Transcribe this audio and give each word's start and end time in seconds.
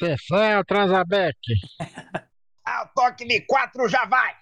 Atenção, 0.00 0.64
Transabec. 0.64 1.38
Ao 2.66 2.88
toque 2.94 3.24
de 3.26 3.42
quatro 3.42 3.88
já 3.88 4.04
vai! 4.06 4.34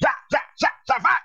Já, 0.00 0.14
já, 0.32 0.42
já, 0.58 0.72
já 0.88 0.98
vai! 0.98 1.18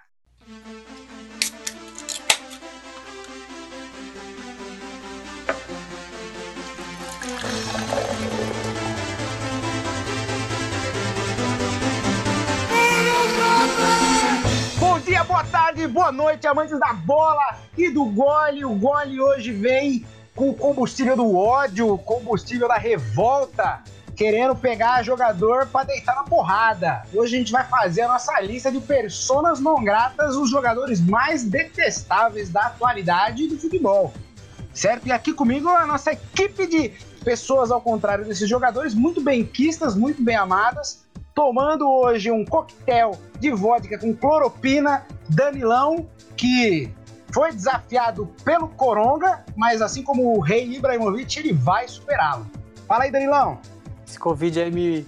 Bom 14.79 14.99
dia, 14.99 15.23
boa 15.23 15.43
tarde, 15.45 15.87
boa 15.87 16.11
noite, 16.11 16.47
amantes 16.47 16.77
da 16.79 16.93
bola 16.93 17.57
e 17.77 17.89
do 17.89 18.05
gole. 18.05 18.65
O 18.65 18.75
gole 18.75 19.21
hoje 19.21 19.53
vem 19.53 20.05
com 20.35 20.49
o 20.49 20.53
combustível 20.53 21.15
do 21.15 21.35
ódio, 21.35 21.97
combustível 21.99 22.67
da 22.67 22.77
revolta, 22.77 23.83
querendo 24.15 24.55
pegar 24.55 25.03
jogador 25.03 25.67
para 25.67 25.87
deitar 25.87 26.15
na 26.15 26.23
porrada. 26.23 27.03
Hoje 27.13 27.35
a 27.35 27.39
gente 27.39 27.51
vai 27.51 27.65
fazer 27.65 28.01
a 28.01 28.07
nossa 28.07 28.39
lista 28.41 28.71
de 28.71 28.79
personas 28.79 29.59
não 29.59 29.83
gratas, 29.83 30.35
os 30.35 30.49
jogadores 30.49 31.01
mais 31.01 31.43
detestáveis 31.43 32.49
da 32.49 32.61
atualidade 32.61 33.47
do 33.47 33.57
futebol. 33.57 34.13
Certo? 34.73 35.07
E 35.07 35.11
aqui 35.11 35.33
comigo 35.33 35.69
a 35.69 35.85
nossa 35.85 36.13
equipe 36.13 36.65
de 36.65 36.89
pessoas 37.23 37.71
ao 37.71 37.79
contrário 37.79 38.25
desses 38.25 38.49
jogadores, 38.49 38.93
muito 38.93 39.21
bem 39.21 39.45
quistas, 39.45 39.95
muito 39.95 40.21
bem 40.21 40.35
amadas, 40.35 41.05
tomando 41.33 41.87
hoje 41.87 42.31
um 42.31 42.43
coquetel 42.43 43.17
de 43.39 43.51
vodka 43.51 43.97
com 43.97 44.13
cloropina, 44.15 45.05
Danilão, 45.29 46.07
que 46.35 46.91
foi 47.33 47.51
desafiado 47.51 48.27
pelo 48.45 48.67
Coronga, 48.67 49.43
mas 49.55 49.81
assim 49.81 50.03
como 50.03 50.37
o 50.37 50.39
rei 50.39 50.75
Ibrahimovic, 50.75 51.39
ele 51.39 51.51
vai 51.51 51.87
superá-lo. 51.87 52.45
Fala 52.87 53.05
aí, 53.05 53.11
Danilão. 53.11 53.59
Esse 54.07 54.19
Covid 54.19 54.61
aí 54.61 54.71
me 54.71 55.07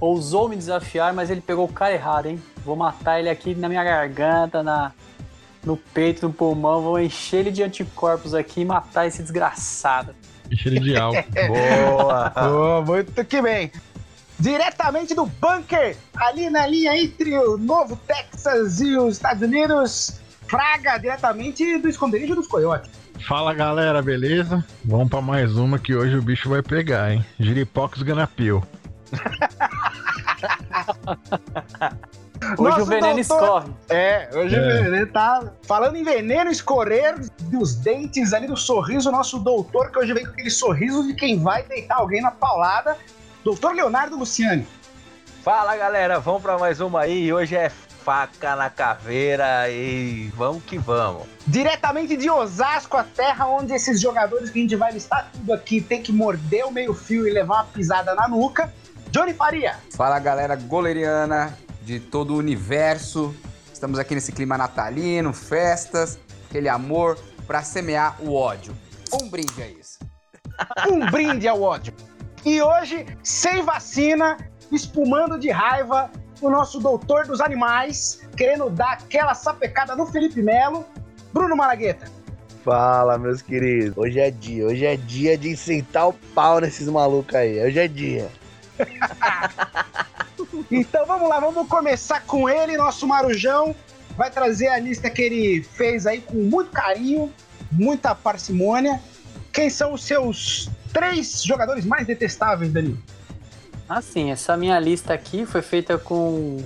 ousou 0.00 0.48
me 0.48 0.56
desafiar, 0.56 1.12
mas 1.12 1.28
ele 1.28 1.40
pegou 1.40 1.64
o 1.64 1.72
cara 1.72 1.92
errado, 1.92 2.26
hein? 2.26 2.40
Vou 2.64 2.76
matar 2.76 3.18
ele 3.18 3.28
aqui 3.28 3.54
na 3.54 3.68
minha 3.68 3.82
garganta, 3.82 4.62
na, 4.62 4.92
no 5.64 5.76
peito, 5.76 6.28
no 6.28 6.32
pulmão, 6.32 6.82
vou 6.82 7.00
encher 7.00 7.40
ele 7.40 7.50
de 7.50 7.62
anticorpos 7.62 8.32
aqui 8.32 8.60
e 8.60 8.64
matar 8.64 9.06
esse 9.06 9.22
desgraçado. 9.22 10.14
Encher 10.50 10.72
ele 10.72 10.80
de 10.80 10.96
álcool. 10.96 11.24
Boa! 11.48 12.32
oh, 12.36 12.82
muito 12.82 13.24
que 13.24 13.42
bem. 13.42 13.72
Diretamente 14.38 15.14
do 15.14 15.26
bunker, 15.26 15.96
ali 16.14 16.48
na 16.50 16.66
linha 16.66 16.96
entre 16.96 17.36
o 17.38 17.56
Novo 17.56 17.96
Texas 17.96 18.80
e 18.80 18.96
os 18.96 19.14
Estados 19.14 19.42
Unidos, 19.42 20.20
Fraga, 20.48 20.98
diretamente 20.98 21.78
do 21.78 21.88
esconderijo 21.88 22.34
dos 22.34 22.46
coiotes. 22.46 22.90
Fala 23.26 23.54
galera, 23.54 24.02
beleza? 24.02 24.64
Vamos 24.84 25.08
pra 25.08 25.20
mais 25.20 25.56
uma 25.56 25.78
que 25.78 25.94
hoje 25.94 26.16
o 26.16 26.22
bicho 26.22 26.48
vai 26.48 26.62
pegar, 26.62 27.12
hein? 27.12 27.24
Giripox 27.38 28.02
Ganapil. 28.02 28.62
Hoje 32.58 32.70
Nosso 32.70 32.82
o 32.82 32.86
veneno 32.86 33.14
doutor... 33.14 33.20
escorre. 33.20 33.72
É, 33.88 34.28
hoje 34.34 34.54
é. 34.54 34.58
o 34.58 34.84
veneno 34.84 35.06
tá. 35.06 35.52
Falando 35.62 35.96
em 35.96 36.04
veneno 36.04 36.50
escorrer 36.50 37.14
dos 37.44 37.74
dentes 37.74 38.32
ali 38.32 38.46
do 38.46 38.56
sorriso, 38.56 39.10
nosso 39.10 39.38
doutor, 39.38 39.90
que 39.90 39.98
hoje 39.98 40.12
vem 40.12 40.24
com 40.24 40.32
aquele 40.32 40.50
sorriso 40.50 41.06
de 41.06 41.14
quem 41.14 41.40
vai 41.40 41.62
deitar 41.62 41.96
alguém 41.96 42.20
na 42.20 42.30
paulada, 42.30 42.96
doutor 43.42 43.74
Leonardo 43.74 44.16
Luciani. 44.16 44.66
Fala 45.42 45.76
galera, 45.76 46.20
vamos 46.20 46.42
para 46.42 46.58
mais 46.58 46.80
uma 46.80 47.00
aí. 47.00 47.32
Hoje 47.32 47.56
é 47.56 47.70
faca 48.06 48.54
na 48.54 48.70
caveira 48.70 49.68
e 49.68 50.30
vamos 50.36 50.62
que 50.62 50.78
vamos. 50.78 51.26
Diretamente 51.44 52.16
de 52.16 52.30
Osasco, 52.30 52.96
a 52.96 53.02
terra 53.02 53.48
onde 53.48 53.72
esses 53.72 54.00
jogadores 54.00 54.48
que 54.48 54.60
a 54.60 54.62
gente 54.62 54.76
vai 54.76 54.92
listar 54.92 55.28
tudo 55.32 55.52
aqui 55.52 55.80
tem 55.80 56.00
que 56.00 56.12
morder 56.12 56.64
o 56.64 56.70
meio-fio 56.70 57.26
e 57.26 57.32
levar 57.32 57.54
uma 57.54 57.64
pisada 57.64 58.14
na 58.14 58.28
nuca. 58.28 58.72
Johnny 59.10 59.34
Faria. 59.34 59.74
Fala 59.90 60.20
galera 60.20 60.54
goleiriana 60.54 61.58
de 61.82 61.98
todo 61.98 62.34
o 62.34 62.36
universo. 62.36 63.34
Estamos 63.72 63.98
aqui 63.98 64.14
nesse 64.14 64.30
clima 64.30 64.56
natalino, 64.56 65.32
festas, 65.32 66.16
aquele 66.48 66.68
amor 66.68 67.18
para 67.44 67.64
semear 67.64 68.22
o 68.22 68.34
ódio. 68.34 68.72
Um 69.12 69.28
brinde 69.28 69.60
a 69.60 69.66
isso. 69.66 69.98
um 70.88 71.10
brinde 71.10 71.48
ao 71.48 71.60
ódio. 71.60 71.92
E 72.44 72.62
hoje, 72.62 73.04
sem 73.24 73.64
vacina, 73.64 74.36
espumando 74.70 75.36
de 75.40 75.50
raiva, 75.50 76.08
o 76.40 76.50
nosso 76.50 76.80
doutor 76.80 77.26
dos 77.26 77.40
animais, 77.40 78.20
querendo 78.36 78.68
dar 78.70 78.92
aquela 78.92 79.34
sapecada 79.34 79.94
no 79.96 80.06
Felipe 80.06 80.42
Melo, 80.42 80.84
Bruno 81.32 81.56
Malagueta. 81.56 82.10
Fala, 82.64 83.16
meus 83.16 83.42
queridos. 83.42 83.96
Hoje 83.96 84.18
é 84.18 84.30
dia. 84.30 84.66
Hoje 84.66 84.84
é 84.84 84.96
dia 84.96 85.38
de 85.38 85.56
sentar 85.56 86.08
o 86.08 86.12
pau 86.12 86.60
nesses 86.60 86.88
malucos 86.88 87.34
aí. 87.34 87.62
Hoje 87.64 87.78
é 87.78 87.86
dia. 87.86 88.28
então 90.70 91.06
vamos 91.06 91.28
lá, 91.28 91.38
vamos 91.38 91.68
começar 91.68 92.20
com 92.22 92.48
ele, 92.48 92.76
nosso 92.76 93.06
Marujão. 93.06 93.74
Vai 94.16 94.30
trazer 94.30 94.68
a 94.68 94.78
lista 94.78 95.08
que 95.08 95.22
ele 95.22 95.62
fez 95.62 96.06
aí 96.06 96.20
com 96.20 96.36
muito 96.36 96.70
carinho, 96.72 97.32
muita 97.70 98.14
parcimônia. 98.14 99.00
Quem 99.52 99.70
são 99.70 99.92
os 99.92 100.04
seus 100.04 100.68
três 100.92 101.42
jogadores 101.44 101.84
mais 101.84 102.06
detestáveis, 102.06 102.72
Danilo? 102.72 102.98
Assim, 103.88 104.30
essa 104.30 104.56
minha 104.56 104.78
lista 104.80 105.14
aqui 105.14 105.46
foi 105.46 105.62
feita 105.62 105.96
com 105.96 106.62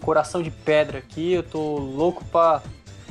coração 0.00 0.42
de 0.42 0.50
pedra 0.50 0.98
aqui. 0.98 1.32
Eu 1.32 1.42
tô 1.42 1.76
louco 1.76 2.24
pra 2.26 2.62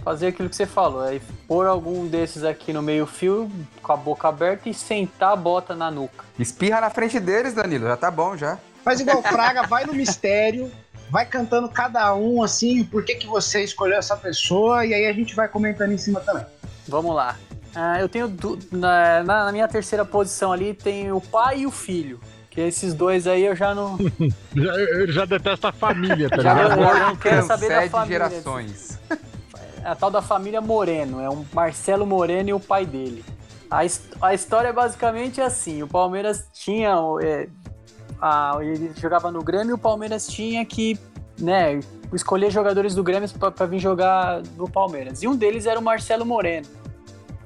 fazer 0.03 0.27
aquilo 0.27 0.49
que 0.49 0.55
você 0.55 0.65
falou. 0.65 1.07
É 1.07 1.19
pôr 1.47 1.67
algum 1.67 2.07
desses 2.07 2.43
aqui 2.43 2.73
no 2.73 2.81
meio 2.81 3.05
fio, 3.05 3.49
com 3.81 3.93
a 3.93 3.97
boca 3.97 4.27
aberta 4.27 4.69
e 4.69 4.73
sentar 4.73 5.33
a 5.33 5.35
bota 5.35 5.75
na 5.75 5.89
nuca. 5.89 6.25
Espirra 6.37 6.81
na 6.81 6.89
frente 6.89 7.19
deles, 7.19 7.53
Danilo. 7.53 7.87
Já 7.87 7.97
tá 7.97 8.11
bom, 8.11 8.35
já. 8.35 8.57
Mas 8.85 8.99
igual 8.99 9.21
Fraga, 9.21 9.63
vai 9.65 9.85
no 9.85 9.93
mistério, 9.93 10.69
vai 11.09 11.25
cantando 11.25 11.69
cada 11.69 12.13
um 12.15 12.43
assim, 12.43 12.83
por 12.83 13.05
que, 13.05 13.15
que 13.15 13.27
você 13.27 13.63
escolheu 13.63 13.97
essa 13.97 14.17
pessoa, 14.17 14.85
e 14.85 14.93
aí 14.93 15.05
a 15.05 15.13
gente 15.13 15.35
vai 15.35 15.47
comentando 15.47 15.91
em 15.93 15.97
cima 15.97 16.19
também. 16.19 16.45
Vamos 16.87 17.15
lá. 17.15 17.37
Uh, 17.75 17.99
eu 17.99 18.09
tenho 18.09 18.31
na, 18.71 19.23
na, 19.23 19.51
minha 19.51 19.67
terceira 19.67 20.05
posição 20.05 20.51
ali 20.51 20.73
tem 20.73 21.11
o 21.11 21.19
pai 21.19 21.61
e 21.61 21.65
o 21.65 21.71
filho. 21.71 22.19
Que 22.53 22.61
esses 22.61 22.93
dois 22.93 23.25
aí 23.25 23.45
eu 23.45 23.55
já 23.55 23.73
não. 23.73 23.97
já, 24.55 24.75
eu 24.75 25.11
já 25.11 25.25
detesto 25.25 25.65
a 25.65 25.71
família, 25.71 26.29
tá 26.29 26.39
já 26.39 26.53
ligado? 26.53 26.81
Eu 26.81 26.99
não 26.99 27.15
quero 27.15 27.47
saber 27.47 27.67
da 27.67 27.89
família. 27.89 28.29
gerações. 28.29 28.99
É 29.83 29.89
a 29.89 29.95
tal 29.95 30.11
da 30.11 30.21
família 30.21 30.61
Moreno, 30.61 31.19
é 31.19 31.27
um 31.27 31.43
Marcelo 31.51 32.05
Moreno 32.05 32.49
e 32.49 32.53
o 32.53 32.59
pai 32.59 32.85
dele. 32.85 33.25
A, 33.71 33.79
a 34.21 34.33
história 34.35 34.67
é 34.67 34.71
basicamente 34.71 35.41
assim: 35.41 35.81
o 35.81 35.87
Palmeiras 35.87 36.47
tinha. 36.53 36.95
É, 37.23 37.49
a, 38.21 38.59
ele 38.61 38.91
jogava 39.01 39.31
no 39.31 39.43
Grêmio 39.43 39.71
e 39.71 39.73
o 39.73 39.77
Palmeiras 39.77 40.27
tinha 40.27 40.63
que 40.63 40.97
né, 41.39 41.79
escolher 42.13 42.51
jogadores 42.51 42.93
do 42.93 43.01
Grêmio 43.01 43.27
para 43.29 43.65
vir 43.65 43.79
jogar 43.79 44.43
no 44.55 44.69
Palmeiras. 44.69 45.23
E 45.23 45.27
um 45.27 45.35
deles 45.35 45.65
era 45.65 45.79
o 45.79 45.83
Marcelo 45.83 46.23
Moreno. 46.23 46.67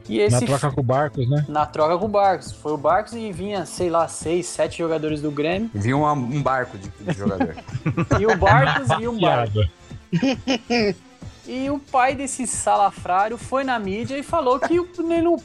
E 0.08 0.20
esse, 0.20 0.42
na 0.42 0.58
troca 0.58 0.72
com 0.72 0.82
o 0.82 0.84
Barcos, 0.84 1.30
né? 1.30 1.46
Na 1.48 1.66
troca 1.66 1.98
com 1.98 2.06
o 2.06 2.10
Barcos. 2.10 2.52
Foi 2.52 2.72
o 2.72 2.78
Barcos 2.78 3.14
e 3.14 3.32
vinha, 3.32 3.66
sei 3.66 3.90
lá, 3.90 4.08
seis, 4.08 4.46
sete 4.46 4.78
jogadores 4.78 5.22
do 5.22 5.32
Grêmio. 5.32 5.70
E 5.74 5.80
vinha 5.80 5.98
um, 5.98 6.06
um 6.06 6.42
barco 6.42 6.78
de, 6.78 6.90
de 6.90 7.18
jogador. 7.18 7.56
e 8.20 8.26
o 8.26 8.38
Barcos 8.38 8.88
e 9.00 9.08
um 9.08 9.20
barco. 9.20 9.60
E 11.48 11.70
o 11.70 11.80
pai 11.80 12.14
desse 12.14 12.46
salafrário 12.46 13.38
foi 13.38 13.64
na 13.64 13.80
mídia 13.80 14.18
e 14.18 14.24
falou 14.24 14.60
que 14.60 14.78
o, 14.78 14.90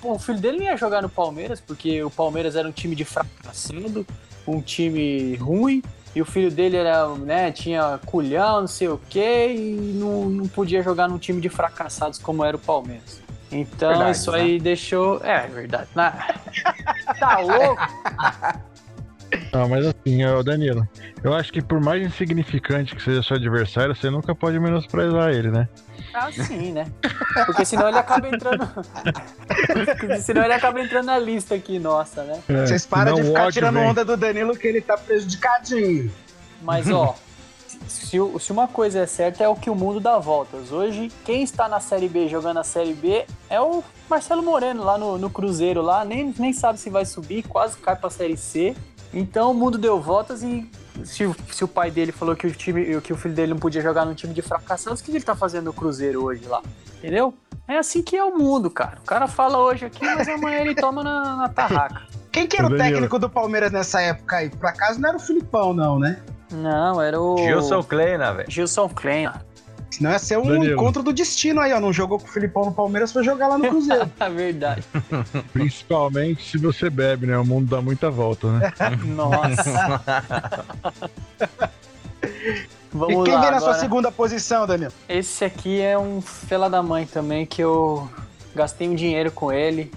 o, 0.02 0.18
filho 0.18 0.40
dele 0.40 0.58
não 0.58 0.64
ia 0.64 0.76
jogar 0.76 1.00
no 1.00 1.08
Palmeiras, 1.08 1.60
porque 1.60 2.02
o 2.02 2.10
Palmeiras 2.10 2.56
era 2.56 2.66
um 2.66 2.72
time 2.72 2.96
de 2.96 3.04
fracassado, 3.04 4.04
um 4.44 4.60
time 4.60 5.36
ruim, 5.36 5.80
e 6.12 6.20
o 6.20 6.24
filho 6.24 6.50
dele 6.50 6.76
era, 6.76 7.08
né, 7.14 7.52
tinha 7.52 8.00
culhão, 8.04 8.62
não 8.62 8.66
sei 8.66 8.88
o 8.88 9.00
quê, 9.08 9.54
e 9.56 9.92
não, 9.94 10.28
não 10.28 10.48
podia 10.48 10.82
jogar 10.82 11.08
num 11.08 11.18
time 11.18 11.40
de 11.40 11.48
fracassados 11.48 12.18
como 12.18 12.44
era 12.44 12.56
o 12.56 12.60
Palmeiras. 12.60 13.21
Então 13.52 13.90
verdade, 13.90 14.16
isso 14.16 14.30
aí 14.32 14.54
né? 14.54 14.58
deixou. 14.64 15.20
É, 15.22 15.46
verdade. 15.46 15.88
Na... 15.94 16.10
tá 17.20 17.38
louco? 17.38 17.82
Não, 19.52 19.68
mas 19.68 19.86
assim, 19.86 20.20
Danilo, 20.44 20.88
eu 21.22 21.34
acho 21.34 21.52
que 21.52 21.60
por 21.60 21.80
mais 21.80 22.02
insignificante 22.04 22.96
que 22.96 23.02
seja 23.02 23.22
seu 23.22 23.36
adversário, 23.36 23.94
você 23.94 24.10
nunca 24.10 24.34
pode 24.34 24.58
menosprezar 24.58 25.30
ele, 25.30 25.50
né? 25.50 25.68
Ah, 26.14 26.30
sim, 26.30 26.72
né? 26.72 26.86
Porque 27.46 27.64
senão 27.64 27.88
ele 27.88 27.98
acaba 27.98 28.28
entrando. 28.28 28.68
senão 30.20 30.44
ele 30.44 30.52
acaba 30.52 30.80
entrando 30.80 31.06
na 31.06 31.18
lista 31.18 31.54
aqui, 31.54 31.78
nossa, 31.78 32.22
né? 32.24 32.42
É, 32.48 32.66
Vocês 32.66 32.84
param 32.84 33.14
de 33.14 33.24
ficar 33.24 33.50
tirando 33.50 33.76
vem. 33.76 33.88
onda 33.88 34.04
do 34.04 34.16
Danilo 34.16 34.56
que 34.56 34.66
ele 34.66 34.80
tá 34.80 34.96
prejudicadinho. 34.96 36.10
Mas, 36.60 36.90
ó, 36.90 37.16
se, 37.92 38.18
se 38.40 38.52
uma 38.52 38.66
coisa 38.66 39.00
é 39.00 39.06
certa, 39.06 39.44
é 39.44 39.48
o 39.48 39.54
que 39.54 39.70
o 39.70 39.74
mundo 39.74 40.00
dá 40.00 40.18
voltas. 40.18 40.72
Hoje, 40.72 41.10
quem 41.24 41.42
está 41.42 41.68
na 41.68 41.80
Série 41.80 42.08
B 42.08 42.28
jogando 42.28 42.58
a 42.58 42.64
Série 42.64 42.94
B 42.94 43.24
é 43.48 43.60
o 43.60 43.82
Marcelo 44.08 44.42
Moreno, 44.42 44.82
lá 44.82 44.98
no, 44.98 45.18
no 45.18 45.30
Cruzeiro, 45.30 45.82
lá, 45.82 46.04
nem, 46.04 46.34
nem 46.38 46.52
sabe 46.52 46.78
se 46.78 46.90
vai 46.90 47.04
subir, 47.04 47.42
quase 47.44 47.76
cai 47.76 47.96
para 47.96 48.08
a 48.08 48.10
Série 48.10 48.36
C. 48.36 48.74
Então 49.12 49.50
o 49.50 49.54
mundo 49.54 49.76
deu 49.76 50.00
voltas 50.00 50.42
e 50.42 50.68
se, 51.04 51.24
se 51.50 51.64
o 51.64 51.68
pai 51.68 51.90
dele 51.90 52.12
falou 52.12 52.34
que 52.34 52.46
o, 52.46 52.50
time, 52.50 53.00
que 53.00 53.12
o 53.12 53.16
filho 53.16 53.34
dele 53.34 53.52
não 53.52 53.60
podia 53.60 53.82
jogar 53.82 54.04
num 54.04 54.14
time 54.14 54.32
de 54.32 54.42
fracassados, 54.42 55.00
o 55.00 55.04
que 55.04 55.10
ele 55.10 55.18
está 55.18 55.36
fazendo 55.36 55.66
no 55.66 55.72
Cruzeiro 55.72 56.24
hoje 56.24 56.46
lá? 56.46 56.62
Entendeu? 56.98 57.34
É 57.68 57.78
assim 57.78 58.02
que 58.02 58.16
é 58.16 58.24
o 58.24 58.36
mundo, 58.36 58.70
cara. 58.70 58.98
O 59.02 59.06
cara 59.06 59.26
fala 59.26 59.58
hoje 59.58 59.86
aqui, 59.86 60.04
mas 60.04 60.28
amanhã 60.28 60.60
ele 60.60 60.74
toma 60.74 61.02
na, 61.02 61.36
na 61.36 61.48
tarraca. 61.48 62.02
Quem 62.30 62.46
que 62.46 62.56
era 62.56 62.66
o 62.66 62.76
técnico 62.76 63.18
do 63.18 63.28
Palmeiras 63.28 63.70
nessa 63.70 64.00
época 64.00 64.36
aí? 64.36 64.48
Por 64.48 64.66
acaso 64.66 64.98
não 65.00 65.10
era 65.10 65.18
o 65.18 65.20
Filipão, 65.20 65.74
não, 65.74 65.98
né? 65.98 66.22
Não, 66.52 67.00
era 67.00 67.20
o. 67.20 67.36
Gilson 67.38 67.82
Kleina, 67.82 68.32
velho. 68.34 68.50
Gilson 68.50 68.88
Klein. 68.88 69.30
Senão 69.90 70.10
ia 70.10 70.18
ser 70.18 70.38
um 70.38 70.46
Danilo. 70.46 70.72
encontro 70.72 71.02
do 71.02 71.12
destino 71.12 71.60
aí, 71.60 71.72
ó. 71.72 71.78
Não 71.78 71.92
jogou 71.92 72.18
com 72.18 72.24
o 72.26 72.28
Filipão 72.28 72.64
no 72.64 72.72
Palmeiras, 72.72 73.12
foi 73.12 73.22
jogar 73.22 73.48
lá 73.48 73.58
no 73.58 73.68
Cruzeiro. 73.68 74.10
É 74.18 74.30
verdade. 74.30 74.82
Principalmente 75.52 76.50
se 76.50 76.56
você 76.56 76.88
bebe, 76.88 77.26
né? 77.26 77.36
O 77.36 77.44
mundo 77.44 77.68
dá 77.68 77.82
muita 77.82 78.10
volta, 78.10 78.50
né? 78.52 78.72
Nossa. 79.04 80.00
Vamos 82.90 83.20
e 83.20 83.24
quem 83.24 83.34
lá. 83.34 83.40
vem 83.40 83.50
na 83.50 83.58
sua 83.58 83.68
agora. 83.70 83.80
segunda 83.80 84.10
posição, 84.12 84.66
Danilo? 84.66 84.92
Esse 85.08 85.44
aqui 85.44 85.80
é 85.80 85.98
um 85.98 86.22
fela 86.22 86.70
da 86.70 86.82
mãe 86.82 87.04
também, 87.04 87.44
que 87.44 87.62
eu 87.62 88.08
gastei 88.54 88.88
um 88.88 88.94
dinheiro 88.94 89.30
com 89.30 89.52
ele. 89.52 89.90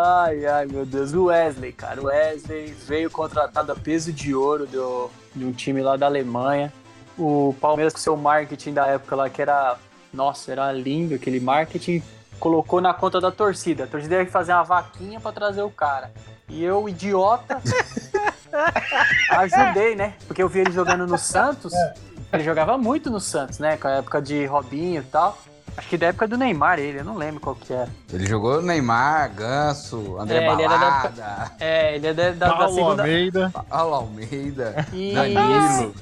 Ai, 0.00 0.46
ai, 0.46 0.66
meu 0.66 0.86
Deus. 0.86 1.12
O 1.12 1.24
Wesley, 1.24 1.72
cara. 1.72 2.00
O 2.00 2.04
Wesley 2.04 2.72
veio 2.86 3.10
contratado 3.10 3.72
a 3.72 3.74
peso 3.74 4.12
de 4.12 4.32
ouro 4.32 4.64
do, 4.64 5.10
de 5.34 5.44
um 5.44 5.50
time 5.50 5.82
lá 5.82 5.96
da 5.96 6.06
Alemanha. 6.06 6.72
O 7.18 7.52
Palmeiras, 7.60 7.92
com 7.92 7.98
seu 7.98 8.16
marketing 8.16 8.74
da 8.74 8.86
época 8.86 9.16
lá, 9.16 9.28
que 9.28 9.42
era. 9.42 9.76
Nossa, 10.14 10.52
era 10.52 10.70
lindo 10.70 11.16
aquele 11.16 11.40
marketing. 11.40 12.00
Colocou 12.38 12.80
na 12.80 12.94
conta 12.94 13.20
da 13.20 13.32
torcida. 13.32 13.84
A 13.84 13.86
torcida 13.88 14.22
ia 14.22 14.26
fazer 14.30 14.52
uma 14.52 14.62
vaquinha 14.62 15.18
pra 15.18 15.32
trazer 15.32 15.62
o 15.62 15.70
cara. 15.70 16.12
E 16.48 16.62
eu, 16.62 16.88
idiota, 16.88 17.60
ajudei, 19.30 19.96
né? 19.96 20.14
Porque 20.28 20.40
eu 20.40 20.48
vi 20.48 20.60
ele 20.60 20.70
jogando 20.70 21.08
no 21.08 21.18
Santos. 21.18 21.72
Ele 22.32 22.44
jogava 22.44 22.78
muito 22.78 23.10
no 23.10 23.18
Santos, 23.18 23.58
né? 23.58 23.76
Com 23.76 23.88
a 23.88 23.96
época 23.96 24.22
de 24.22 24.46
Robinho 24.46 25.02
e 25.02 25.06
tal. 25.06 25.36
Acho 25.78 25.88
que 25.90 25.96
da 25.96 26.08
época 26.08 26.26
do 26.26 26.36
Neymar, 26.36 26.80
ele, 26.80 26.98
eu 26.98 27.04
não 27.04 27.16
lembro 27.16 27.40
qual 27.40 27.54
que 27.54 27.72
era. 27.72 27.88
Ele 28.12 28.26
jogou 28.26 28.60
Neymar, 28.60 29.32
Ganso, 29.32 30.18
André 30.18 30.38
É, 30.44 30.52
ele 30.52 30.62
era 30.62 30.76
da- 30.76 30.88
Balada, 30.90 31.52
É, 31.60 31.94
ele 31.94 32.06
é 32.08 32.12
da, 32.12 32.30
da- 32.32 32.48
da 32.54 32.68
segunda. 32.68 33.02
Almeida. 33.02 33.50
Paulo 33.70 33.94
Almeida, 33.94 34.86
E, 34.92 35.14
Danilo. 35.14 35.94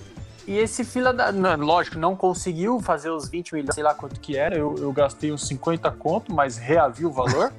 e 0.46 0.56
esse 0.58 0.82
fila 0.82 1.12
da. 1.12 1.31
não, 1.31 1.55
lógico, 1.56 1.99
não 1.99 2.17
conseguiu 2.17 2.81
fazer 2.81 3.11
os 3.11 3.28
20 3.28 3.52
milhões, 3.55 3.75
sei 3.75 3.84
lá 3.84 3.93
quanto 3.93 4.19
que 4.19 4.34
era. 4.37 4.56
Eu, 4.56 4.75
eu 4.78 4.90
gastei 4.94 5.31
uns 5.31 5.46
50 5.46 5.90
conto, 5.90 6.34
mas 6.34 6.56
reavi 6.56 7.05
o 7.05 7.11
valor. 7.12 7.52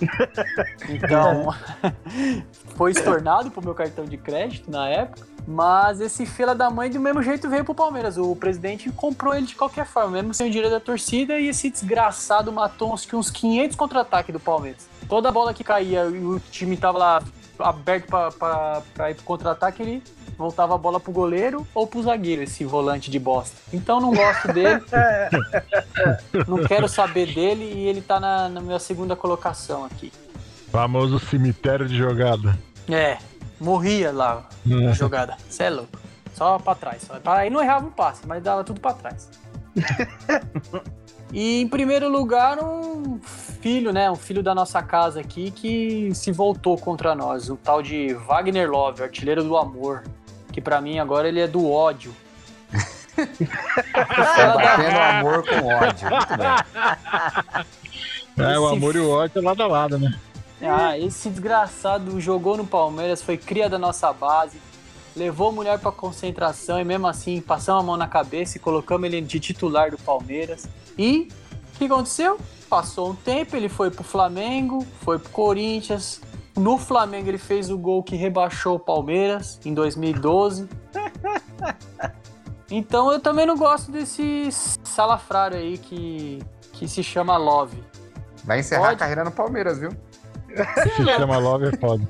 Então, 0.88 1.54
foi 2.80 2.92
estornado 2.92 3.50
pro 3.50 3.62
meu 3.62 3.74
cartão 3.74 4.06
de 4.06 4.16
crédito 4.16 4.70
na 4.70 4.88
época. 4.88 5.26
Mas 5.46 6.00
esse 6.00 6.24
fila 6.24 6.54
da 6.54 6.70
mãe, 6.70 6.88
do 6.88 6.98
mesmo 6.98 7.22
jeito, 7.22 7.46
veio 7.46 7.62
pro 7.62 7.74
Palmeiras. 7.74 8.16
O 8.16 8.34
presidente 8.34 8.90
comprou 8.90 9.34
ele 9.34 9.44
de 9.44 9.54
qualquer 9.54 9.84
forma, 9.84 10.12
mesmo 10.12 10.32
sem 10.32 10.48
o 10.48 10.50
dinheiro 10.50 10.70
da 10.70 10.80
torcida. 10.80 11.38
E 11.38 11.48
esse 11.48 11.68
desgraçado 11.68 12.50
matou 12.50 12.94
uns, 12.94 13.06
uns 13.12 13.30
500 13.30 13.76
contra-ataques 13.76 14.32
do 14.32 14.40
Palmeiras. 14.40 14.88
Toda 15.06 15.30
bola 15.30 15.52
que 15.52 15.62
caía 15.62 16.04
e 16.04 16.24
o 16.24 16.40
time 16.50 16.74
tava 16.74 16.96
lá 16.96 17.22
aberto 17.58 18.06
pra 18.06 19.10
ir 19.10 19.14
pro 19.14 19.24
contra-ataque, 19.24 19.82
ele 19.82 20.02
voltava 20.38 20.74
a 20.74 20.78
bola 20.78 20.98
pro 20.98 21.12
goleiro 21.12 21.66
ou 21.74 21.86
pro 21.86 22.02
zagueiro, 22.02 22.42
esse 22.42 22.64
volante 22.64 23.10
de 23.10 23.18
bosta. 23.18 23.58
Então 23.74 24.00
não 24.00 24.14
gosto 24.14 24.54
dele. 24.54 24.82
não 26.48 26.64
quero 26.64 26.88
saber 26.88 27.34
dele 27.34 27.62
e 27.62 27.86
ele 27.86 28.00
tá 28.00 28.18
na, 28.18 28.48
na 28.48 28.62
minha 28.62 28.78
segunda 28.78 29.14
colocação 29.14 29.84
aqui. 29.84 30.10
Famoso 30.70 31.18
cemitério 31.18 31.86
de 31.86 31.98
jogada. 31.98 32.56
É, 32.90 33.18
morria 33.60 34.12
lá 34.12 34.48
na 34.64 34.92
jogada. 34.92 35.36
Cê 35.48 35.64
é 35.64 35.70
louco. 35.70 35.98
Só 36.34 36.58
pra 36.58 36.74
trás. 36.74 37.02
Só. 37.02 37.20
Aí 37.32 37.50
não 37.50 37.62
errava 37.62 37.86
o 37.86 37.90
passe, 37.90 38.26
mas 38.26 38.42
dava 38.42 38.64
tudo 38.64 38.80
pra 38.80 38.94
trás. 38.94 39.28
e 41.32 41.60
em 41.60 41.68
primeiro 41.68 42.08
lugar, 42.08 42.58
um 42.62 43.20
filho, 43.60 43.92
né? 43.92 44.10
Um 44.10 44.16
filho 44.16 44.42
da 44.42 44.54
nossa 44.54 44.82
casa 44.82 45.20
aqui 45.20 45.50
que 45.50 46.10
se 46.14 46.32
voltou 46.32 46.78
contra 46.78 47.14
nós. 47.14 47.50
O 47.50 47.56
tal 47.56 47.82
de 47.82 48.14
Wagner 48.14 48.70
Love, 48.70 49.02
artilheiro 49.02 49.44
do 49.44 49.56
amor. 49.56 50.02
Que 50.52 50.60
pra 50.60 50.80
mim 50.80 50.98
agora 50.98 51.28
ele 51.28 51.40
é 51.40 51.46
do 51.46 51.70
ódio. 51.70 52.14
Tá 53.92 54.54
batendo 54.56 54.98
amor 54.98 55.44
com 55.46 55.66
ódio. 55.66 56.08
Muito 56.08 56.36
bem. 56.38 56.48
É, 58.46 58.58
o 58.58 58.66
amor 58.68 58.96
e 58.96 58.98
o 58.98 59.10
ódio 59.10 59.38
é 59.38 59.42
lado 59.42 59.62
a 59.62 59.66
lado, 59.66 59.98
né? 59.98 60.18
Ah, 60.62 60.98
esse 60.98 61.28
desgraçado 61.30 62.20
jogou 62.20 62.56
no 62.56 62.66
Palmeiras, 62.66 63.22
foi 63.22 63.36
cria 63.36 63.68
da 63.68 63.78
nossa 63.78 64.12
base, 64.12 64.60
levou 65.16 65.48
a 65.48 65.52
mulher 65.52 65.78
pra 65.78 65.90
concentração 65.90 66.80
e 66.80 66.84
mesmo 66.84 67.06
assim 67.06 67.40
passamos 67.40 67.82
a 67.82 67.86
mão 67.86 67.96
na 67.96 68.06
cabeça 68.06 68.56
e 68.56 68.60
colocamos 68.60 69.06
ele 69.06 69.20
de 69.20 69.40
titular 69.40 69.90
do 69.90 69.98
Palmeiras. 69.98 70.68
E 70.98 71.28
o 71.74 71.78
que 71.78 71.84
aconteceu? 71.86 72.38
Passou 72.68 73.10
um 73.10 73.14
tempo, 73.14 73.56
ele 73.56 73.68
foi 73.68 73.90
pro 73.90 74.04
Flamengo, 74.04 74.86
foi 75.00 75.18
pro 75.18 75.30
Corinthians. 75.30 76.20
No 76.56 76.76
Flamengo 76.76 77.28
ele 77.28 77.38
fez 77.38 77.70
o 77.70 77.78
gol 77.78 78.02
que 78.02 78.16
rebaixou 78.16 78.76
o 78.76 78.78
Palmeiras 78.78 79.58
em 79.64 79.72
2012. 79.72 80.68
Então 82.70 83.10
eu 83.10 83.18
também 83.18 83.44
não 83.44 83.56
gosto 83.56 83.90
desse 83.90 84.48
salafrário 84.84 85.58
aí 85.58 85.76
que, 85.76 86.40
que 86.72 86.86
se 86.86 87.02
chama 87.02 87.36
Love. 87.36 87.82
Vai 88.44 88.60
encerrar 88.60 88.82
Pode. 88.82 88.94
a 88.94 88.98
carreira 88.98 89.24
no 89.24 89.32
Palmeiras, 89.32 89.78
viu? 89.78 89.90
Se 90.82 91.04
chama 91.04 91.38
Love 91.38 91.66
é 91.68 91.76
foda. 91.76 92.06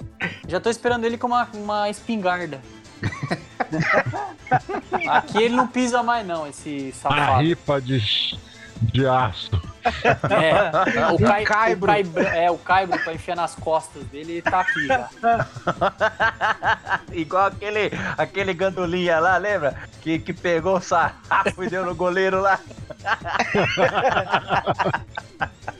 Já 0.48 0.58
tô 0.60 0.70
esperando 0.70 1.04
ele 1.04 1.18
com 1.18 1.26
uma, 1.26 1.48
uma 1.54 1.90
espingarda. 1.90 2.60
Aqui 5.08 5.44
ele 5.44 5.56
não 5.56 5.66
pisa 5.66 6.02
mais 6.02 6.26
não, 6.26 6.46
esse 6.46 6.92
A 6.98 7.08
safado. 7.08 7.42
ripa 7.42 7.80
de, 7.80 8.38
de 8.82 9.06
aço. 9.06 9.50
É, 10.28 10.70
o, 11.12 11.18
cai, 11.18 11.44
caibro. 11.44 11.90
o 11.90 11.94
caibro. 11.94 12.22
É, 12.22 12.50
o 12.50 12.58
caibro 12.58 12.98
pra 12.98 13.14
enfiar 13.14 13.36
nas 13.36 13.54
costas 13.54 14.04
dele, 14.08 14.32
ele 14.32 14.42
tá 14.42 14.60
aqui 14.60 14.86
já. 14.86 15.08
Igual 17.12 17.46
aquele, 17.46 17.90
aquele 18.18 18.52
gandolinha 18.52 19.18
lá, 19.18 19.38
lembra? 19.38 19.74
Que, 20.02 20.18
que 20.18 20.34
pegou 20.34 20.76
o 20.76 20.80
sarrafo 20.80 21.64
e 21.64 21.70
deu 21.70 21.86
no 21.86 21.94
goleiro 21.94 22.40
lá. 22.40 22.58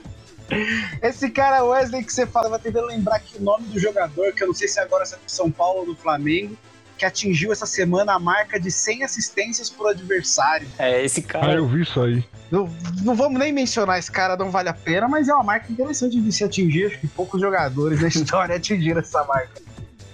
Esse 1.01 1.29
cara 1.29 1.63
Wesley 1.63 2.03
que 2.03 2.13
você 2.13 2.25
fala, 2.25 2.49
vai 2.49 2.59
tentando 2.59 2.87
lembrar 2.87 3.15
aqui 3.17 3.37
o 3.37 3.41
nome 3.41 3.65
do 3.67 3.79
jogador, 3.79 4.33
que 4.33 4.43
eu 4.43 4.47
não 4.47 4.53
sei 4.53 4.67
se 4.67 4.79
agora 4.79 5.03
é 5.03 5.07
do 5.07 5.19
São 5.31 5.49
Paulo 5.51 5.79
ou 5.81 5.85
do 5.87 5.95
Flamengo, 5.95 6.57
que 6.97 7.05
atingiu 7.05 7.51
essa 7.51 7.65
semana 7.65 8.13
a 8.13 8.19
marca 8.19 8.59
de 8.59 8.69
100 8.69 9.03
assistências 9.03 9.69
por 9.69 9.89
adversário. 9.89 10.67
É, 10.77 11.03
esse 11.03 11.21
Ah, 11.21 11.23
cara. 11.31 11.53
eu 11.55 11.67
vi 11.67 11.81
isso 11.81 11.99
aí. 12.01 12.23
Não, 12.51 12.69
não 13.03 13.15
vamos 13.15 13.39
nem 13.39 13.51
mencionar 13.51 13.97
esse 13.97 14.11
cara, 14.11 14.35
não 14.37 14.51
vale 14.51 14.69
a 14.69 14.73
pena, 14.73 15.07
mas 15.07 15.27
é 15.27 15.33
uma 15.33 15.43
marca 15.43 15.71
interessante 15.71 16.19
de 16.21 16.31
se 16.31 16.43
atingir. 16.43 16.87
Acho 16.87 16.99
que 16.99 17.07
poucos 17.07 17.41
jogadores 17.41 18.01
na 18.01 18.07
história 18.09 18.55
atingiram 18.55 18.99
essa 18.99 19.23
marca. 19.23 19.61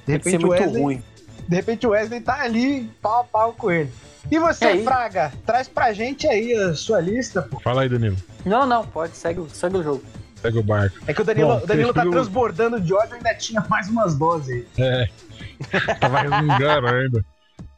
De 0.05 0.13
repente, 0.13 0.37
o 0.37 0.47
muito 0.47 0.61
Wesley, 0.63 0.81
ruim. 0.81 1.03
de 1.49 1.55
repente 1.55 1.85
o 1.85 1.89
Wesley 1.89 2.21
tá 2.21 2.39
ali 2.41 2.89
pau 3.01 3.21
a 3.21 3.23
pau 3.25 3.53
com 3.53 3.69
ele. 3.69 3.91
E 4.31 4.37
você, 4.39 4.65
aí? 4.65 4.83
Fraga, 4.83 5.31
traz 5.45 5.67
pra 5.67 5.91
gente 5.93 6.27
aí 6.27 6.53
a 6.53 6.73
sua 6.73 6.99
lista, 7.01 7.41
pô. 7.41 7.59
Fala 7.59 7.81
aí, 7.83 7.89
Danilo. 7.89 8.15
Não, 8.45 8.65
não, 8.65 8.85
pode, 8.85 9.15
segue, 9.17 9.41
segue 9.53 9.77
o 9.77 9.83
jogo. 9.83 10.03
Pega 10.47 10.59
o 10.59 10.63
barco. 10.63 10.97
É 11.05 11.13
que 11.13 11.21
o 11.21 11.25
Danilo, 11.25 11.47
Bom, 11.49 11.63
o 11.63 11.67
Danilo 11.67 11.93
tá 11.93 12.01
transbordando 12.01 12.79
de 12.79 12.93
ódio 12.93 13.15
e 13.15 13.17
ainda 13.17 13.35
tinha 13.35 13.61
mais 13.67 13.89
umas 13.89 14.15
doses 14.15 14.49
aí. 14.49 14.67
É. 14.77 15.09
Tava 15.99 16.21
resmungando 16.21 16.87
ainda. 16.87 17.25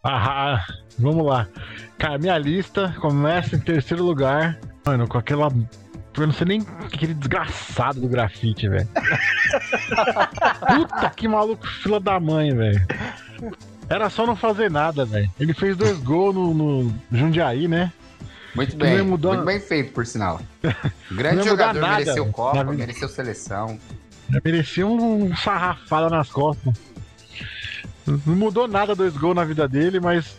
Ah, 0.04 0.54
ah, 0.54 0.66
vamos 1.00 1.26
lá. 1.26 1.48
Cara, 1.98 2.20
minha 2.20 2.38
lista 2.38 2.96
começa 3.02 3.56
em 3.56 3.60
terceiro 3.60 4.04
lugar. 4.04 4.60
Mano, 4.86 5.08
com 5.08 5.18
aquela. 5.18 5.52
Eu 6.16 6.28
não 6.28 6.34
sei 6.34 6.46
nem 6.46 6.68
aquele 6.86 7.16
desgraçado 7.16 8.02
do 8.02 8.08
grafite, 8.08 8.70
velho. 8.70 8.88
Puta 10.68 11.10
que 11.10 11.28
maluco, 11.28 11.66
fila 11.66 12.00
da 12.00 12.20
mãe, 12.20 12.54
velho. 12.56 12.86
Era 13.90 14.12
só 14.12 14.28
não 14.28 14.36
fazer 14.36 14.70
nada, 14.70 15.06
velho. 15.06 15.32
Ele 15.40 15.54
fez 15.56 15.76
dois 15.76 15.98
gols 15.98 16.36
no, 16.36 16.54
no 16.54 16.94
Jundiaí, 17.12 17.68
né? 17.68 17.92
Muito 18.56 18.76
bem. 18.76 19.02
mudar- 19.04 19.30
Muito 19.30 19.46
bem 19.46 19.60
feito, 19.60 19.94
por 19.94 20.06
sinal. 20.06 20.42
Grande 21.12 21.48
jogador, 21.48 21.80
nada 21.80 21.98
mereceu 22.00 22.26
Copa, 22.32 22.64
vida. 22.64 22.74
mereceu 22.78 23.08
seleção. 23.10 23.80
Merecia 24.44 24.86
um 24.86 25.36
sarrafada 25.36 26.10
nas 26.10 26.30
costas. 26.30 26.74
Não 28.06 28.36
mudou 28.36 28.68
nada 28.68 28.96
dois 28.96 29.16
gols 29.16 29.36
na 29.36 29.44
vida 29.44 29.68
dele, 29.68 30.00
mas 30.00 30.36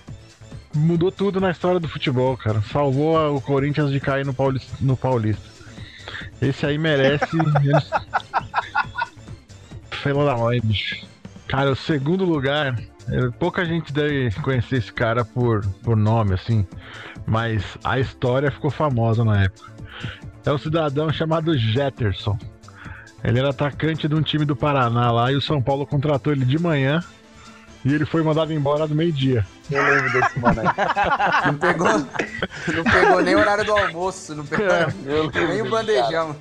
mudou 0.75 1.11
tudo 1.13 1.41
na 1.41 1.51
história 1.51 1.79
do 1.81 1.89
futebol, 1.89 2.37
cara. 2.37 2.61
Salvou 2.73 3.37
o 3.37 3.41
Corinthians 3.41 3.91
de 3.91 4.01
cair 4.01 4.25
no 4.27 4.35
Paulista. 4.35 4.73
No 4.81 4.97
Paulista. 4.97 5.43
Esse 6.43 6.67
aí 6.67 6.79
merece. 6.79 7.27
Fela 9.91 10.25
da 10.25 10.37
mãe, 10.37 10.61
bicho. 10.63 11.07
Cara, 11.49 11.71
o 11.73 11.77
segundo 11.77 12.25
lugar. 12.25 12.79
é, 13.09 13.29
Pouca 13.39 13.65
gente 13.65 13.93
deve 13.93 14.31
conhecer 14.43 14.77
esse 14.77 14.93
cara 14.93 15.25
por, 15.25 15.67
por 15.83 15.97
nome, 15.97 16.35
assim. 16.35 16.67
Mas 17.31 17.63
a 17.85 17.99
história 18.01 18.51
ficou 18.51 18.71
famosa 18.71 19.25
na 19.25 19.45
época. 19.45 19.71
É 20.45 20.53
um 20.53 20.59
cidadão 20.59 21.13
chamado 21.13 21.57
Jetterson. 21.57 22.37
Ele 23.23 23.39
era 23.39 23.51
atacante 23.51 24.09
de 24.09 24.15
um 24.15 24.23
time 24.23 24.45
do 24.45 24.57
Paraná 24.57 25.13
lá 25.13 25.31
e 25.31 25.37
o 25.37 25.41
São 25.41 25.63
Paulo 25.63 25.87
contratou 25.87 26.33
ele 26.33 26.45
de 26.45 26.59
manhã 26.59 27.05
e 27.85 27.95
ele 27.95 28.05
foi 28.05 28.23
mandado 28.23 28.53
embora 28.53 28.87
do 28.89 28.95
meio-dia. 28.95 29.47
Eu 29.71 29.83
lembro 29.83 30.13
desse 30.13 30.39
mano 30.41 30.61
aí. 30.61 30.67
Não 31.47 31.55
pegou, 31.59 31.89
não 31.89 32.85
pegou 32.85 33.23
nem 33.23 33.35
o 33.37 33.39
horário 33.39 33.65
do 33.65 33.73
almoço, 33.73 34.35
não 34.35 34.45
pegou 34.45 34.67
É. 34.67 34.87
nem 35.49 35.63
o 35.63 35.71
bandejão. 35.71 36.35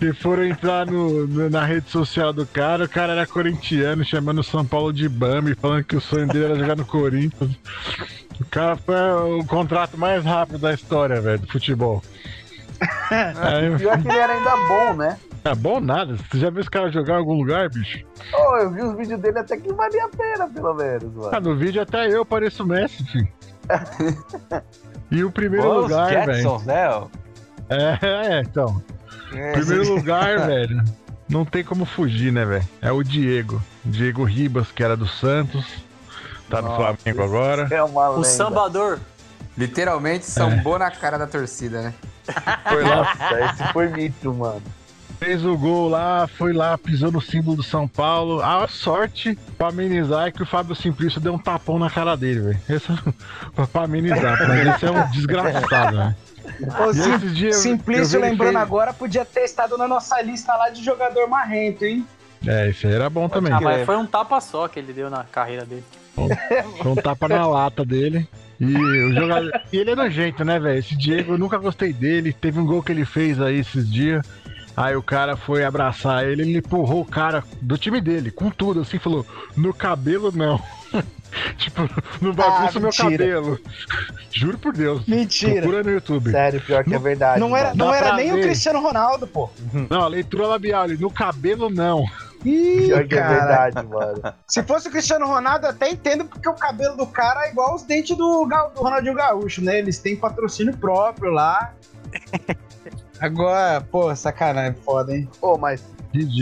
E 0.00 0.12
foram 0.12 0.44
entrar 0.44 0.86
no, 0.86 1.26
no- 1.28 1.48
na 1.48 1.64
rede 1.64 1.88
social 1.90 2.32
do 2.32 2.44
cara, 2.44 2.84
o 2.84 2.88
cara 2.88 3.12
era 3.12 3.26
corintiano, 3.26 4.04
chamando 4.04 4.40
o 4.40 4.44
São 4.44 4.64
Paulo 4.66 4.92
de 4.92 5.08
Bambi, 5.08 5.54
falando 5.54 5.84
que 5.84 5.94
o 5.96 6.00
sonho 6.00 6.26
dele 6.26 6.46
era 6.46 6.58
jogar 6.58 6.76
no 6.76 6.84
Corinthians. 6.84 7.52
O 8.42 8.46
cara 8.50 8.76
foi 8.76 8.94
o 9.40 9.44
contrato 9.44 9.96
mais 9.96 10.24
rápido 10.24 10.58
da 10.58 10.74
história, 10.74 11.20
velho, 11.20 11.38
do 11.38 11.46
futebol. 11.46 12.02
Aí, 13.10 13.76
Pior 13.78 14.00
que 14.02 14.08
ele 14.08 14.18
era 14.18 14.32
ainda 14.32 14.56
bom, 14.68 14.94
né? 14.96 15.16
é 15.44 15.54
bom 15.54 15.80
nada. 15.80 16.16
Você 16.16 16.38
já 16.38 16.50
viu 16.50 16.60
esse 16.60 16.70
cara 16.70 16.90
jogar 16.90 17.14
em 17.14 17.18
algum 17.18 17.34
lugar, 17.34 17.68
bicho? 17.70 18.04
Oh, 18.34 18.56
eu 18.58 18.70
vi 18.70 18.82
os 18.82 18.96
vídeos 18.96 19.20
dele 19.20 19.38
até 19.38 19.56
que 19.56 19.72
valia 19.72 20.04
a 20.04 20.08
pena, 20.08 20.48
pelo 20.48 20.74
menos, 20.74 21.26
Ah, 21.26 21.30
mano. 21.32 21.50
no 21.50 21.56
vídeo 21.56 21.80
até 21.82 22.08
eu 22.08 22.24
pareço 22.24 22.62
o 22.62 22.66
Messi, 22.66 23.04
filho. 23.04 23.28
E 25.10 25.22
o 25.24 25.30
primeiro 25.30 25.68
Os 25.70 25.82
lugar, 25.84 26.26
velho. 26.26 26.58
Né? 26.64 26.88
ó. 26.88 27.06
É, 27.68 27.98
é, 28.02 28.40
então. 28.40 28.82
É, 29.34 29.52
Primeiro 29.52 29.94
lugar, 29.94 30.38
velho. 30.46 30.82
Não 31.28 31.44
tem 31.44 31.64
como 31.64 31.84
fugir, 31.84 32.32
né, 32.32 32.44
velho? 32.44 32.64
É 32.80 32.90
o 32.92 33.02
Diego. 33.02 33.62
Diego 33.84 34.24
Ribas, 34.24 34.70
que 34.72 34.82
era 34.82 34.96
do 34.96 35.06
Santos. 35.06 35.64
Tá 36.52 36.60
no 36.60 36.68
Nossa, 36.68 36.96
Flamengo 36.98 37.22
agora. 37.24 37.66
É 37.70 37.82
uma 37.82 38.10
O 38.10 38.14
lenda. 38.16 38.24
sambador. 38.28 38.98
Literalmente 39.56 40.26
sambou 40.26 40.78
na 40.78 40.90
cara 40.90 41.18
da 41.18 41.26
torcida, 41.26 41.80
né? 41.80 41.94
Foi 42.68 42.82
lá, 42.82 42.96
Nossa, 42.96 43.40
esse 43.40 43.72
foi 43.72 43.88
mito, 43.88 44.32
mano. 44.34 44.62
fez 45.18 45.44
o 45.46 45.56
gol 45.56 45.88
lá, 45.88 46.26
foi 46.36 46.52
lá, 46.52 46.76
pisou 46.76 47.10
no 47.10 47.20
símbolo 47.22 47.56
do 47.56 47.62
São 47.62 47.88
Paulo. 47.88 48.42
A 48.42 48.68
sorte 48.68 49.34
pra 49.56 49.68
amenizar 49.68 50.26
é 50.26 50.30
que 50.30 50.42
o 50.42 50.46
Fábio 50.46 50.74
Simplício 50.74 51.20
deu 51.20 51.32
um 51.34 51.38
tapão 51.38 51.78
na 51.78 51.88
cara 51.88 52.16
dele, 52.16 52.40
velho. 52.40 52.60
É 52.68 53.64
pra 53.66 53.84
amenizar, 53.84 54.36
mas 54.46 54.74
esse 54.76 54.84
é 54.86 54.90
um 54.90 55.10
desgraçado, 55.10 55.96
né? 55.96 56.16
Ô, 56.86 56.92
Sim- 56.92 57.52
Simplício, 57.52 58.20
lembrando 58.20 58.58
agora, 58.58 58.92
podia 58.92 59.24
ter 59.24 59.44
estado 59.44 59.78
na 59.78 59.88
nossa 59.88 60.20
lista 60.20 60.54
lá 60.54 60.68
de 60.68 60.82
jogador 60.84 61.26
marrento, 61.28 61.84
hein? 61.84 62.06
É, 62.46 62.68
esse 62.68 62.86
aí 62.86 62.92
era 62.94 63.08
bom 63.08 63.28
também. 63.28 63.52
Ah, 63.52 63.60
mas 63.60 63.86
foi 63.86 63.96
um 63.96 64.04
tapa 64.06 64.40
só 64.40 64.66
que 64.68 64.78
ele 64.78 64.92
deu 64.92 65.08
na 65.08 65.24
carreira 65.24 65.64
dele. 65.64 65.84
Foi 66.14 66.92
um 66.92 66.94
tapa 66.96 67.28
na 67.28 67.46
lata 67.46 67.84
dele. 67.84 68.28
E 68.60 68.76
o 68.76 69.12
jogador. 69.12 69.50
E 69.72 69.76
ele 69.76 69.90
é 69.90 69.96
nojento, 69.96 70.44
né, 70.44 70.58
velho? 70.58 70.78
Esse 70.78 70.96
Diego, 70.96 71.32
eu 71.32 71.38
nunca 71.38 71.58
gostei 71.58 71.92
dele. 71.92 72.32
Teve 72.32 72.60
um 72.60 72.66
gol 72.66 72.82
que 72.82 72.92
ele 72.92 73.04
fez 73.04 73.40
aí 73.40 73.58
esses 73.58 73.90
dias. 73.90 74.24
Aí 74.76 74.96
o 74.96 75.02
cara 75.02 75.36
foi 75.36 75.64
abraçar 75.64 76.26
ele, 76.26 76.42
ele 76.42 76.58
empurrou 76.58 77.02
o 77.02 77.04
cara 77.04 77.44
do 77.60 77.76
time 77.76 78.00
dele, 78.00 78.30
com 78.30 78.50
tudo, 78.50 78.80
assim, 78.80 78.98
falou: 78.98 79.26
no 79.56 79.74
cabelo 79.74 80.32
não. 80.32 80.60
tipo, 81.56 81.82
não 82.20 82.32
bagunça 82.32 82.78
Ah, 82.78 82.80
meu 82.80 82.90
cabelo. 82.92 83.58
Juro 84.30 84.58
por 84.58 84.72
Deus. 84.72 85.06
Mentira. 85.06 85.54
Procura 85.62 85.82
no 85.82 85.90
YouTube. 85.90 86.30
Sério, 86.30 86.60
pior 86.60 86.84
que 86.84 86.94
é 86.94 86.98
verdade. 86.98 87.40
Não 87.40 87.56
era, 87.56 87.74
não 87.74 87.90
Dá 87.90 87.96
era 87.96 88.16
nem 88.16 88.32
o 88.32 88.36
ver. 88.36 88.42
Cristiano 88.42 88.80
Ronaldo, 88.80 89.26
pô. 89.26 89.48
Não, 89.90 90.02
a 90.02 90.08
leitura 90.08 90.46
labial, 90.46 90.88
no 90.88 91.10
cabelo 91.10 91.68
não. 91.70 92.04
Ih, 92.44 92.86
Pior 92.88 93.06
que 93.06 93.14
é 93.14 93.18
cara. 93.20 93.34
verdade, 93.70 93.86
mano. 93.86 94.34
Se 94.48 94.62
fosse 94.64 94.88
o 94.88 94.90
Cristiano 94.90 95.26
Ronaldo, 95.26 95.66
eu 95.66 95.70
até 95.70 95.88
entendo 95.90 96.24
porque 96.24 96.48
o 96.48 96.54
cabelo 96.54 96.96
do 96.96 97.06
cara 97.06 97.46
é 97.46 97.50
igual 97.50 97.74
os 97.76 97.82
dentes 97.82 98.16
do, 98.16 98.44
Ga- 98.46 98.66
do 98.74 98.80
Ronaldinho 98.80 99.14
Gaúcho, 99.14 99.62
né? 99.62 99.78
Eles 99.78 99.98
têm 100.00 100.16
patrocínio 100.16 100.76
próprio 100.76 101.30
lá. 101.30 101.72
Agora, 103.20 103.80
pô, 103.80 104.14
sacanagem, 104.16 104.74
foda, 104.84 105.14
hein? 105.16 105.28
Ô, 105.40 105.56
mas 105.56 105.84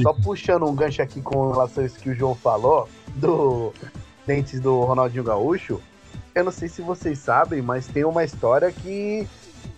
só 0.03 0.13
puxando 0.15 0.67
um 0.67 0.75
gancho 0.75 1.03
aqui 1.03 1.21
com 1.21 1.51
relação 1.51 1.83
a 1.83 1.87
isso 1.87 1.99
que 1.99 2.11
o 2.11 2.15
João 2.15 2.35
falou, 2.35 2.89
do 3.17 3.73
dentes 4.31 4.61
do 4.61 4.85
Ronaldinho 4.85 5.25
Gaúcho, 5.25 5.83
eu 6.33 6.45
não 6.45 6.53
sei 6.53 6.69
se 6.69 6.81
vocês 6.81 7.19
sabem, 7.19 7.61
mas 7.61 7.89
tem 7.89 8.05
uma 8.05 8.23
história 8.23 8.71
que 8.71 9.27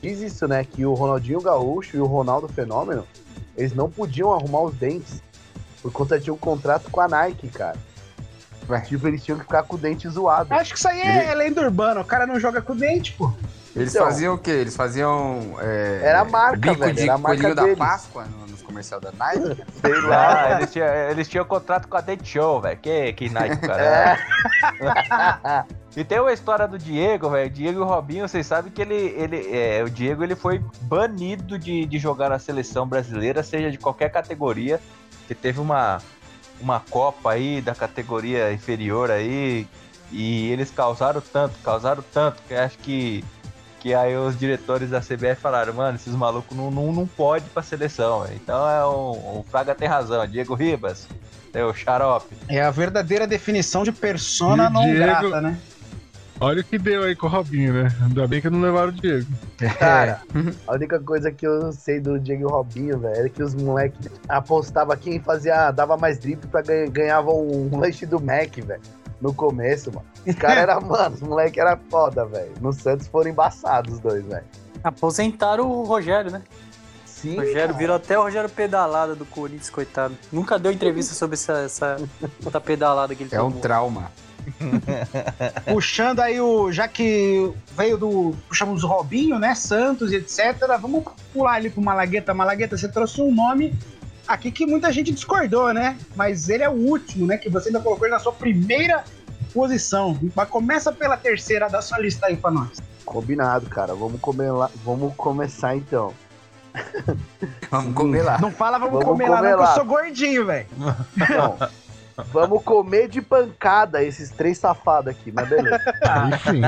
diz 0.02 0.20
isso, 0.20 0.46
né? 0.46 0.62
Que 0.62 0.84
o 0.84 0.92
Ronaldinho 0.92 1.40
Gaúcho 1.40 1.96
e 1.96 2.00
o 2.00 2.04
Ronaldo 2.04 2.48
Fenômeno, 2.48 3.06
eles 3.56 3.72
não 3.72 3.90
podiam 3.90 4.30
arrumar 4.30 4.60
os 4.60 4.74
dentes 4.74 5.22
por 5.80 5.90
conta 5.90 6.20
de 6.20 6.30
um 6.30 6.36
contrato 6.36 6.90
com 6.90 7.00
a 7.00 7.08
Nike, 7.08 7.48
cara. 7.48 7.78
Ué. 8.68 8.80
Tipo, 8.82 9.08
eles 9.08 9.24
tinham 9.24 9.38
que 9.38 9.44
ficar 9.44 9.62
com 9.62 9.76
o 9.76 9.78
dente 9.78 10.06
zoado. 10.06 10.52
Acho 10.52 10.74
que 10.74 10.78
isso 10.78 10.88
aí 10.88 11.00
é, 11.00 11.30
é 11.30 11.34
lenda 11.34 11.62
urbana. 11.62 12.02
O 12.02 12.04
cara 12.04 12.26
não 12.26 12.38
joga 12.38 12.60
com 12.60 12.76
dente, 12.76 13.14
pô. 13.14 13.32
Eles 13.74 13.94
Então. 13.94 14.06
faziam 14.06 14.34
o 14.34 14.38
quê? 14.38 14.50
Eles 14.50 14.76
faziam. 14.76 15.56
é, 15.60 16.00
Era 16.04 16.20
a 16.20 16.24
marca, 16.24 16.56
bico 16.58 16.74
velho, 16.80 16.94
de 16.94 17.02
era 17.02 17.14
a 17.14 17.18
marca 17.18 17.36
coelhinho 17.36 17.54
da 17.54 17.62
deles. 17.62 17.78
Páscoa 17.78 18.24
no- 18.24 18.46
nos 18.46 18.60
comercial 18.62 19.00
da 19.00 19.10
Nike. 19.12 19.62
Sei 19.80 19.94
Ah, 19.94 20.06
lá. 20.08 20.56
eles, 20.56 20.72
tinham, 20.72 20.86
eles 20.88 21.28
tinham 21.28 21.44
contrato 21.46 21.88
com 21.88 21.96
a 21.96 22.00
Date 22.02 22.28
Show, 22.28 22.60
velho. 22.60 22.76
Que, 22.78 23.12
que 23.14 23.28
Nike, 23.30 23.56
cara. 23.66 23.82
É. 23.82 25.64
E 25.94 26.02
tem 26.04 26.18
uma 26.20 26.32
história 26.32 26.66
do 26.66 26.78
Diego, 26.78 27.28
velho. 27.28 27.50
Diego 27.50 27.80
e 27.80 27.82
o 27.82 27.84
Robinho, 27.84 28.26
vocês 28.26 28.46
sabem 28.46 28.72
que 28.72 28.80
ele. 28.80 28.94
ele 28.94 29.54
é, 29.54 29.82
o 29.84 29.90
Diego 29.90 30.24
ele 30.24 30.34
foi 30.34 30.58
banido 30.82 31.58
de, 31.58 31.84
de 31.84 31.98
jogar 31.98 32.30
na 32.30 32.38
seleção 32.38 32.86
brasileira, 32.86 33.42
seja 33.42 33.70
de 33.70 33.76
qualquer 33.76 34.10
categoria. 34.10 34.80
Que 35.28 35.34
teve 35.34 35.60
uma, 35.60 36.00
uma 36.60 36.80
Copa 36.80 37.32
aí 37.32 37.60
da 37.60 37.74
categoria 37.74 38.50
inferior 38.54 39.10
aí. 39.10 39.66
E 40.10 40.50
eles 40.50 40.70
causaram 40.70 41.20
tanto, 41.20 41.58
causaram 41.62 42.02
tanto, 42.12 42.40
que 42.48 42.54
acho 42.54 42.78
que. 42.78 43.22
Que 43.82 43.92
aí 43.94 44.16
os 44.16 44.38
diretores 44.38 44.90
da 44.90 45.00
CBF 45.00 45.34
falaram, 45.40 45.74
mano, 45.74 45.96
esses 45.96 46.14
malucos 46.14 46.56
não, 46.56 46.70
não, 46.70 46.92
não 46.92 47.06
pode 47.06 47.46
ir 47.46 47.48
pra 47.50 47.62
seleção. 47.64 48.22
velho. 48.22 48.36
Então 48.36 48.68
é 48.68 48.86
um, 48.86 49.40
o 49.40 49.44
Fraga 49.50 49.74
tem 49.74 49.88
razão, 49.88 50.24
Diego 50.26 50.54
Ribas, 50.54 51.08
é 51.52 51.64
o 51.64 51.74
xarope. 51.74 52.36
É 52.48 52.62
a 52.62 52.70
verdadeira 52.70 53.26
definição 53.26 53.82
de 53.82 53.90
persona 53.90 54.70
não 54.70 54.82
Diego- 54.82 54.98
grata, 54.98 55.40
né? 55.40 55.58
Olha 56.40 56.60
o 56.60 56.64
que 56.64 56.76
deu 56.76 57.04
aí 57.04 57.14
com 57.14 57.26
o 57.26 57.30
Robinho, 57.30 57.72
né? 57.72 57.94
Ainda 58.02 58.26
bem 58.26 58.40
que 58.40 58.50
não 58.50 58.60
levaram 58.60 58.88
o 58.88 58.92
Diego. 58.92 59.26
Cara, 59.78 60.20
a 60.66 60.72
única 60.72 60.98
coisa 60.98 61.30
que 61.30 61.46
eu 61.46 61.72
sei 61.72 62.00
do 62.00 62.18
Diego 62.18 62.48
e 62.48 62.50
Robinho, 62.52 62.98
velho, 62.98 63.26
é 63.26 63.28
que 63.28 63.42
os 63.42 63.54
moleques 63.54 64.08
apostavam 64.28 64.96
quem 64.96 65.20
fazia, 65.20 65.70
dava 65.70 65.96
mais 65.96 66.18
drible 66.18 66.48
pra 66.48 66.60
ganhar, 66.62 66.88
ganhava 66.88 67.30
um 67.30 67.78
lanche 67.78 68.06
do 68.06 68.20
Mac, 68.20 68.56
velho. 68.56 68.80
No 69.22 69.32
começo, 69.32 69.90
mano. 69.92 70.04
Os 70.26 70.34
caras 70.34 70.58
eram, 70.58 70.80
mano, 70.86 71.14
os 71.14 71.20
moleques 71.22 71.56
eram 71.58 71.78
foda, 71.88 72.26
velho. 72.26 72.52
No 72.60 72.72
Santos 72.72 73.06
foram 73.06 73.30
embaçados 73.30 73.94
os 73.94 74.00
dois, 74.00 74.26
velho. 74.26 74.44
Aposentaram 74.82 75.70
o 75.70 75.84
Rogério, 75.84 76.30
né? 76.30 76.42
Sim. 77.06 77.34
O 77.36 77.40
Rogério 77.40 77.68
cara. 77.68 77.72
virou 77.78 77.96
até 77.96 78.18
o 78.18 78.22
Rogério 78.22 78.50
pedalada 78.50 79.14
do 79.14 79.24
Corinthians, 79.24 79.70
coitado. 79.70 80.18
Nunca 80.32 80.58
deu 80.58 80.72
entrevista 80.72 81.14
sobre 81.14 81.34
essa, 81.34 81.52
essa, 81.60 81.96
essa 82.44 82.60
pedalada 82.60 83.14
que 83.14 83.22
ele 83.22 83.30
É 83.32 83.40
um 83.40 83.44
tomou. 83.46 83.60
trauma. 83.60 84.10
Puxando 85.70 86.18
aí 86.18 86.40
o. 86.40 86.72
Já 86.72 86.88
que 86.88 87.52
veio 87.76 87.96
do. 87.96 88.34
Puxamos 88.48 88.82
o 88.82 88.88
Robinho, 88.88 89.38
né? 89.38 89.54
Santos 89.54 90.12
etc. 90.12 90.56
Vamos 90.80 91.04
pular 91.32 91.52
ali 91.54 91.70
pro 91.70 91.80
Malagueta. 91.80 92.34
Malagueta, 92.34 92.76
você 92.76 92.88
trouxe 92.88 93.20
um 93.22 93.32
nome 93.32 93.72
aqui 94.26 94.50
que 94.50 94.66
muita 94.66 94.92
gente 94.92 95.12
discordou, 95.12 95.72
né? 95.72 95.96
Mas 96.14 96.48
ele 96.48 96.62
é 96.62 96.68
o 96.68 96.72
último, 96.72 97.26
né? 97.26 97.36
Que 97.36 97.48
você 97.48 97.68
ainda 97.68 97.80
colocou 97.80 98.06
ele 98.06 98.14
na 98.14 98.20
sua 98.20 98.32
primeira 98.32 99.04
posição. 99.52 100.18
Mas 100.34 100.48
começa 100.48 100.92
pela 100.92 101.16
terceira 101.16 101.68
da 101.68 101.82
sua 101.82 101.98
lista 101.98 102.26
aí 102.26 102.36
pra 102.36 102.50
nós. 102.50 102.78
Combinado, 103.04 103.66
cara. 103.66 103.94
Vamos, 103.94 104.20
comer 104.20 104.50
lá. 104.50 104.70
Vamos 104.84 105.14
começar 105.16 105.76
então. 105.76 106.12
Vamos 107.70 107.94
comer 107.94 108.22
lá. 108.22 108.38
Não 108.38 108.50
fala, 108.50 108.78
vamos, 108.78 108.94
Vamos 108.94 109.08
comer, 109.08 109.28
lá, 109.28 109.38
comer 109.38 109.50
não, 109.50 109.58
que 109.58 109.62
eu 109.62 109.66
lá. 109.66 109.74
sou 109.74 109.84
gordinho, 109.84 110.46
velho. 110.46 110.66
Vamos 112.32 112.62
comer 112.62 113.08
de 113.08 113.22
pancada 113.22 114.02
esses 114.02 114.30
três 114.30 114.58
safados 114.58 115.08
aqui, 115.08 115.32
mas 115.32 115.48
beleza. 115.48 115.80
Sim. 116.44 116.62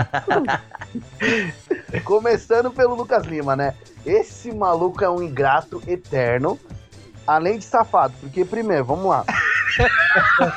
Começando 2.03 2.71
pelo 2.71 2.95
Lucas 2.95 3.25
Lima, 3.25 3.55
né? 3.55 3.75
Esse 4.05 4.53
maluco 4.53 5.05
é 5.05 5.11
um 5.11 5.23
ingrato 5.23 5.83
eterno, 5.87 6.59
além 7.27 7.59
de 7.59 7.65
safado, 7.65 8.15
porque 8.21 8.45
primeiro, 8.45 8.85
vamos 8.85 9.07
lá. 9.07 9.25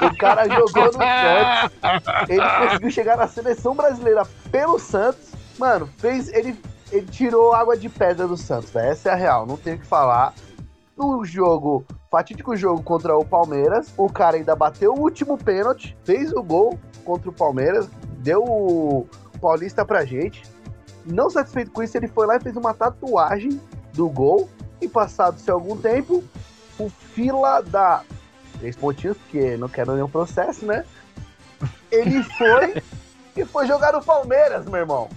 o 0.01 0.17
cara 0.17 0.47
jogou 0.47 0.85
no 0.85 0.93
Santos, 0.93 2.29
ele 2.29 2.49
conseguiu 2.59 2.91
chegar 2.91 3.17
na 3.17 3.27
seleção 3.27 3.73
brasileira 3.75 4.23
pelo 4.51 4.77
Santos, 4.77 5.31
mano, 5.57 5.89
fez 5.97 6.29
ele 6.29 6.57
ele 6.91 7.05
tirou 7.05 7.53
água 7.53 7.75
de 7.75 7.89
pedra 7.89 8.27
do 8.27 8.37
Santos. 8.37 8.75
Essa 8.75 9.09
é 9.09 9.11
a 9.11 9.15
real, 9.15 9.45
não 9.45 9.57
tem 9.57 9.75
o 9.75 9.79
que 9.79 9.85
falar. 9.85 10.33
No 10.95 11.23
jogo, 11.25 11.85
fatídico 12.09 12.55
jogo 12.55 12.81
contra 12.81 13.15
o 13.15 13.25
Palmeiras, 13.25 13.93
o 13.97 14.09
cara 14.09 14.37
ainda 14.37 14.55
bateu 14.55 14.93
o 14.93 14.99
último 14.99 15.37
pênalti, 15.37 15.95
fez 16.03 16.31
o 16.31 16.41
gol 16.41 16.79
contra 17.03 17.29
o 17.29 17.33
Palmeiras, 17.33 17.89
deu 18.19 18.43
o 18.43 19.07
Paulista 19.39 19.85
pra 19.85 20.05
gente. 20.05 20.43
Não 21.05 21.29
satisfeito 21.29 21.71
com 21.71 21.83
isso, 21.83 21.95
ele 21.97 22.07
foi 22.07 22.25
lá 22.25 22.37
e 22.37 22.39
fez 22.39 22.55
uma 22.55 22.73
tatuagem 22.73 23.61
do 23.93 24.09
gol. 24.09 24.49
E 24.81 24.87
passado-se 24.87 25.49
algum 25.49 25.75
tempo, 25.75 26.23
o 26.79 26.89
fila 26.89 27.61
da. 27.61 28.03
Três 28.59 28.75
pontinhos, 28.75 29.17
porque 29.17 29.55
não 29.57 29.69
quero 29.69 29.93
nenhum 29.93 30.09
processo, 30.09 30.65
né? 30.65 30.83
Ele 31.91 32.23
foi 32.23 32.81
e 33.35 33.45
foi 33.45 33.67
jogar 33.67 33.93
no 33.93 34.03
Palmeiras, 34.03 34.65
meu 34.65 34.79
irmão. 34.79 35.09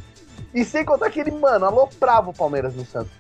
E 0.53 0.65
sem 0.65 0.85
contar 0.85 1.11
que 1.11 1.21
ele, 1.21 1.31
mano, 1.31 1.65
aloprava 1.65 2.31
o 2.31 2.35
Palmeiras 2.35 2.75
no 2.75 2.85
Santos. 2.85 3.13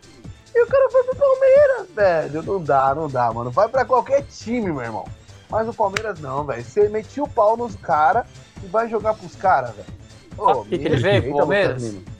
E 0.54 0.62
o 0.62 0.66
cara 0.66 0.90
foi 0.90 1.04
pro 1.04 1.16
Palmeiras, 1.16 1.88
velho. 1.94 2.42
Não 2.42 2.62
dá, 2.62 2.94
não 2.94 3.08
dá, 3.08 3.32
mano. 3.32 3.50
Vai 3.50 3.68
pra 3.68 3.84
qualquer 3.84 4.22
time, 4.24 4.72
meu 4.72 4.82
irmão. 4.82 5.06
Mas 5.48 5.68
o 5.68 5.72
Palmeiras 5.72 6.18
não, 6.20 6.44
velho. 6.44 6.62
Você 6.62 6.88
metia 6.88 7.22
o 7.22 7.28
pau 7.28 7.56
nos 7.56 7.74
caras 7.76 8.26
e 8.62 8.66
vai 8.66 8.88
jogar 8.88 9.14
pros 9.14 9.36
caras, 9.36 9.74
velho. 9.74 10.00
O 10.36 10.64
que 10.64 10.78
que 10.78 10.84
ele 10.84 10.96
veio 10.96 11.22
pro 11.22 11.36
Palmeiras? 11.38 11.82
Lucas. 11.82 12.19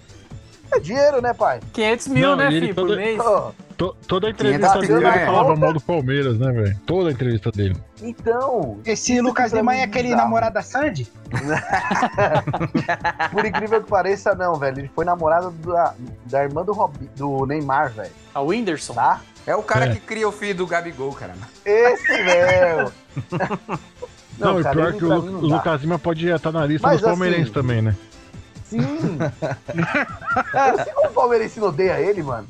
É 0.73 0.79
dinheiro, 0.81 1.21
né, 1.21 1.35
pai? 1.35 1.61
500 1.73 2.09
mil, 2.09 2.29
Não, 2.31 2.37
né, 2.37 2.49
e 2.49 2.61
filho, 2.61 2.75
por 2.75 2.87
todo- 2.87 2.97
mês? 2.97 3.19
Ô, 3.21 3.53
To- 3.77 3.97
toda 4.07 4.27
a 4.27 4.31
entrevista 4.31 4.69
500 4.73 4.89
dele 4.89 5.05
ele 5.07 5.11
ganha. 5.15 5.27
falava 5.27 5.57
mal 5.57 5.73
do 5.73 5.81
Palmeiras, 5.81 6.39
né, 6.39 6.53
velho? 6.53 6.77
Toda 6.85 7.09
a 7.09 7.13
entrevista 7.13 7.51
dele. 7.51 7.77
então, 8.03 8.79
Esse 8.85 9.21
Lucas 9.23 9.53
Lima 9.55 9.75
é 9.75 9.81
é 9.81 9.85
aquele 9.85 10.15
namorado 10.15 10.53
da 10.55 10.61
Sandy? 10.63 11.11
por 13.33 13.45
incrível 13.45 13.83
que 13.83 13.89
pareça, 13.89 14.35
não, 14.35 14.55
velho. 14.57 14.81
Ele 14.81 14.91
foi 14.95 15.05
namorado 15.05 15.51
da, 15.51 15.95
da 16.27 16.43
irmã 16.45 16.65
do, 16.65 16.73
Robi- 16.73 17.11
do 17.17 17.47
Neymar, 17.47 17.91
velho. 17.93 18.11
A 18.35 18.41
Whindersson. 18.43 18.95
Tá? 18.95 19.21
É 19.47 19.57
o 19.57 19.63
cara 19.63 19.87
É. 19.87 19.93
que 19.95 20.01
cria 20.01 20.29
o 20.29 20.33
filho 20.33 20.55
do 20.55 20.67
Gabigol, 20.67 21.13
caramba. 21.13 21.49
Esse 21.65 22.13
mesmo. 22.23 22.93
Não, 24.39 24.61
e 24.61 24.63
cara, 24.63 24.75
pior 24.77 24.89
ele 24.91 24.99
que 24.99 25.05
o 25.05 25.09
Lu- 25.15 25.23
não 25.31 25.39
o. 25.39 25.43
Lucas 25.47 25.81
Lima 25.81 25.99
pode 25.99 26.29
estar 26.29 26.53
na 26.53 26.67
lista 26.67 26.87
Mas 26.87 27.01
dos 27.01 27.09
palmeirenses 27.09 27.45
assim- 27.45 27.53
também, 27.55 27.83
né? 27.83 27.97
Sim. 28.71 29.19
Eu 30.79 30.85
sei 30.85 30.93
como 30.95 31.09
o 31.09 31.13
Palmeirense 31.13 31.61
não 31.61 31.69
odeia 31.69 32.01
ele, 32.01 32.23
mano. 32.23 32.47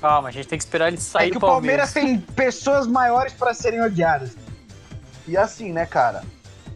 Calma, 0.00 0.28
a 0.28 0.32
gente 0.32 0.46
tem 0.48 0.58
que 0.58 0.64
esperar 0.64 0.88
ele 0.88 0.98
sair 0.98 1.28
é 1.28 1.30
que 1.30 1.38
do 1.38 1.46
o 1.46 1.48
Palmeiras 1.48 1.92
tem 1.92 2.18
pessoas 2.18 2.86
maiores 2.86 3.32
pra 3.32 3.54
serem 3.54 3.80
odiadas. 3.82 4.36
E 5.26 5.36
assim, 5.36 5.72
né, 5.72 5.86
cara? 5.86 6.22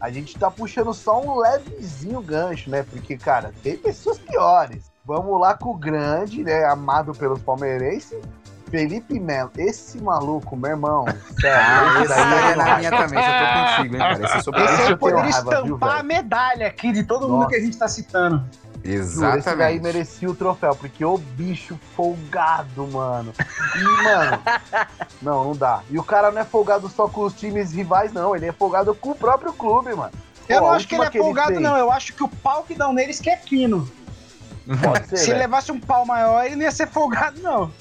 A 0.01 0.09
gente 0.09 0.37
tá 0.37 0.49
puxando 0.49 0.93
só 0.93 1.21
um 1.21 1.37
levezinho 1.37 2.21
gancho, 2.21 2.69
né? 2.69 2.83
Porque, 2.89 3.17
cara, 3.17 3.53
tem 3.61 3.77
pessoas 3.77 4.17
piores. 4.17 4.89
Vamos 5.05 5.39
lá 5.39 5.53
com 5.55 5.69
o 5.71 5.77
grande, 5.77 6.43
né? 6.43 6.65
Amado 6.65 7.13
pelos 7.13 7.41
palmeirenses. 7.41 8.17
Felipe 8.69 9.19
Melo. 9.19 9.51
Esse 9.57 10.01
maluco, 10.01 10.55
meu 10.55 10.71
irmão. 10.71 11.05
Sério, 11.39 11.59
Ah, 11.59 12.01
esse 12.01 12.01
esse 12.03 12.07
daí 12.07 12.33
aí 12.33 12.43
é 12.43 12.53
eu 12.53 12.57
na 12.57 12.65
não 12.65 12.77
minha 12.77 12.91
também, 12.91 13.23
só 13.23 13.29
tô 13.39 13.75
contigo, 13.77 13.95
hein, 13.95 13.99
cara. 13.99 14.13
Esse 14.13 14.33
é 14.33 14.37
Esse 14.37 14.91
eu 14.91 14.97
poderia 14.97 15.21
viu, 15.21 15.29
estampar 15.29 15.89
velho? 15.89 15.99
a 15.99 16.03
medalha 16.03 16.67
aqui 16.67 16.91
de 16.91 17.03
todo 17.03 17.27
mundo 17.27 17.37
Nossa. 17.41 17.49
que 17.49 17.55
a 17.55 17.59
gente 17.59 17.77
tá 17.77 17.87
citando. 17.87 18.43
Juro, 18.97 19.07
esse 19.07 19.19
daí 19.19 19.37
Exatamente. 19.39 19.81
merecia 19.81 20.29
o 20.29 20.35
troféu, 20.35 20.75
porque 20.75 21.03
o 21.05 21.17
bicho 21.17 21.79
folgado, 21.95 22.87
mano. 22.87 23.33
E, 23.75 24.03
mano, 24.03 24.41
não, 25.21 25.43
não 25.45 25.55
dá. 25.55 25.81
E 25.89 25.97
o 25.99 26.03
cara 26.03 26.31
não 26.31 26.41
é 26.41 26.45
folgado 26.45 26.87
só 26.89 27.07
com 27.07 27.21
os 27.21 27.33
times 27.33 27.71
rivais, 27.73 28.11
não. 28.13 28.35
Ele 28.35 28.47
é 28.47 28.51
folgado 28.51 28.93
com 28.95 29.11
o 29.11 29.15
próprio 29.15 29.53
clube, 29.53 29.93
mano. 29.95 30.11
Eu 30.47 30.61
Pô, 30.61 30.67
não 30.67 30.73
acho 30.73 30.87
que 30.87 30.95
ele 30.95 31.03
é 31.03 31.05
última 31.05 31.23
folgado, 31.23 31.49
fez- 31.49 31.61
não. 31.61 31.77
Eu 31.77 31.91
acho 31.91 32.13
que 32.13 32.23
o 32.23 32.27
pau 32.27 32.63
que 32.63 32.73
dão 32.73 32.91
neles 32.93 33.19
que 33.19 33.29
é 33.29 33.37
fino. 33.37 33.89
Pode 34.83 35.07
ser, 35.07 35.17
Se 35.17 35.23
ele 35.25 35.31
velho. 35.33 35.39
levasse 35.41 35.71
um 35.71 35.79
pau 35.79 36.05
maior, 36.05 36.45
ele 36.45 36.55
não 36.55 36.63
ia 36.63 36.71
ser 36.71 36.87
folgado, 36.87 37.39
não. 37.41 37.71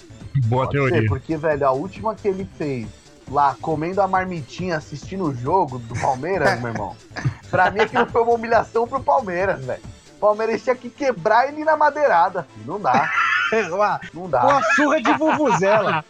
Boa 0.47 0.65
Pode 0.67 0.73
teoria. 0.73 1.01
ser, 1.03 1.09
porque, 1.09 1.37
velho, 1.37 1.67
a 1.67 1.73
última 1.73 2.15
que 2.15 2.29
ele 2.29 2.49
fez 2.57 2.87
lá, 3.31 3.57
comendo 3.61 4.01
a 4.01 4.09
marmitinha, 4.09 4.77
assistindo 4.77 5.25
o 5.25 5.35
jogo 5.35 5.79
do 5.79 5.95
Palmeiras, 6.01 6.59
meu 6.61 6.73
irmão, 6.73 6.97
pra 7.51 7.71
mim 7.71 7.81
aquilo 7.81 8.07
foi 8.07 8.23
uma 8.23 8.33
humilhação 8.35 8.87
pro 8.87 9.01
Palmeiras, 9.03 9.65
velho. 9.65 9.83
O 10.19 10.21
Palmeiras 10.21 10.63
tinha 10.63 10.75
que 10.75 10.91
quebrar 10.91 11.47
ele 11.49 11.65
na 11.65 11.77
madeirada. 11.77 12.45
Não 12.67 12.81
dá, 12.81 13.09
Uma, 13.73 14.01
não 14.13 14.29
dá. 14.29 14.45
uma 14.45 14.63
surra 14.75 15.01
de 15.01 15.13
vuvuzela. 15.15 16.05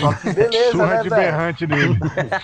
Só 0.00 0.12
que 0.14 0.32
beleza, 0.32 0.72
Surra 0.72 0.86
né, 0.86 1.02
de 1.02 1.08
velho? 1.10 1.22
berrante 1.22 1.66
dele. 1.66 1.98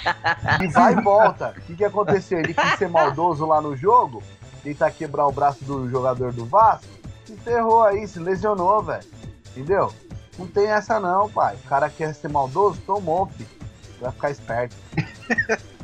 E 0.62 0.68
vai 0.68 0.92
e 0.92 1.00
volta. 1.00 1.54
O 1.56 1.60
que, 1.62 1.74
que 1.74 1.84
aconteceu? 1.84 2.38
Ele 2.38 2.54
quis 2.54 2.78
ser 2.78 2.88
maldoso 2.88 3.44
lá 3.46 3.60
no 3.60 3.74
jogo, 3.76 4.22
tentar 4.62 4.90
quebrar 4.92 5.26
o 5.26 5.32
braço 5.32 5.64
do 5.64 5.88
jogador 5.90 6.32
do 6.32 6.46
Vasco, 6.46 6.86
se 7.24 7.34
ferrou 7.38 7.82
aí, 7.82 8.06
se 8.06 8.18
lesionou, 8.20 8.82
velho. 8.82 9.02
Entendeu? 9.50 9.92
Não 10.38 10.46
tem 10.46 10.68
essa 10.68 11.00
não, 11.00 11.28
pai. 11.28 11.56
O 11.64 11.68
cara 11.68 11.88
quer 11.90 12.14
ser 12.14 12.28
maldoso, 12.28 12.78
tomou, 12.86 13.26
filho. 13.26 13.48
Vai 14.00 14.12
ficar 14.12 14.30
esperto. 14.30 14.76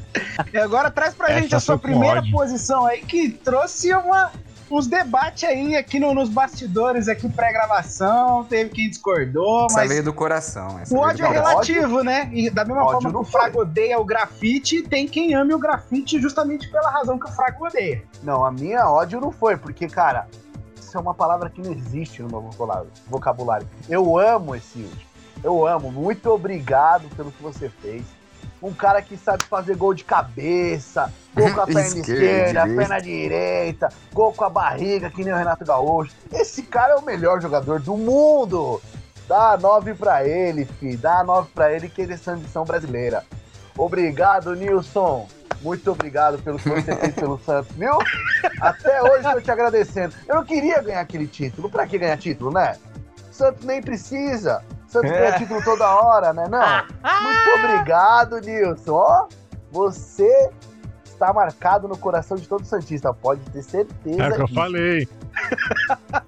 E 0.53 0.59
agora 0.59 0.91
traz 0.91 1.15
pra 1.15 1.31
Essa 1.31 1.41
gente 1.41 1.55
a 1.55 1.61
sua 1.61 1.79
primeira 1.79 2.19
ódio. 2.21 2.31
posição 2.33 2.85
aí, 2.85 3.01
que 3.01 3.31
trouxe 3.31 3.95
uma, 3.95 4.31
uns 4.73 4.87
debates 4.87 5.45
aí 5.45 5.77
aqui 5.77 6.01
no- 6.01 6.15
nos 6.15 6.29
bastidores, 6.29 7.07
aqui 7.09 7.29
pré-gravação. 7.29 8.45
Teve 8.45 8.71
quem 8.71 8.89
discordou, 8.89 9.67
Essa 9.67 9.77
mas 9.77 9.89
veio 9.91 10.03
do 10.03 10.13
coração. 10.13 10.79
Essa 10.79 10.95
o 10.95 10.99
ódio 10.99 11.27
é 11.27 11.29
relativo, 11.29 12.03
né? 12.03 12.31
E 12.33 12.49
da 12.51 12.65
mesma 12.65 12.83
ódio 12.83 12.93
forma 12.93 13.09
que 13.09 13.15
não 13.15 13.21
o 13.21 13.25
Fraga 13.25 13.53
foi. 13.53 13.63
odeia 13.63 13.99
o 14.01 14.05
grafite, 14.05 14.83
tem 14.83 15.07
quem 15.07 15.35
ame 15.35 15.55
o 15.55 15.59
grafite 15.59 16.21
justamente 16.21 16.71
pela 16.71 16.91
razão 16.91 17.19
que 17.19 17.29
o 17.29 17.33
Fraga 17.33 17.57
odeia. 17.63 18.03
Não, 18.23 18.45
a 18.45 18.51
minha 18.51 18.89
ódio 18.89 19.21
não 19.21 19.31
foi, 19.31 19.57
porque, 19.57 19.87
cara, 19.89 20.27
isso 20.81 20.97
é 20.97 21.01
uma 21.01 21.15
palavra 21.15 21.51
que 21.51 21.61
não 21.61 21.73
existe 21.73 22.23
no 22.23 22.29
meu 22.29 22.51
vocabulário-. 23.09 23.69
Eu 23.89 24.19
amo 24.19 24.55
esse 24.55 24.79
Yuri. 24.81 25.07
Eu 25.45 25.67
amo. 25.67 25.91
Muito 25.91 26.31
obrigado 26.31 27.09
pelo 27.17 27.33
que 27.33 27.43
você 27.43 27.69
fez. 27.69 28.03
Um 28.63 28.73
cara 28.73 29.03
que 29.03 29.17
sabe 29.17 29.45
fazer 29.45 29.77
gol 29.77 29.93
de 29.93 30.05
cabeça, 30.05 31.13
gol 31.35 31.53
com 31.53 31.61
a 31.63 31.67
perna 31.67 31.81
Esquerda, 31.81 32.63
perna 32.63 33.01
direita, 33.01 33.89
gol 34.13 34.33
com 34.33 34.45
a 34.45 34.49
barriga, 34.51 35.11
que 35.11 35.25
nem 35.25 35.33
o 35.33 35.37
Renato 35.37 35.65
Gaúcho. 35.65 36.15
Esse 36.33 36.63
cara 36.63 36.93
é 36.93 36.97
o 36.97 37.03
melhor 37.03 37.43
jogador 37.43 37.81
do 37.81 37.97
mundo. 37.97 38.81
Dá 39.27 39.59
nove 39.61 39.95
pra 39.95 40.25
ele, 40.27 40.65
fi. 40.65 40.97
Dá 40.97 41.25
nove 41.25 41.49
pra 41.53 41.73
ele, 41.73 41.89
que 41.89 42.03
ele 42.03 42.15
é 42.15 42.17
seleção 42.17 42.65
brasileira. 42.65 43.25
Obrigado, 43.77 44.55
Nilson. 44.55 45.27
Muito 45.61 45.91
obrigado 45.91 46.39
pelo 46.43 46.59
que 46.59 46.69
você 46.69 46.97
fez 46.97 47.15
pelo 47.15 47.39
Santos, 47.45 47.75
viu? 47.77 47.99
Até 48.61 49.03
hoje 49.03 49.27
estou 49.27 49.41
te 49.41 49.51
agradecendo. 49.51 50.15
Eu 50.29 50.37
não 50.37 50.45
queria 50.45 50.83
ganhar 50.83 51.01
aquele 51.01 51.27
título. 51.27 51.71
Pra 51.71 51.87
que 51.87 51.99
ganhar 51.99 52.17
título, 52.17 52.53
né? 52.53 52.77
Santos 53.31 53.65
nem 53.65 53.81
precisa. 53.81 54.63
Santos 54.93 55.11
ganha 55.11 55.39
título 55.39 55.63
toda 55.65 55.89
hora, 55.89 56.33
né? 56.33 56.45
Não. 56.49 57.21
Muito 57.23 57.65
obrigado, 57.65 58.39
Nilson. 58.41 58.93
Ó, 58.93 59.27
você 59.71 60.51
está 61.05 61.33
marcado 61.33 61.87
no 61.89 61.97
coração 61.97 62.37
de 62.37 62.47
todo 62.49 62.65
Santista. 62.65 63.13
Pode 63.15 63.41
ter 63.51 63.63
certeza. 63.63 64.23
É 64.23 64.29
o 64.29 64.35
que 64.35 64.43
eu 64.43 64.49
falei. 64.49 65.09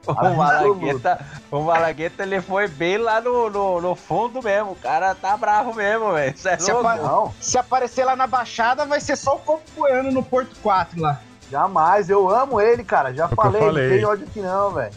O. 0.07 0.35
Malagueta, 0.35 1.19
o 1.51 1.61
Malagueta, 1.61 2.23
ele 2.23 2.41
foi 2.41 2.67
bem 2.69 2.97
lá 2.99 3.21
no, 3.21 3.49
no, 3.51 3.81
no 3.81 3.95
fundo 3.95 4.43
mesmo. 4.43 4.73
O 4.73 4.77
cara 4.77 5.15
tá 5.15 5.37
bravo 5.37 5.75
mesmo, 5.75 6.13
velho. 6.13 6.35
É 6.45 6.57
pode- 6.57 7.03
Não, 7.03 7.35
Se 7.41 7.59
aparecer 7.59 8.05
lá 8.05 8.17
na 8.17 8.27
Baixada, 8.27 8.85
vai 8.87 9.01
ser 9.01 9.17
só 9.17 9.37
o 9.37 9.39
Coco 9.41 9.63
Poiano 9.77 10.11
no 10.11 10.23
Porto 10.23 10.57
4 10.63 11.01
lá. 11.01 11.21
jamais. 11.51 12.09
Eu 12.11 12.29
amo 12.31 12.61
ele, 12.61 12.83
cara. 12.85 13.13
Já 13.15 13.27
É 13.27 13.29
falei. 13.29 13.61
falei. 13.63 13.89
Não 13.89 13.97
tem 13.97 14.05
ódio 14.07 14.27
que 14.27 14.41
não, 14.41 14.71
velho. 14.73 14.93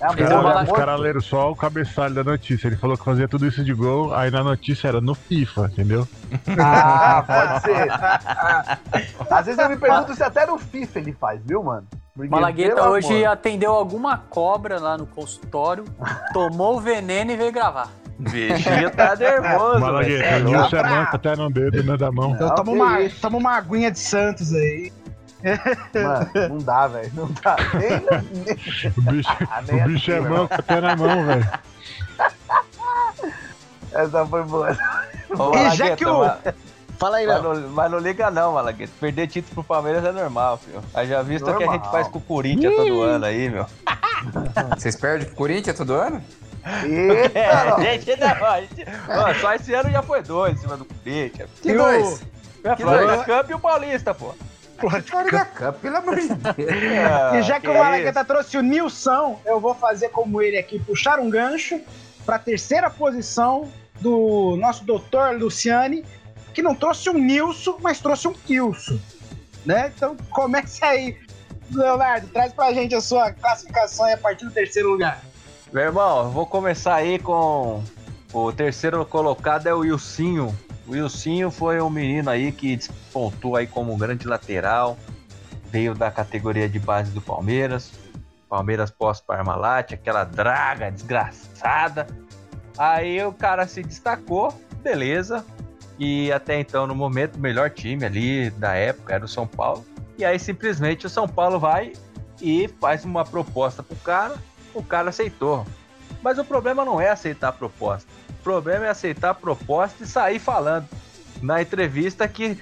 É 0.00 0.04
amor, 0.04 0.20
Então, 0.20 0.50
é 0.50 0.62
Os 0.64 0.72
caras 0.72 1.00
leram 1.00 1.20
só 1.20 1.50
o 1.50 1.56
cabeçalho 1.56 2.14
da 2.14 2.24
notícia. 2.24 2.66
Ele 2.68 2.76
falou 2.76 2.96
que 2.96 3.04
fazia 3.04 3.26
tudo 3.28 3.46
isso 3.46 3.64
de 3.64 3.72
gol, 3.72 4.14
aí 4.14 4.30
na 4.30 4.42
notícia 4.42 4.88
era 4.88 5.00
no 5.00 5.14
FIFA, 5.14 5.70
entendeu? 5.72 6.06
Ah, 6.58 7.22
pode 7.26 7.62
ser. 7.62 7.88
Às 9.32 9.46
vezes 9.46 9.60
eu 9.60 9.68
me 9.68 9.76
pergunto 9.76 10.14
se 10.14 10.22
até 10.22 10.44
no 10.46 10.58
FIFA 10.58 10.98
ele 10.98 11.12
faz, 11.12 11.40
viu, 11.44 11.62
mano? 11.62 11.86
Porque, 12.14 12.30
Malagueta 12.30 12.88
hoje 12.88 13.24
amor. 13.24 13.32
atendeu 13.32 13.72
alguma 13.72 14.16
cobra 14.16 14.80
lá 14.80 14.96
no 14.96 15.06
consultório, 15.06 15.84
tomou 16.32 16.76
o 16.78 16.80
veneno 16.80 17.30
e 17.32 17.36
veio 17.36 17.52
gravar. 17.52 17.90
O 18.18 18.22
bichinho 18.22 18.90
tá 18.90 19.14
nervoso, 19.14 19.80
Malagueta, 19.80 20.24
Cê 20.24 20.76
é 20.76 20.80
bravo. 20.80 20.94
manco 20.94 21.16
até 21.16 21.36
no 21.36 21.50
dedo, 21.50 21.82
né, 21.84 21.96
da 21.98 22.10
mão. 22.10 22.32
Então 22.32 22.48
Não, 22.48 22.54
toma 22.54 22.72
que 22.72 22.78
uma, 22.78 23.10
toma 23.20 23.38
uma 23.38 23.56
aguinha 23.56 23.90
de 23.90 23.98
Santos 23.98 24.54
aí. 24.54 24.90
Mano, 25.94 26.30
não 26.50 26.58
dá, 26.58 26.86
velho. 26.88 27.10
Não 27.14 27.28
dá. 27.42 27.56
Nem, 27.74 27.90
nem... 27.90 28.92
O 28.96 29.02
bicho, 29.12 29.28
Ah, 29.50 29.62
nem 29.62 29.82
o 29.82 29.86
bicho 29.88 30.10
é 30.12 30.18
assim, 30.18 30.28
manco 30.28 30.54
até 30.54 30.80
na 30.80 30.96
mão, 30.96 31.26
velho. 31.26 31.50
Essa 33.92 34.26
foi 34.26 34.42
boa. 34.42 34.76
Ô, 35.38 35.56
E 35.56 35.70
já 35.76 35.96
que 35.96 36.06
o- 36.06 36.30
Fala 36.98 37.18
aí, 37.18 37.26
Mas 37.26 37.42
não, 37.42 37.54
mas 37.72 37.90
não 37.90 37.98
liga 37.98 38.30
não, 38.30 38.52
Malagueta. 38.54 38.90
Perder 38.98 39.26
título 39.26 39.54
pro 39.56 39.64
Palmeiras 39.64 40.02
é 40.02 40.10
normal, 40.12 40.56
filho. 40.56 40.82
Haja 40.94 41.22
visto 41.22 41.42
o 41.50 41.54
que 41.54 41.62
a 41.62 41.66
gente 41.66 41.72
Normal. 41.74 41.90
faz 41.92 42.08
com 42.08 42.18
o 42.18 42.22
Corinthians 42.22 42.74
todo 42.74 43.02
ano 43.02 43.24
aí, 43.26 43.50
meu. 43.50 43.66
Vocês 44.74 44.96
perdem 44.96 45.26
pro 45.26 45.36
Corinthians 45.36 45.76
todo 45.76 45.92
ano? 45.92 46.22
Eita, 46.84 47.38
É, 47.84 47.98
gente, 48.00 48.18
não, 48.18 48.46
a 48.46 48.60
gente, 48.62 48.84
ó, 49.10 49.34
só 49.34 49.52
esse 49.54 49.74
ano 49.74 49.90
já 49.90 50.02
foi 50.02 50.22
dois 50.22 50.54
em 50.54 50.56
cima 50.56 50.78
do 50.78 50.86
Corinthians. 50.86 51.50
Que 51.60 51.68
E 51.68 51.74
o- 51.74 51.78
dois? 51.78 52.22
A 52.64 52.74
Que 52.76 52.82
dois? 52.82 53.24
Cup 53.26 53.50
e 53.50 53.54
o 53.54 53.58
Paulista, 53.58 54.14
pô. 54.14 54.34
Florida 54.78 55.44
Cup, 55.44 55.76
pelo 55.80 55.96
amor 55.96 56.16
de 56.16 56.28
Deus. 56.34 56.72
É, 56.72 57.38
E 57.38 57.42
já 57.42 57.60
que, 57.60 57.68
o 57.68 57.72
isso. 57.72 57.82
Malagueta 57.82 58.24
trouxe 58.24 58.56
o 58.58 58.62
Nilson, 58.62 59.40
eu 59.44 59.60
vou 59.60 59.74
fazer 59.74 60.08
como 60.10 60.40
ele 60.42 60.56
aqui, 60.58 60.78
puxar 60.78 61.18
um 61.18 61.30
gancho 61.30 61.80
para 62.24 62.36
a 62.36 62.38
terceira 62.38 62.90
posição 62.90 63.70
do 64.00 64.56
nosso 64.58 64.84
doutor 64.84 65.36
Luciane, 65.36 66.04
que 66.52 66.62
não 66.62 66.74
trouxe 66.74 67.08
um 67.10 67.14
Nilson, 67.14 67.78
mas 67.80 68.00
trouxe 68.00 68.28
um 68.28 68.32
Kilson. 68.32 68.98
Né? 69.64 69.92
Então 69.94 70.16
comece 70.30 70.84
aí, 70.84 71.16
Leonardo, 71.70 72.28
traz 72.28 72.52
pra 72.52 72.72
gente 72.72 72.94
a 72.94 73.00
sua 73.00 73.32
classificação 73.32 74.12
a 74.12 74.16
partir 74.16 74.44
do 74.44 74.50
terceiro 74.50 74.90
lugar. 74.90 75.20
Meu 75.72 75.82
irmão, 75.82 76.24
eu 76.24 76.30
vou 76.30 76.46
começar 76.46 76.94
aí 76.94 77.18
com 77.18 77.82
o 78.32 78.52
terceiro 78.52 79.04
colocado 79.04 79.66
é 79.66 79.74
o 79.74 79.80
Wilsinho. 79.80 80.56
Wilsinho 80.88 81.50
foi 81.50 81.80
um 81.80 81.90
menino 81.90 82.30
aí 82.30 82.52
que 82.52 82.76
despontou 82.76 83.56
aí 83.56 83.66
como 83.66 83.92
um 83.92 83.98
grande 83.98 84.26
lateral, 84.26 84.96
veio 85.70 85.94
da 85.94 86.10
categoria 86.10 86.68
de 86.68 86.78
base 86.78 87.10
do 87.10 87.20
Palmeiras. 87.20 87.92
Palmeiras 88.48 88.90
pós-Parmalat, 88.90 89.92
aquela 89.92 90.24
draga 90.24 90.90
desgraçada. 90.90 92.06
Aí 92.78 93.22
o 93.24 93.32
cara 93.32 93.66
se 93.66 93.82
destacou, 93.82 94.52
beleza. 94.82 95.44
E 95.98 96.30
até 96.30 96.60
então, 96.60 96.86
no 96.86 96.94
momento, 96.94 97.36
o 97.36 97.40
melhor 97.40 97.70
time 97.70 98.04
ali 98.04 98.50
da 98.50 98.74
época 98.74 99.14
era 99.14 99.24
o 99.24 99.28
São 99.28 99.46
Paulo. 99.46 99.84
E 100.18 100.24
aí 100.24 100.38
simplesmente 100.38 101.06
o 101.06 101.10
São 101.10 101.28
Paulo 101.28 101.58
vai 101.58 101.92
e 102.40 102.68
faz 102.80 103.04
uma 103.04 103.24
proposta 103.24 103.82
pro 103.82 103.96
cara, 103.96 104.36
o 104.74 104.82
cara 104.82 105.08
aceitou. 105.08 105.66
Mas 106.22 106.38
o 106.38 106.44
problema 106.44 106.84
não 106.84 107.00
é 107.00 107.08
aceitar 107.08 107.48
a 107.48 107.52
proposta. 107.52 108.08
O 108.46 108.48
problema 108.48 108.86
é 108.86 108.90
aceitar 108.90 109.30
a 109.30 109.34
proposta 109.34 110.04
e 110.04 110.06
sair 110.06 110.38
falando 110.38 110.86
na 111.42 111.60
entrevista 111.60 112.28
que, 112.28 112.56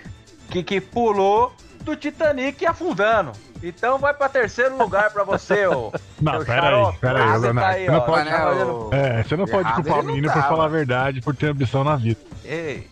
que, 0.48 0.62
que 0.62 0.80
pulou 0.80 1.52
do 1.82 1.94
Titanic 1.94 2.64
afundando. 2.64 3.32
Então 3.62 3.98
vai 3.98 4.14
para 4.14 4.30
terceiro 4.30 4.78
lugar 4.78 5.10
para 5.10 5.24
você, 5.24 5.66
ô. 5.66 5.92
Não, 6.22 6.36
seu 6.36 6.46
pera 6.46 6.54
aí, 6.54 6.62
xarope. 6.70 6.98
pera 7.00 7.18
aí, 7.18 7.22
Ah, 7.28 7.32
você 7.34 7.40
Leonardo. 7.44 7.60
tá 7.60 7.68
aí, 7.76 7.84
Você 7.84 7.90
não 7.92 8.00
pode- 8.00 8.30
tá 8.30 8.38
fazendo- 8.38 8.88
É, 8.92 9.22
você 9.22 9.36
não 9.36 9.44
pode 9.46 9.72
culpar 9.74 10.00
o 10.00 10.02
menino 10.04 10.32
por 10.32 10.42
falar 10.42 10.64
a 10.64 10.68
verdade, 10.68 11.20
por 11.20 11.36
ter 11.36 11.46
ambição 11.48 11.84
na 11.84 11.96
vida. 11.96 12.20
Ei, 12.46 12.88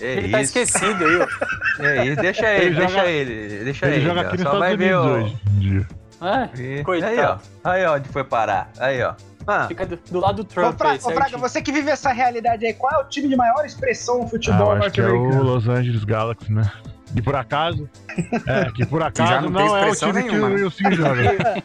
é 0.00 0.12
Ele 0.14 0.28
tá 0.32 0.40
isso, 0.42 0.58
esquecido 0.58 1.04
aí, 1.04 1.16
ó. 1.20 1.26
é 1.86 2.06
isso. 2.06 2.20
Deixa 2.22 2.50
ele, 2.50 2.64
Ele 2.66 2.74
deixa 2.74 2.88
joga- 2.96 3.08
ele, 3.08 3.64
deixa 3.64 3.86
Ele 3.86 3.94
ele. 3.96 4.04
joga 4.04 4.20
ó. 4.20 4.24
aqui 4.24 4.32
nos 4.32 4.42
Só 4.42 4.48
Estados 4.48 4.58
vai 4.58 4.76
ver 4.76 4.96
Unidos 4.96 5.06
o... 5.06 5.24
hoje. 5.24 5.38
em 5.46 5.58
dia. 5.60 5.88
Ah, 6.20 6.48
E- 6.58 6.82
Coitado. 6.84 7.12
Aí, 7.12 7.20
ó. 7.20 7.36
Aí, 7.64 7.84
ó, 7.86 7.94
onde 7.94 8.08
foi 8.08 8.24
parar. 8.24 8.68
Aí, 8.80 9.00
ó. 9.02 9.14
Ah, 9.46 9.66
Fica 9.68 9.84
do, 9.86 9.96
do 9.96 10.20
lado 10.20 10.36
do 10.36 10.42
Ô, 10.42 10.44
Trump 10.44 10.78
Fra- 10.78 10.90
aí, 10.92 10.98
ô, 11.02 11.10
Fraga, 11.10 11.36
você 11.38 11.60
que 11.60 11.72
vive 11.72 11.90
essa 11.90 12.12
realidade 12.12 12.64
aí, 12.64 12.72
qual 12.74 12.92
é 12.92 12.98
o 13.02 13.08
time 13.08 13.28
de 13.28 13.36
maior 13.36 13.64
expressão 13.64 14.18
no 14.18 14.24
Ah, 14.24 14.28
futebol 14.28 14.76
eu 14.76 14.82
acho 14.82 14.90
que 14.92 15.00
é 15.00 15.04
o 15.04 15.08
norte-americano? 15.08 15.42
Los 15.52 15.68
Angeles 15.68 16.04
Galaxy, 16.04 16.52
né? 16.52 16.70
E 17.14 17.20
por 17.22 17.34
acaso. 17.36 17.88
É, 18.46 18.70
que 18.72 18.84
por 18.86 19.00
já 19.00 19.06
acaso 19.08 19.48
não 19.50 19.52
tem 19.58 19.66
não, 19.68 19.76
é 19.76 19.90
o 19.90 19.94
time 19.96 20.12
nenhuma, 20.12 20.48
que 20.48 20.54
né? 20.54 20.60
o 20.60 20.64
Wilson 20.64 20.90
joga. 20.92 21.62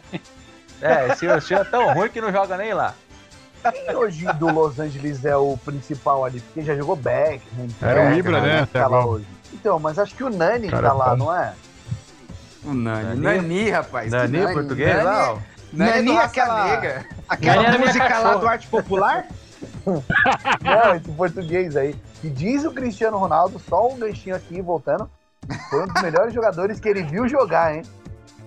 é, 0.82 1.08
esse 1.12 1.26
esse 1.26 1.54
é 1.54 1.64
tão 1.64 1.92
ruim 1.94 2.08
que 2.08 2.20
não 2.20 2.32
joga 2.32 2.56
nem 2.56 2.72
lá. 2.72 2.94
Quem 3.72 3.94
hoje 3.96 4.24
do 4.34 4.50
Los 4.52 4.78
Angeles 4.78 5.24
é 5.24 5.36
o 5.36 5.56
principal 5.58 6.24
ali? 6.24 6.40
Porque 6.40 6.62
já 6.62 6.74
jogou 6.76 6.94
Beckham. 6.96 7.40
Era 7.82 8.00
o 8.00 8.04
Beckham, 8.04 8.18
Ibra, 8.18 8.40
né, 8.40 8.60
até 8.60 8.80
tá 8.80 8.86
lá 8.88 9.04
hoje. 9.04 9.26
Então, 9.52 9.78
mas 9.78 9.98
acho 9.98 10.14
que 10.14 10.22
o 10.24 10.30
Nani 10.30 10.68
Cara, 10.68 10.88
tá 10.88 10.92
lá, 10.94 11.04
tá- 11.06 11.16
não 11.16 11.34
é? 11.34 11.52
O 12.64 12.72
Nani. 12.74 13.20
Nani? 13.20 13.20
Nani, 13.42 13.70
rapaz. 13.70 14.10
Nani, 14.12 14.38
que 14.46 14.52
português 14.52 14.88
Nani, 14.94 15.04
lá, 15.04 15.32
ó. 15.34 15.38
Do 15.72 15.82
é 15.82 16.00
Raça 16.14 16.24
aquela- 16.26 16.64
Negra. 16.64 17.06
Aquela 17.28 17.68
minha 17.68 17.78
música 17.78 18.18
lá 18.18 18.34
do 18.36 18.48
arte 18.48 18.66
popular? 18.68 19.26
Não, 19.86 20.94
esse 20.94 21.10
português 21.12 21.76
aí. 21.76 21.94
E 22.22 22.28
diz 22.28 22.64
o 22.64 22.72
Cristiano 22.72 23.16
Ronaldo, 23.18 23.58
só 23.58 23.88
um 23.88 23.98
ganchinho 23.98 24.36
aqui, 24.36 24.60
voltando. 24.60 25.10
Foi 25.70 25.84
um 25.84 25.86
dos 25.86 26.02
melhores 26.02 26.32
jogadores 26.34 26.78
que 26.80 26.88
ele 26.88 27.02
viu 27.02 27.28
jogar, 27.28 27.74
hein? 27.74 27.82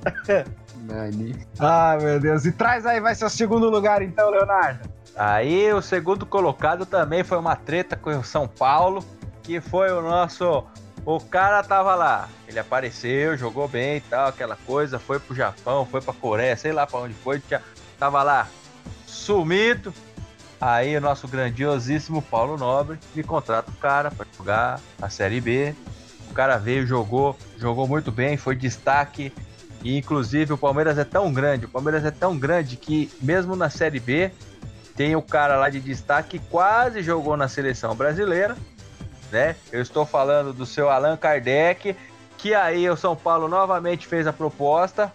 Nani. 0.84 1.36
Ah, 1.60 1.98
meu 2.02 2.20
Deus. 2.20 2.46
E 2.46 2.52
traz 2.52 2.86
aí, 2.86 3.00
vai 3.00 3.14
ser 3.16 3.26
o 3.26 3.30
segundo 3.30 3.70
lugar 3.70 4.02
então, 4.02 4.30
Leonardo. 4.30 4.90
Aí 5.16 5.72
o 5.74 5.82
segundo 5.82 6.26
colocado 6.26 6.86
também 6.86 7.24
foi 7.24 7.38
uma 7.38 7.56
treta 7.56 7.96
com 7.96 8.10
o 8.12 8.24
São 8.24 8.48
Paulo, 8.48 9.04
que 9.44 9.60
foi 9.62 9.92
o 9.92 10.02
nosso. 10.02 10.64
O 11.06 11.20
cara 11.20 11.64
tava 11.64 11.96
lá, 11.96 12.30
ele 12.48 12.60
apareceu, 12.60 13.36
jogou 13.36 13.68
bem 13.68 13.98
e 13.98 14.02
tal, 14.02 14.28
aquela 14.28 14.56
coisa, 14.56 15.00
foi 15.00 15.20
pro 15.20 15.36
Japão, 15.36 15.86
foi 15.86 16.00
pra 16.00 16.14
Coreia, 16.14 16.56
sei 16.56 16.72
lá 16.72 16.86
pra 16.86 17.00
onde 17.00 17.14
foi, 17.16 17.40
tinha- 17.40 17.62
tava 17.98 18.22
lá 18.22 18.48
sumido. 19.08 19.94
Aí 20.60 20.96
o 20.96 21.02
nosso 21.02 21.28
grandiosíssimo 21.28 22.22
Paulo 22.22 22.56
Nobre 22.56 23.00
me 23.16 23.24
contrata 23.24 23.72
o 23.72 23.76
cara 23.76 24.12
pra 24.12 24.28
jogar 24.38 24.80
a 25.02 25.10
Série 25.10 25.42
B. 25.42 25.74
O 26.30 26.34
cara 26.36 26.58
veio, 26.58 26.86
jogou, 26.86 27.36
jogou 27.58 27.88
muito 27.88 28.12
bem, 28.12 28.38
foi 28.38 28.56
destaque. 28.56 29.34
E 29.84 29.98
inclusive 29.98 30.54
o 30.54 30.58
Palmeiras 30.58 31.00
é 31.00 31.04
tão 31.04 31.34
grande, 31.34 31.66
o 31.66 31.70
Palmeiras 31.70 32.06
é 32.06 32.12
tão 32.12 32.38
grande 32.38 32.78
que 32.78 33.12
mesmo 33.20 33.56
na 33.56 33.72
Série 33.72 34.00
B 34.00 34.32
tem 34.96 35.16
o 35.16 35.22
cara 35.22 35.56
lá 35.58 35.68
de 35.68 35.80
destaque 35.80 36.38
que 36.38 36.46
quase 36.48 37.02
jogou 37.02 37.36
na 37.36 37.48
seleção 37.48 37.96
brasileira, 37.96 38.56
né? 39.32 39.56
Eu 39.72 39.82
estou 39.82 40.06
falando 40.06 40.54
do 40.54 40.65
seu 40.65 40.89
Allan 40.89 41.17
Kardec, 41.17 41.96
que 42.38 42.54
aí 42.54 42.89
o 42.89 42.98
São 42.98 43.15
Paulo 43.15 43.48
novamente 43.48 44.08
fez 44.08 44.28
a 44.28 44.34
proposta. 44.34 45.12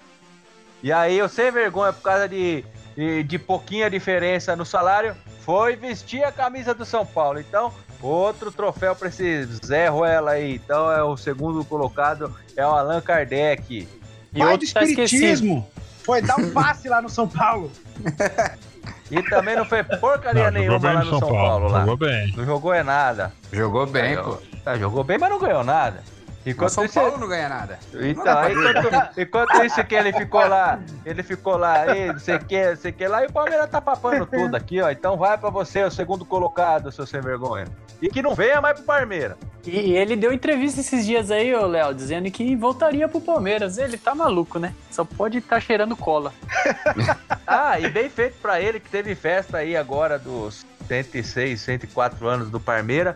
E 0.82 0.92
aí 0.92 1.18
eu 1.18 1.28
sem 1.28 1.50
vergonha 1.50 1.92
por 1.92 2.02
causa 2.02 2.28
de, 2.28 2.64
de, 2.96 3.22
de 3.22 3.38
pouquinha 3.38 3.90
diferença 3.90 4.54
no 4.54 4.64
salário, 4.64 5.14
foi 5.40 5.76
vestir 5.76 6.22
a 6.24 6.32
camisa 6.32 6.74
do 6.74 6.84
São 6.84 7.04
Paulo. 7.04 7.40
Então, 7.40 7.72
outro 8.00 8.52
troféu 8.52 8.94
para 8.94 9.08
esse 9.08 9.44
Zé 9.64 9.88
Ruela 9.88 10.32
aí. 10.32 10.56
Então 10.56 10.90
é 10.90 11.02
o 11.02 11.16
segundo 11.16 11.64
colocado 11.64 12.34
é 12.56 12.66
o 12.66 12.70
Allan 12.70 13.00
Kardec. 13.00 13.88
E 14.34 14.38
Pai 14.38 14.48
do 14.48 14.52
outro 14.52 14.72
tá 14.72 14.82
esquecido. 14.82 15.02
espiritismo. 15.02 15.68
Foi 16.02 16.22
dar 16.22 16.38
um 16.38 16.50
passe 16.50 16.88
lá 16.88 17.02
no 17.02 17.08
São 17.08 17.28
Paulo. 17.28 17.70
E 19.10 19.22
também 19.22 19.56
não 19.56 19.64
fez 19.64 19.86
porcaria 20.00 20.50
Não, 20.50 20.58
nenhuma 20.58 20.92
lá 20.92 21.04
no 21.04 21.18
São 21.18 21.28
Paulo, 21.28 21.68
lá. 21.68 21.80
Jogou 21.80 21.96
bem. 21.96 22.34
Não 22.36 22.44
jogou 22.44 22.74
é 22.74 22.82
nada. 22.82 23.32
Jogou 23.52 23.86
bem, 23.86 24.16
pô. 24.16 24.38
tá, 24.64 24.76
jogou 24.76 25.04
bem, 25.04 25.18
mas 25.18 25.30
não 25.30 25.38
ganhou 25.38 25.62
nada. 25.64 26.02
O 26.46 26.50
Enquanto 26.50 26.70
São 26.70 26.84
isso, 26.84 26.94
Paulo 26.94 27.18
não 27.18 27.26
ganha 27.26 27.48
nada. 27.48 27.78
então, 27.92 28.38
aí, 28.38 28.54
enquanto, 28.54 29.20
enquanto 29.20 29.64
isso 29.64 29.84
que 29.84 29.94
ele 29.96 30.12
ficou 30.12 30.46
lá, 30.46 30.78
ele 31.04 31.22
ficou 31.24 31.56
lá, 31.56 31.82
aí, 31.82 32.06
não 32.06 32.20
sei 32.20 32.36
o 32.36 32.44
que, 32.44 32.70
não 32.70 32.76
sei 32.76 32.90
o 32.92 32.94
que 32.94 33.08
lá, 33.08 33.24
e 33.24 33.26
o 33.26 33.32
Palmeiras 33.32 33.68
tá 33.68 33.80
papando 33.80 34.24
tudo 34.26 34.54
aqui, 34.54 34.80
ó. 34.80 34.88
Então 34.90 35.16
vai 35.16 35.36
pra 35.36 35.50
você, 35.50 35.82
o 35.82 35.90
segundo 35.90 36.24
colocado, 36.24 36.92
seu 36.92 37.04
sem 37.04 37.20
vergonha. 37.20 37.66
E 38.00 38.08
que 38.08 38.22
não 38.22 38.34
venha 38.34 38.60
mais 38.60 38.76
pro 38.76 38.84
Palmeiras. 38.84 39.36
E 39.66 39.96
ele 39.96 40.14
deu 40.14 40.32
entrevista 40.32 40.80
esses 40.80 41.04
dias 41.04 41.30
aí, 41.30 41.52
ô 41.52 41.66
Léo, 41.66 41.92
dizendo 41.92 42.30
que 42.30 42.54
voltaria 42.54 43.08
pro 43.08 43.20
Palmeiras. 43.20 43.78
Ele 43.78 43.98
tá 43.98 44.14
maluco, 44.14 44.60
né? 44.60 44.72
Só 44.90 45.04
pode 45.04 45.38
estar 45.38 45.60
cheirando 45.60 45.96
cola. 45.96 46.32
Ah, 47.48 47.78
e 47.78 47.88
bem 47.88 48.10
feito 48.10 48.38
pra 48.42 48.60
ele 48.60 48.80
que 48.80 48.90
teve 48.90 49.14
festa 49.14 49.58
aí 49.58 49.76
agora 49.76 50.18
dos 50.18 50.66
106, 50.88 51.60
104 51.60 52.26
anos 52.26 52.50
do 52.50 52.58
Palmeiras. 52.58 53.14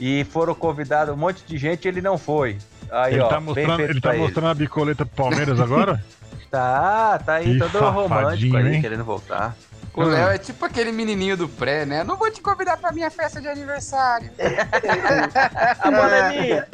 E 0.00 0.24
foram 0.24 0.54
convidados 0.54 1.12
um 1.12 1.16
monte 1.16 1.44
de 1.44 1.58
gente 1.58 1.84
e 1.84 1.88
ele 1.88 2.00
não 2.00 2.16
foi. 2.16 2.58
Aí, 2.90 3.14
Ele 3.14 3.22
ó, 3.22 3.28
tá 3.28 3.40
mostrando, 3.40 3.80
ele 3.82 4.00
tá 4.00 4.08
pra 4.08 4.14
ele. 4.16 4.22
mostrando 4.24 4.48
a 4.48 4.54
bicoleta 4.54 5.04
pro 5.06 5.24
Palmeiras 5.24 5.60
agora? 5.60 6.02
Tá, 6.50 7.18
tá 7.26 7.34
aí 7.34 7.52
Que 7.52 7.58
todo 7.58 7.90
romântico 7.90 8.56
aí, 8.56 8.76
hein? 8.76 8.80
querendo 8.80 9.04
voltar. 9.04 9.54
O 9.92 10.02
Léo 10.02 10.30
é 10.30 10.38
tipo 10.38 10.64
aquele 10.64 10.90
menininho 10.92 11.36
do 11.36 11.46
pré, 11.46 11.84
né? 11.84 12.02
Não 12.02 12.16
vou 12.16 12.30
te 12.30 12.40
convidar 12.40 12.78
pra 12.78 12.90
minha 12.90 13.10
festa 13.10 13.38
de 13.38 13.48
aniversário. 13.48 14.30
A 15.80 15.90
bola 15.90 16.16
é 16.16 16.28
minha. 16.40 16.66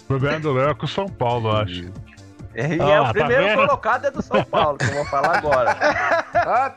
O 0.00 0.04
problema 0.08 0.40
do 0.40 0.52
Léo 0.52 0.70
é 0.70 0.74
com 0.74 0.86
o 0.86 0.88
São 0.88 1.06
Paulo, 1.08 1.50
eu 1.50 1.56
acho. 1.58 1.84
E 2.54 2.80
Ah, 2.80 2.90
é 2.90 3.00
o 3.00 3.04
tá 3.04 3.12
primeiro 3.12 3.44
vendo? 3.44 3.56
colocado 3.58 4.06
é 4.06 4.10
do 4.10 4.22
São 4.22 4.42
Paulo, 4.42 4.76
que 4.78 4.86
eu 4.86 4.94
vou 4.94 5.04
falar 5.06 5.36
agora. 5.38 5.76
Ah, 6.34 6.74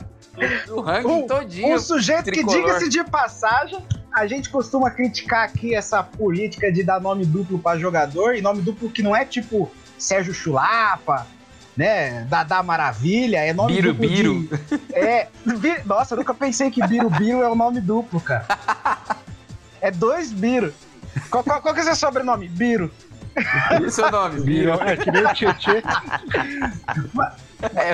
o 0.69 0.81
ranking 0.81 1.07
Um- 1.07 1.27
todinho. 1.27 1.75
Um 1.75 1.79
sujeito 1.79 2.25
que, 2.25 2.31
tricolor. 2.31 2.57
diga-se 2.61 2.89
de 2.89 3.03
passagem, 3.03 3.79
a 4.11 4.25
gente 4.27 4.49
costuma 4.49 4.89
criticar 4.91 5.43
aqui 5.45 5.75
essa 5.75 6.01
política 6.03 6.71
de 6.71 6.83
dar 6.83 6.99
nome 6.99 7.25
duplo 7.25 7.59
pra 7.59 7.77
jogador, 7.77 8.35
e 8.35 8.41
nome 8.41 8.61
duplo 8.61 8.89
que 8.89 9.01
não 9.03 9.15
é 9.15 9.25
tipo 9.25 9.71
Sérgio 9.97 10.33
Chulapa, 10.33 11.25
né? 11.77 12.25
Dadá 12.29 12.61
Maravilha, 12.61 13.37
é 13.37 13.53
nome 13.53 13.73
Biro 13.73 13.93
duplo 13.93 14.09
Biro. 14.09 14.39
de... 14.41 14.81
É, 14.93 15.27
Bi- 15.45 15.81
nossa, 15.85 16.13
eu 16.13 16.17
nunca 16.19 16.33
pensei 16.33 16.69
que 16.69 16.85
Biro 16.87 17.09
Biro 17.09 17.41
é 17.41 17.49
o 17.49 17.55
nome 17.55 17.79
duplo, 17.81 18.19
cara. 18.21 18.45
É 19.81 19.89
dois 19.91 20.31
Biro. 20.31 20.73
Qual, 21.29 21.43
qual, 21.43 21.61
qual 21.61 21.73
que 21.73 21.79
é 21.79 21.83
o 21.83 21.85
seu 21.85 21.95
sobrenome? 21.95 22.47
Biro. 22.47 22.91
E 23.81 23.83
o 23.85 23.89
seu 23.91 24.11
nome? 24.11 24.41
Biro. 24.41 24.73
É 24.81 24.95
que 24.95 25.09
nem 25.11 25.23
o 25.25 25.33
Tietê. 25.33 25.81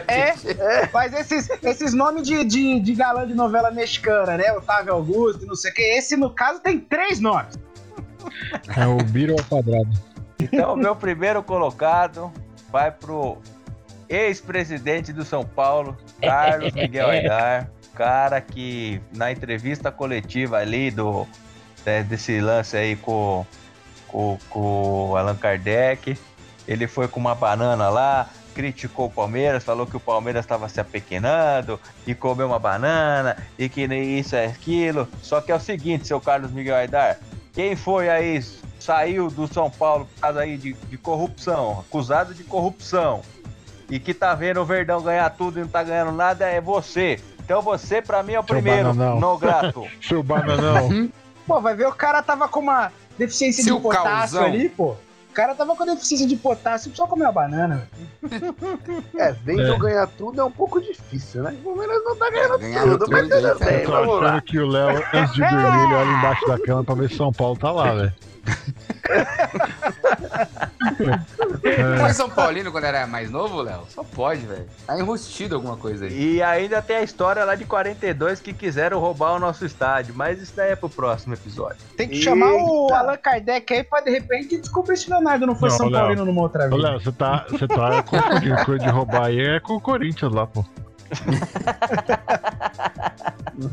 É, 0.08 0.90
mas 0.92 1.14
esses, 1.14 1.50
esses 1.64 1.94
nomes 1.94 2.24
de, 2.28 2.44
de, 2.44 2.80
de 2.80 2.96
galã 2.96 3.28
de 3.28 3.34
novela 3.34 3.72
mexicana, 3.72 4.38
né? 4.38 4.52
Otávio 4.54 4.94
Augusto, 4.94 5.46
não 5.46 5.56
sei 5.56 5.72
o 5.72 5.74
que. 5.74 5.82
Esse, 5.82 6.18
no 6.18 6.30
caso, 6.30 6.60
tem 6.60 6.80
três 6.80 7.20
nomes. 7.20 7.58
É 8.76 8.88
o 8.88 8.98
Biro 8.98 9.34
ao 9.34 9.44
quadrado. 9.46 9.90
Então, 10.40 10.74
o 10.74 10.78
meu 10.78 10.96
primeiro 10.96 11.44
colocado 11.44 12.32
vai 12.72 12.92
pro 12.92 13.38
ex-presidente 14.08 15.14
do 15.14 15.24
São 15.24 15.44
Paulo, 15.44 15.98
Carlos 16.22 16.74
Miguel 16.74 17.10
Aidar. 17.10 17.70
Cara 17.94 18.40
que 18.40 19.02
na 19.14 19.32
entrevista 19.32 19.92
coletiva 19.92 20.58
ali 20.58 20.90
do 20.90 21.28
né, 21.86 22.02
desse 22.04 22.40
lance 22.40 22.78
aí 22.78 22.96
com, 22.96 23.46
com, 24.08 24.38
com 24.50 25.10
o 25.10 25.18
Allan 25.18 25.36
Kardec, 25.36 26.18
ele 26.66 26.88
foi 26.88 27.10
com 27.10 27.20
uma 27.20 27.36
banana 27.36 27.90
lá, 27.90 28.30
criticou 28.54 29.08
o 29.08 29.12
Palmeiras, 29.12 29.64
falou 29.64 29.86
que 29.86 29.98
o 29.98 30.00
Palmeiras 30.00 30.44
estava 30.44 30.68
se 30.68 30.80
apequenando 30.80 31.80
e 32.06 32.14
comeu 32.14 32.48
uma 32.48 32.60
banana 32.60 33.38
e 33.58 33.70
que 33.70 33.88
nem 33.88 34.20
isso 34.20 34.36
é 34.36 34.48
aquilo. 34.48 35.08
Só 35.22 35.42
que 35.42 35.52
é 35.52 35.56
o 35.56 35.60
seguinte, 35.60 36.08
seu 36.08 36.20
Carlos 36.20 36.52
Miguel 36.52 36.76
Aidar, 36.76 37.20
quem 37.54 37.76
foi 37.76 38.10
aí, 38.10 38.44
saiu 38.80 39.30
do 39.30 39.48
São 39.48 39.70
Paulo 39.70 40.06
por 40.06 40.22
causa 40.22 40.42
aí 40.42 40.58
de, 40.58 40.74
de 40.74 40.98
corrupção, 40.98 41.80
acusado 41.80 42.34
de 42.34 42.44
corrupção, 42.44 43.22
e 43.90 44.00
que 44.00 44.14
tá 44.14 44.36
vendo 44.36 44.62
o 44.62 44.66
Verdão 44.66 45.02
ganhar 45.02 45.30
tudo 45.32 45.60
e 45.60 45.62
não 45.62 45.70
tá 45.70 45.84
ganhando 45.84 46.12
nada, 46.12 46.46
é 46.48 46.62
você. 46.62 47.20
Então 47.40 47.62
você, 47.62 48.02
pra 48.02 48.22
mim, 48.22 48.34
é 48.34 48.40
o 48.40 48.44
Seu 48.44 48.56
primeiro, 48.56 48.94
bananão. 48.94 49.20
no 49.20 49.38
grato. 49.38 49.88
Seu 50.02 50.22
bananão. 50.22 51.10
Pô, 51.48 51.60
vai 51.60 51.76
ver, 51.76 51.88
o 51.88 51.94
cara 51.94 52.22
tava 52.22 52.48
com 52.48 52.60
uma 52.60 52.92
deficiência 53.18 53.64
Seu 53.64 53.78
de 53.78 53.82
potássio 53.82 54.40
ali, 54.40 54.70
pô. 54.70 54.96
O 55.40 55.42
cara 55.42 55.56
tava 55.56 55.74
com 55.74 55.86
deficiência 55.86 56.28
de 56.28 56.36
potássio, 56.36 56.92
só 56.94 57.08
comer 57.08 57.24
uma 57.24 57.32
banana. 57.32 57.88
É, 59.18 59.32
vendo 59.32 59.62
É. 59.74 59.78
ganhar 59.80 60.06
tudo 60.18 60.42
é 60.42 60.44
um 60.44 60.52
pouco 60.52 60.82
difícil, 60.82 61.44
né? 61.44 61.56
O 61.62 61.64
Palmeiras 61.64 62.04
não 62.04 62.14
tá 62.18 62.30
ganhando 62.30 62.60
tudo, 62.60 63.10
mas 63.10 63.22
tudo, 63.22 63.36
tudo 63.38 63.48
hein, 63.48 63.56
bem, 63.60 63.80
Eu 63.80 63.86
tô 63.86 63.92
vamos 63.92 64.22
lá. 64.22 64.28
achando 64.32 64.42
que 64.42 64.60
o 64.60 64.68
Léo, 64.68 65.04
antes 65.14 65.34
de 65.34 65.40
dormir, 65.40 65.84
ele 65.86 65.94
olha 65.96 66.12
embaixo 66.18 66.46
da 66.46 66.60
cama 66.60 66.84
pra 66.84 66.96
ver 66.96 67.10
se 67.10 67.16
São 67.16 67.32
Paulo 67.32 67.58
tá 67.58 67.72
lá, 67.72 67.94
velho. 67.94 68.14
Foi 72.00 72.14
São 72.14 72.30
Paulino 72.30 72.72
quando 72.72 72.84
era 72.86 73.06
mais 73.08 73.30
novo, 73.30 73.62
Léo? 73.62 73.84
Só 73.90 74.04
pode, 74.04 74.46
velho. 74.46 74.68
Tá 74.86 75.00
enrustido 75.00 75.56
alguma 75.56 75.78
coisa 75.78 76.06
aí. 76.06 76.36
E 76.36 76.44
ainda 76.44 76.82
tem 76.82 76.98
a 76.98 77.04
história 77.04 77.44
lá 77.44 77.56
de 77.56 77.66
42 77.66 78.40
que 78.40 78.54
quiseram 78.54 79.00
roubar 79.00 79.34
o 79.34 79.40
nosso 79.40 79.66
estádio, 79.66 80.14
mas 80.16 80.42
isso 80.42 80.54
daí 80.56 80.72
é 80.72 80.76
pro 80.76 80.90
próximo 80.90 81.34
episódio. 81.34 81.78
Tem 81.98 82.08
que 82.08 82.22
chamar 82.22 82.52
o. 82.54 82.94
Allan 82.94 83.18
Kardec 83.18 83.74
aí 83.74 83.84
pra 83.84 84.02
de 84.02 84.12
repente 84.12 84.58
descobrir 84.58 84.98
se 84.98 85.08
o 85.08 85.12
Leonardo 85.12 85.46
não 85.46 85.56
foi 85.56 85.70
Não, 85.70 85.78
São 85.78 85.90
Léo. 85.90 86.02
Paulino 86.02 86.26
numa 86.26 86.42
outra 86.42 86.68
Ô, 86.68 86.70
vida. 86.76 86.90
Léo, 86.90 87.00
você 87.00 87.12
tá, 87.12 87.46
você 87.50 87.68
tá 87.68 88.04
confundindo 88.04 88.66
coisa 88.66 88.84
de 88.84 88.90
roubar 88.90 89.26
aí, 89.26 89.40
é 89.40 89.60
com 89.60 89.74
o 89.76 89.82
Corinthians 89.82 90.32
lá, 90.34 90.46
pô. 90.48 90.66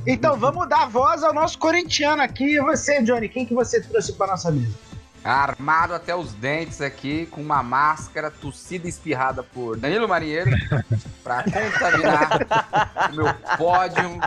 Então 0.07 0.37
vamos 0.37 0.69
dar 0.69 0.89
voz 0.89 1.23
ao 1.23 1.33
nosso 1.33 1.59
corintiano 1.59 2.23
aqui. 2.23 2.57
E 2.57 2.61
você, 2.61 3.03
Johnny, 3.03 3.29
quem 3.29 3.45
que 3.47 3.55
você 3.55 3.81
trouxe 3.81 4.13
pra 4.15 4.27
nossa 4.27 4.51
mesa? 4.51 4.75
Armado 5.33 5.95
até 5.95 6.15
os 6.15 6.33
dentes 6.33 6.81
aqui, 6.81 7.27
com 7.27 7.41
uma 7.41 7.63
máscara 7.63 8.31
tossida 8.31 8.87
e 8.87 8.91
espirrada 8.91 9.43
por 9.43 9.77
Danilo 9.77 10.09
Marinheiro, 10.09 10.51
pra 11.23 11.43
contaminar 11.43 12.39
o 13.11 13.17
meu 13.17 13.35
pódio, 13.57 14.21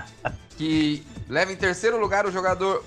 que 0.58 1.06
leva 1.28 1.52
em 1.54 1.56
terceiro 1.56 2.00
lugar 2.00 2.26
o 2.26 2.32
jogador 2.32 2.84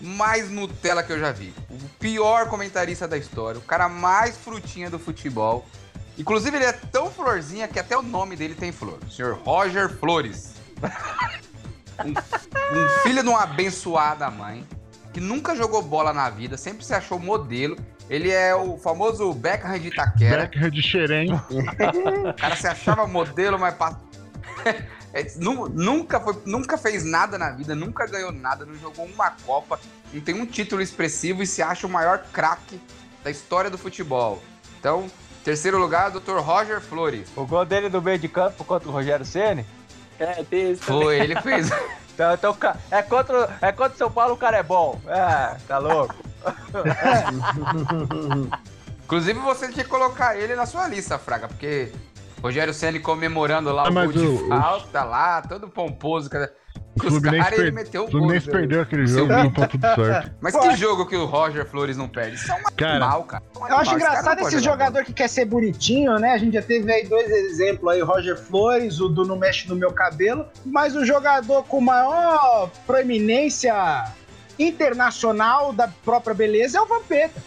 mais 0.00 0.50
Nutella 0.50 1.02
que 1.02 1.12
eu 1.12 1.18
já 1.18 1.32
vi. 1.32 1.54
O 1.70 1.78
pior 1.98 2.48
comentarista 2.48 3.06
da 3.06 3.16
história, 3.16 3.58
o 3.58 3.62
cara 3.62 3.88
mais 3.88 4.36
frutinha 4.36 4.90
do 4.90 4.98
futebol. 4.98 5.64
Inclusive, 6.18 6.56
ele 6.56 6.64
é 6.64 6.72
tão 6.72 7.10
florzinha 7.10 7.68
que 7.68 7.78
até 7.78 7.96
o 7.96 8.02
nome 8.02 8.36
dele 8.36 8.54
tem 8.54 8.72
flor. 8.72 8.98
O 9.06 9.10
senhor 9.10 9.36
Roger 9.44 9.88
Flores. 9.88 10.54
Um, 12.04 12.10
um 12.10 12.88
filho 13.02 13.22
de 13.22 13.28
uma 13.30 13.44
abençoada 13.44 14.30
mãe, 14.30 14.66
que 15.16 15.20
nunca 15.20 15.56
jogou 15.56 15.80
bola 15.80 16.12
na 16.12 16.28
vida, 16.28 16.58
sempre 16.58 16.84
se 16.84 16.92
achou 16.92 17.18
modelo. 17.18 17.74
Ele 18.10 18.30
é 18.30 18.54
o 18.54 18.76
famoso 18.76 19.32
Beckham 19.32 19.78
de 19.78 19.88
Itaquera. 19.88 20.42
Becker 20.42 20.70
de 20.70 20.82
Xerém. 20.82 21.32
O 21.32 22.34
cara 22.36 22.54
se 22.54 22.66
achava 22.66 23.06
modelo, 23.06 23.58
mas 23.58 23.74
É, 25.14 25.26
nu- 25.36 25.70
nunca, 25.70 26.20
foi, 26.20 26.36
nunca 26.44 26.76
fez 26.76 27.02
nada 27.02 27.38
na 27.38 27.48
vida, 27.48 27.74
nunca 27.74 28.06
ganhou 28.06 28.30
nada, 28.30 28.66
não 28.66 28.74
jogou 28.74 29.06
uma 29.06 29.30
Copa, 29.30 29.80
não 30.12 30.20
tem 30.20 30.34
um 30.34 30.44
título 30.44 30.82
expressivo 30.82 31.42
e 31.42 31.46
se 31.46 31.62
acha 31.62 31.86
o 31.86 31.90
maior 31.90 32.26
craque 32.30 32.78
da 33.24 33.30
história 33.30 33.70
do 33.70 33.78
futebol. 33.78 34.42
Então, 34.78 35.06
terceiro 35.42 35.78
lugar, 35.78 36.10
Dr. 36.10 36.36
Roger 36.40 36.82
Flores. 36.82 37.26
O 37.34 37.46
gol 37.46 37.64
dele 37.64 37.88
no 37.88 38.02
meio 38.02 38.18
de 38.18 38.28
campo 38.28 38.62
contra 38.64 38.86
o 38.86 38.92
Rogério 38.92 39.24
Ceni. 39.24 39.64
É, 40.18 40.44
tem 40.44 40.72
esse 40.72 40.82
também. 40.82 41.02
Foi, 41.02 41.18
ele 41.18 41.34
que 41.36 41.42
fez. 41.42 41.70
Então, 42.16 42.32
então, 42.32 42.56
é 42.90 43.02
contra 43.02 43.58
é 43.60 43.70
contra 43.70 43.94
o 43.94 43.98
São 43.98 44.10
Paulo, 44.10 44.32
o 44.32 44.36
cara 44.38 44.56
é 44.56 44.62
bom. 44.62 44.98
É, 45.06 45.54
tá 45.68 45.76
louco. 45.76 46.14
Inclusive, 49.04 49.38
você 49.40 49.70
tinha 49.70 49.84
que 49.84 49.90
colocar 49.90 50.34
ele 50.34 50.56
na 50.56 50.64
sua 50.64 50.88
lista, 50.88 51.18
Fraga, 51.18 51.46
porque 51.46 51.92
Rogério 52.42 52.72
Ceni 52.72 53.00
comemorando 53.00 53.70
lá 53.70 53.84
Ah, 53.84 53.90
o 53.90 53.92
gol 53.92 54.12
de 54.12 54.48
falta 54.48 55.04
lá, 55.04 55.42
todo 55.42 55.68
pomposo. 55.68 56.30
Cara. 56.30 56.50
O 56.76 57.06
Os 57.06 57.12
Fluminense, 57.14 57.50
per... 57.50 57.72
meteu 57.72 58.00
o 58.02 58.04
gol. 58.04 58.10
Fluminense 58.12 58.46
né? 58.46 58.52
perdeu 58.52 58.80
aquele 58.80 59.06
jogo, 59.06 59.32
não 59.32 59.50
tá 59.50 59.66
tudo 59.68 59.82
certo. 59.82 60.30
Mas 60.40 60.52
Pô, 60.54 60.60
que 60.60 60.76
jogo 60.76 61.06
que 61.06 61.16
o 61.16 61.24
Roger 61.26 61.66
Flores 61.66 61.96
não 61.96 62.08
perde? 62.08 62.36
Isso 62.36 62.50
é 62.50 62.54
um 62.54 62.62
Cara, 62.76 62.90
animal, 63.04 63.24
cara. 63.24 63.42
É 63.44 63.58
um 63.58 63.60
Eu 63.60 63.64
animal. 63.64 63.80
acho 63.80 63.90
Esse 63.90 64.00
cara 64.00 64.12
engraçado 64.18 64.40
esse 64.48 64.64
jogador 64.64 65.04
que 65.04 65.12
quer 65.12 65.28
ser 65.28 65.44
bonitinho, 65.44 66.18
né? 66.18 66.32
A 66.32 66.38
gente 66.38 66.54
já 66.54 66.62
teve 66.62 66.90
aí 66.92 67.06
dois 67.06 67.28
exemplos 67.30 67.92
aí, 67.92 68.00
Roger 68.00 68.36
Flores, 68.38 69.00
o 69.00 69.08
do 69.08 69.24
Não 69.24 69.36
Mexe 69.38 69.68
no 69.68 69.76
Meu 69.76 69.92
Cabelo, 69.92 70.46
mas 70.64 70.96
o 70.96 71.04
jogador 71.04 71.62
com 71.64 71.80
maior 71.80 72.70
proeminência 72.86 73.74
internacional 74.58 75.72
da 75.72 75.88
própria 76.04 76.34
beleza 76.34 76.78
é 76.78 76.80
o 76.80 76.86
Vampeta. 76.86 77.40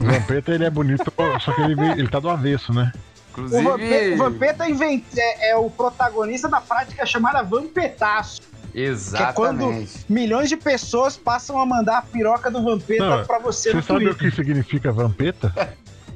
O 0.00 0.04
Vampeta, 0.04 0.52
ele 0.52 0.64
é 0.64 0.70
bonito, 0.70 1.12
só 1.40 1.52
que 1.52 1.60
ele, 1.62 1.74
veio- 1.74 1.92
ele 1.92 2.08
tá 2.08 2.18
do 2.18 2.28
avesso, 2.30 2.72
né? 2.72 2.90
O 3.36 3.40
Inclusive, 3.40 3.62
Vampeta, 3.64 4.14
o 4.14 4.16
Vampeta 4.18 4.68
invent- 4.70 5.04
é, 5.16 5.50
é 5.50 5.56
o 5.56 5.70
protagonista 5.70 6.48
da 6.48 6.60
prática 6.60 7.04
chamada 7.06 7.42
Vampetaço. 7.42 8.42
Exatamente. 8.74 10.04
Milhões 10.08 10.48
de 10.48 10.56
pessoas 10.56 11.16
passam 11.16 11.58
a 11.60 11.66
mandar 11.66 11.98
a 11.98 12.02
piroca 12.02 12.50
do 12.50 12.62
Vampeta 12.62 13.04
Não, 13.18 13.24
pra 13.24 13.38
você 13.38 13.70
Você 13.70 13.76
no 13.76 13.82
sabe 13.82 14.06
o 14.06 14.14
Twitter. 14.14 14.30
que 14.30 14.36
significa 14.36 14.90
vampeta? 14.92 15.52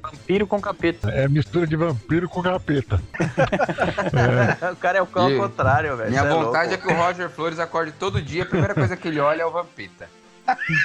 Vampiro 0.03 0.47
com 0.47 0.61
capeta. 0.61 1.11
É 1.11 1.27
mistura 1.29 1.67
de 1.67 1.75
vampiro 1.77 2.29
com 2.29 2.41
capeta. 2.43 3.01
O 4.73 4.77
cara 4.77 4.99
é 4.99 5.03
o 5.03 5.07
cão 5.07 5.25
ao 5.27 5.49
contrário, 5.49 5.97
velho. 5.97 6.11
Minha 6.11 6.23
Cê 6.23 6.29
é 6.29 6.31
vontade 6.31 6.75
é 6.75 6.77
que 6.77 6.87
o 6.87 6.95
Roger 6.95 7.29
Flores 7.31 7.59
acorde 7.59 7.93
todo 7.93 8.21
dia, 8.23 8.43
a 8.45 8.47
primeira 8.47 8.75
coisa 8.75 8.97
que 8.97 9.09
ele 9.09 9.21
olha 9.21 9.43
é 9.43 9.47
o 9.47 9.51
Vampeta. 9.51 10.09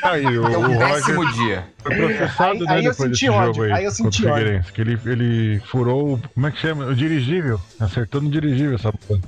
Aí, 0.04 0.26
o, 0.38 0.48
É 0.48 0.58
o 0.58 0.60
um 0.62 0.74
Roger 0.74 0.80
péssimo 0.96 1.34
dia. 1.34 1.66
foi 1.84 1.96
processado, 1.96 2.52
Aí- 2.52 2.60
né, 2.60 2.66
aí 2.74 2.86
eu 2.86 2.92
depois 2.92 2.98
senti 2.98 3.10
desse 3.12 3.30
ódio, 3.30 3.54
jogo 3.54 3.64
aí. 3.66 3.72
aí 3.74 3.84
eu 3.86 3.92
senti 3.92 4.28
ódio. 4.28 4.64
Que 4.74 4.82
ele, 4.82 5.00
ele 5.06 5.60
furou, 5.68 6.14
o- 6.16 6.22
como 6.34 6.48
é 6.48 6.52
que 6.52 6.58
chama? 6.60 6.86
O 6.86 6.96
dirigível. 6.96 7.60
Acertou 7.80 8.22
no 8.22 8.30
dirigível 8.30 8.76
essa 8.76 8.92
porra. 8.92 9.20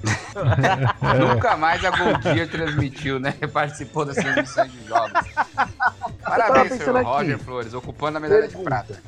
É. 1.02 1.18
Nunca 1.36 1.58
mais 1.58 1.84
a 1.86 1.90
Gold 1.92 2.22
Gear 2.24 2.48
transmitiu, 2.48 3.20
né? 3.20 3.34
Participou 3.52 4.06
das 4.06 4.16
transmissões 4.16 4.72
de 4.72 4.88
jogos. 4.88 5.12
Parabéns, 6.24 6.74
senhor 6.74 6.98
aqui. 6.98 7.06
Roger 7.10 7.40
Flores, 7.40 7.74
ocupando 7.74 8.18
a 8.18 8.22
medalha 8.22 8.44
de 8.44 8.48
Pergunta. 8.50 8.70
prata. 8.70 9.02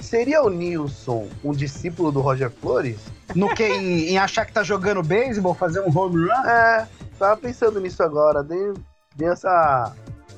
Seria 0.00 0.42
o 0.42 0.50
Nilson 0.50 1.28
um 1.42 1.52
discípulo 1.52 2.12
do 2.12 2.20
Roger 2.20 2.50
Flores? 2.50 2.98
No 3.34 3.48
que? 3.54 3.64
Em, 3.64 4.10
em 4.10 4.18
achar 4.18 4.44
que 4.44 4.52
tá 4.52 4.62
jogando 4.62 5.02
beisebol, 5.02 5.54
fazer 5.54 5.80
um 5.80 5.96
home 5.98 6.26
run? 6.26 6.46
É, 6.46 6.86
tava 7.18 7.36
pensando 7.38 7.80
nisso 7.80 8.02
agora. 8.02 8.42
Dei, 8.42 8.74
dei 9.16 9.28
essa 9.28 9.94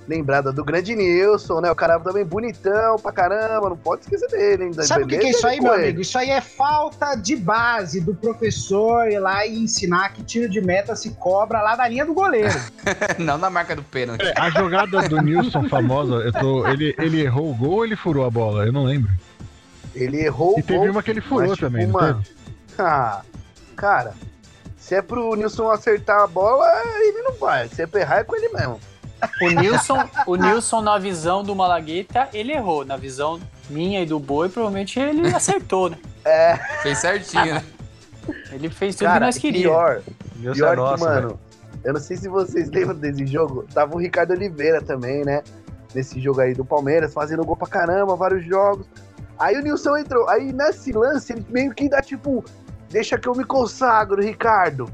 lembrada 0.09 0.53
do 0.53 0.65
grande 0.65 0.95
Nilson, 0.95 1.61
né? 1.61 1.71
O 1.71 1.75
cara 1.75 1.99
também 2.01 2.25
bonitão 2.25 2.97
pra 2.97 3.13
caramba, 3.13 3.71
não 3.71 3.77
pode 3.77 4.03
esquecer 4.03 4.29
dele, 4.29 4.65
hein? 4.65 4.71
Da 4.71 4.83
Sabe 4.85 5.05
o 5.05 5.07
que, 5.07 5.19
que 5.19 5.27
é 5.27 5.31
isso 5.31 5.47
aí, 5.47 5.61
meu 5.61 5.73
amigo? 5.73 6.01
Isso 6.01 6.19
aí 6.19 6.31
é 6.31 6.41
falta 6.41 7.15
de 7.15 7.37
base 7.37 8.01
do 8.01 8.15
professor 8.15 9.09
ir 9.09 9.19
lá 9.19 9.47
e 9.47 9.59
ensinar 9.59 10.13
que 10.13 10.23
tiro 10.23 10.49
de 10.49 10.61
meta 10.61 10.95
se 10.95 11.11
cobra 11.11 11.61
lá 11.63 11.77
da 11.77 11.89
linha 11.89 12.05
do 12.05 12.15
goleiro. 12.15 12.55
Não 13.19 13.39
na 13.39 13.51
marca 13.51 13.75
do 13.75 13.83
pênalti. 13.83 14.25
A 14.37 14.51
jogada 14.51 15.09
do 15.09 15.21
Nilson 15.21 15.69
famosa, 15.69 16.15
eu 16.17 16.33
tô, 16.33 16.67
ele, 16.69 16.95
ele 16.99 17.23
errou 17.23 17.51
o 17.51 17.55
gol 17.55 17.73
ou 17.73 17.85
ele 17.85 17.97
furou 17.97 18.25
a 18.25 18.31
bola? 18.31 18.65
Eu 18.65 18.73
não 18.73 18.85
lembro. 18.85 19.11
Ele 19.95 20.21
errou 20.21 20.55
E 20.57 20.61
o 20.61 20.65
teve 20.65 20.79
gol, 20.79 20.91
uma 20.91 21.03
que 21.03 21.11
ele 21.11 21.21
furou 21.21 21.49
mas, 21.49 21.59
tipo, 21.59 21.67
também, 21.67 21.91
teve? 21.91 22.37
Ah, 22.79 23.23
cara, 23.75 24.13
se 24.77 24.95
é 24.95 25.03
pro 25.03 25.35
Nilson 25.35 25.71
acertar 25.71 26.21
a 26.21 26.27
bola, 26.27 26.65
ele 27.01 27.23
não 27.23 27.33
vai. 27.33 27.69
Se 27.69 27.83
é 27.83 27.87
pra 27.87 28.01
errar, 28.01 28.19
é 28.19 28.25
com 28.25 28.37
ele 28.37 28.51
mesmo. 28.51 28.79
O 29.41 29.49
Nilson, 29.51 30.09
o 30.27 30.37
Nilson, 30.37 30.81
na 30.81 30.99
visão 30.99 31.43
do 31.43 31.55
Malagueta, 31.55 32.29
ele 32.33 32.53
errou. 32.53 32.85
Na 32.85 32.97
visão 32.97 33.41
minha 33.69 34.03
e 34.03 34.07
do 34.07 34.19
Boi, 34.19 34.49
provavelmente 34.49 34.99
ele 34.99 35.27
acertou, 35.35 35.91
né? 35.91 35.99
É, 36.25 36.57
Fez 36.83 36.99
certinho, 36.99 37.55
né? 37.55 37.65
Ele 38.51 38.69
fez 38.69 38.97
tudo 38.97 39.07
que 39.07 39.13
cara, 39.13 39.27
nós 39.27 39.39
queríamos. 39.39 39.77
pior, 39.77 40.03
Nilson 40.37 40.55
pior 40.55 40.73
é 40.73 40.77
nosso, 40.77 41.05
que, 41.05 41.11
mano, 41.11 41.41
eu 41.85 41.93
não 41.93 42.01
sei 42.01 42.17
se 42.17 42.29
vocês 42.29 42.69
lembram 42.71 42.97
desse 42.97 43.25
jogo, 43.27 43.65
tava 43.73 43.95
o 43.95 43.99
Ricardo 43.99 44.33
Oliveira 44.33 44.83
também, 44.83 45.25
né? 45.25 45.43
Nesse 45.95 46.21
jogo 46.21 46.41
aí 46.41 46.53
do 46.53 46.65
Palmeiras, 46.65 47.15
fazendo 47.15 47.45
gol 47.45 47.57
pra 47.57 47.69
caramba, 47.69 48.17
vários 48.17 48.45
jogos. 48.45 48.87
Aí 49.39 49.57
o 49.57 49.63
Nilson 49.63 49.97
entrou, 49.99 50.29
aí 50.29 50.53
nesse 50.53 50.93
lance 50.93 51.33
ele 51.33 51.47
meio 51.49 51.73
que 51.73 51.89
dá 51.89 52.01
tipo, 52.03 52.45
deixa 52.91 53.17
que 53.17 53.29
eu 53.29 53.35
me 53.35 53.45
consagro, 53.45 54.21
Ricardo. 54.21 54.91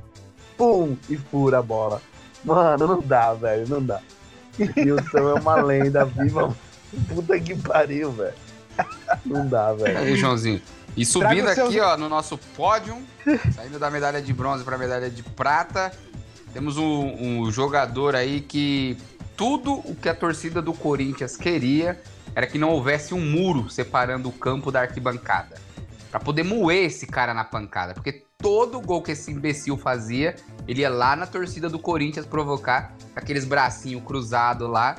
Pum, 0.56 0.96
e 1.08 1.16
fura 1.16 1.60
a 1.60 1.62
bola. 1.62 2.00
Mano, 2.44 2.86
não 2.86 3.00
dá, 3.00 3.32
velho, 3.32 3.66
não 3.68 3.82
dá. 3.82 4.00
Nilson 4.58 5.18
é 5.30 5.34
uma 5.40 5.56
lenda 5.56 6.04
viva. 6.04 6.54
Puta 7.08 7.40
que 7.40 7.54
pariu, 7.56 8.12
velho. 8.12 8.34
Não 9.24 9.46
dá, 9.48 9.72
velho. 9.72 9.98
Aí, 9.98 10.16
Joãozinho. 10.16 10.60
E 10.96 11.06
subindo 11.06 11.44
Traga 11.44 11.52
o 11.52 11.54
seu- 11.54 11.66
aqui, 11.66 11.80
ó, 11.80 11.96
no 11.96 12.08
nosso 12.08 12.36
pódio, 12.54 12.96
saindo 13.54 13.78
da 13.78 13.90
medalha 13.90 14.20
de 14.20 14.32
bronze 14.32 14.62
para 14.62 14.76
medalha 14.76 15.08
de 15.10 15.22
prata, 15.22 15.90
temos 16.52 16.76
um, 16.76 17.44
um 17.46 17.50
jogador 17.50 18.14
aí 18.14 18.42
que 18.42 18.98
tudo 19.34 19.72
o 19.86 19.94
que 19.94 20.08
a 20.08 20.14
torcida 20.14 20.60
do 20.60 20.74
Corinthians 20.74 21.34
queria 21.36 21.98
era 22.34 22.46
que 22.46 22.58
não 22.58 22.70
houvesse 22.70 23.14
um 23.14 23.20
muro 23.20 23.70
separando 23.70 24.28
o 24.28 24.32
campo 24.32 24.70
da 24.70 24.82
arquibancada. 24.82 25.56
Pra 26.10 26.20
poder 26.20 26.42
moer 26.42 26.84
esse 26.86 27.06
cara 27.06 27.32
na 27.32 27.42
pancada. 27.42 27.94
Porque 27.94 28.24
todo 28.42 28.80
gol 28.80 29.00
que 29.00 29.12
esse 29.12 29.30
imbecil 29.30 29.78
fazia, 29.78 30.34
ele 30.68 30.82
ia 30.82 30.90
lá 30.90 31.16
na 31.16 31.26
torcida 31.26 31.68
do 31.70 31.78
Corinthians 31.78 32.26
provocar 32.26 32.94
aqueles 33.16 33.44
bracinhos 33.44 34.02
cruzados 34.04 34.68
lá, 34.68 34.96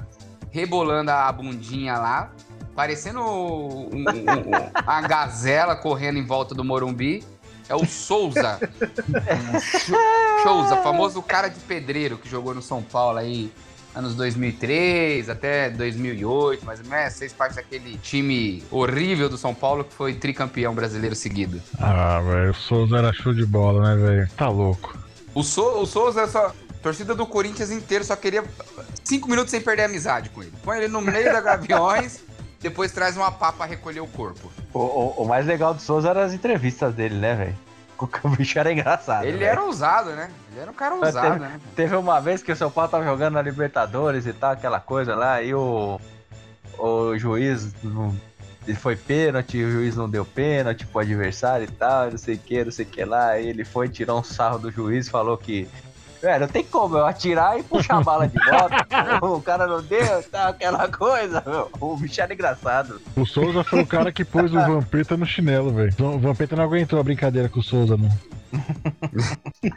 rebolando 0.49 1.11
a 1.11 1.31
bundinha 1.31 1.97
lá, 1.97 2.31
parecendo 2.75 3.19
um- 3.21 3.89
um- 3.93 3.99
um- 4.09 4.81
uma 4.83 5.01
gazela 5.01 5.75
correndo 5.75 6.17
em 6.17 6.25
volta 6.25 6.55
do 6.55 6.63
Morumbi. 6.63 7.23
É 7.69 7.75
o 7.75 7.85
Souza. 7.85 8.59
Souza, 10.43 10.77
famoso 10.77 11.21
cara 11.21 11.47
de 11.47 11.59
pedreiro 11.61 12.17
que 12.17 12.27
jogou 12.29 12.53
no 12.53 12.61
São 12.61 12.81
Paulo 12.81 13.17
aí 13.17 13.51
anos 13.95 14.15
2003 14.15 15.29
até 15.29 15.69
2008, 15.69 16.65
mais 16.65 16.79
ou 16.79 16.85
menos, 16.87 17.17
fez 17.17 17.31
parte 17.33 17.55
daquele 17.55 17.97
time 17.97 18.63
horrível 18.71 19.29
do 19.29 19.37
São 19.37 19.53
Paulo 19.53 19.83
que 19.83 19.93
foi 19.93 20.13
tricampeão 20.13 20.73
brasileiro 20.73 21.15
seguido. 21.15 21.61
Ah, 21.79 22.19
velho, 22.21 22.51
o 22.51 22.53
Souza 22.55 22.97
era 22.97 23.13
show 23.13 23.33
de 23.33 23.45
bola, 23.45 23.95
né, 23.95 24.01
velho? 24.01 24.29
Tá 24.35 24.49
louco. 24.49 24.97
O, 25.33 25.43
so, 25.43 25.81
o 25.81 25.85
Souza 25.85 26.27
só. 26.27 26.53
Torcida 26.81 27.15
do 27.15 27.25
Corinthians 27.25 27.71
inteiro 27.71 28.03
só 28.03 28.13
queria 28.13 28.43
cinco 29.05 29.29
minutos 29.29 29.51
sem 29.51 29.61
perder 29.61 29.83
a 29.83 29.85
amizade 29.85 30.29
com 30.29 30.41
ele. 30.43 30.51
Põe 30.63 30.79
ele 30.79 30.89
no 30.89 30.99
meio 30.99 31.31
da 31.31 31.39
Gaviões, 31.39 32.19
depois 32.59 32.91
traz 32.91 33.15
uma 33.15 33.31
pá 33.31 33.53
pra 33.53 33.65
recolher 33.65 34.01
o 34.01 34.07
corpo. 34.07 34.51
O, 34.73 34.79
o- 34.79 35.13
o 35.23 35.25
mais 35.25 35.45
legal 35.45 35.73
do 35.73 35.81
Souza 35.81 36.09
eram 36.09 36.19
as 36.21 36.33
entrevistas 36.33 36.93
dele, 36.93 37.15
né, 37.15 37.35
velho? 37.35 37.55
O 38.23 38.29
bicho 38.29 38.59
era 38.59 38.71
engraçado. 38.71 39.23
Ele 39.23 39.37
velho. 39.37 39.51
era 39.51 39.63
ousado, 39.63 40.11
né? 40.11 40.29
Ele 40.51 40.61
era 40.61 40.71
um 40.71 40.73
cara 40.73 40.95
ousado, 40.95 41.39
né? 41.39 41.59
Teve 41.75 41.95
uma 41.95 42.19
vez 42.19 42.43
que 42.43 42.51
o 42.51 42.55
São 42.55 42.69
Paulo 42.69 42.89
tava 42.89 43.03
jogando 43.03 43.33
na 43.33 43.41
Libertadores 43.41 44.25
e 44.25 44.33
tal, 44.33 44.51
aquela 44.51 44.79
coisa 44.79 45.15
lá, 45.15 45.41
e 45.41 45.53
o, 45.53 45.99
o 46.77 47.17
juiz 47.17 47.73
não, 47.83 48.15
ele 48.67 48.77
foi 48.77 48.95
pênalti, 48.95 49.61
o 49.61 49.71
juiz 49.71 49.95
não 49.95 50.09
deu 50.09 50.23
pênalti 50.23 50.85
pro 50.85 51.01
adversário 51.01 51.65
e 51.65 51.71
tal, 51.71 52.11
não 52.11 52.17
sei 52.17 52.35
o 52.35 52.39
que, 52.39 52.63
não 52.63 52.71
sei 52.71 52.85
o 52.85 52.87
que 52.87 53.03
lá. 53.03 53.37
Ele 53.37 53.65
foi 53.65 53.89
tirar 53.89 54.15
um 54.15 54.23
sarro 54.23 54.57
do 54.57 54.71
juiz 54.71 55.07
e 55.07 55.09
falou 55.09 55.37
que. 55.37 55.67
É, 56.23 56.39
não 56.39 56.47
tem 56.47 56.63
como 56.63 56.97
eu 56.97 57.05
atirar 57.05 57.59
e 57.59 57.63
puxar 57.63 57.97
a 57.97 58.01
bala 58.01 58.27
de 58.27 58.39
volta. 58.49 58.87
o 59.21 59.41
cara 59.41 59.67
não 59.67 59.81
deu 59.83 60.23
tal, 60.31 60.51
aquela 60.51 60.87
coisa. 60.87 61.43
meu. 61.45 61.69
O 61.81 61.97
bicho 61.97 62.21
era 62.21 62.33
engraçado. 62.33 63.01
O 63.15 63.25
Souza 63.25 63.61
foi 63.63 63.81
o 63.81 63.85
cara 63.85 64.09
que 64.11 64.23
pôs 64.23 64.53
o 64.53 64.55
Vampeta 64.65 65.17
no 65.17 65.25
chinelo, 65.25 65.73
velho. 65.73 65.93
O 65.99 66.17
Vampeta 66.17 66.55
não 66.55 66.63
aguentou 66.63 66.97
a 66.97 67.03
brincadeira 67.03 67.49
com 67.49 67.59
o 67.59 67.63
Souza, 67.63 67.97
não. 67.97 68.09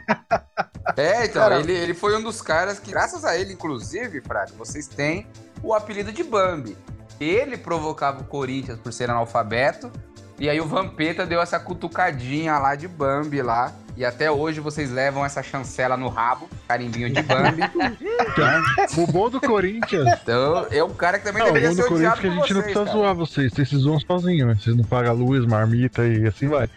É, 0.95 1.25
então, 1.25 1.41
Cara- 1.41 1.59
ele, 1.59 1.73
ele 1.73 1.93
foi 1.93 2.17
um 2.17 2.23
dos 2.23 2.41
caras 2.41 2.79
que, 2.79 2.89
graças 2.89 3.23
a 3.25 3.37
ele, 3.37 3.53
inclusive, 3.53 4.21
Fraga, 4.21 4.51
vocês 4.57 4.87
têm 4.87 5.27
o 5.61 5.73
apelido 5.73 6.11
de 6.11 6.23
Bambi. 6.23 6.75
Ele 7.19 7.57
provocava 7.57 8.21
o 8.21 8.23
Corinthians 8.23 8.79
por 8.79 8.91
ser 8.93 9.09
analfabeto, 9.09 9.91
e 10.39 10.49
aí 10.49 10.61
o 10.61 10.65
Vampeta 10.65 11.25
deu 11.25 11.41
essa 11.41 11.59
cutucadinha 11.59 12.57
lá 12.59 12.75
de 12.75 12.87
Bambi 12.87 13.41
lá. 13.41 13.73
E 13.95 14.05
até 14.05 14.29
hoje 14.29 14.59
vocês 14.59 14.91
levam 14.91 15.25
essa 15.25 15.41
chancela 15.41 15.97
no 15.97 16.07
rabo, 16.07 16.47
carimbinho 16.67 17.09
de 17.11 17.19
Bambi. 17.23 17.63
O 18.95 19.07
bom 19.07 19.27
do 19.27 19.41
Corinthians. 19.41 20.07
Então, 20.21 20.67
é 20.69 20.83
um 20.83 20.93
cara 20.93 21.17
que 21.17 21.25
também 21.25 21.41
Não, 21.41 21.49
o 21.49 21.53
deveria 21.53 21.69
bom 21.69 21.75
ser 21.75 21.81
do 21.81 21.87
Corinthians 21.87 22.17
é 22.17 22.21
que 22.21 22.27
a 22.27 22.29
gente 22.29 22.53
não 22.53 22.61
vocês, 22.61 22.63
precisa 22.63 22.85
cara. 22.85 22.97
zoar 22.97 23.15
vocês. 23.15 23.53
Vocês 23.53 23.69
se 23.69 23.77
zoam 23.77 23.99
sozinhos, 23.99 24.47
né? 24.47 24.55
Vocês 24.61 24.75
não 24.75 24.83
pagam 24.83 25.15
luz, 25.15 25.43
marmita 25.47 26.05
e 26.05 26.27
assim 26.27 26.47
vai. 26.47 26.69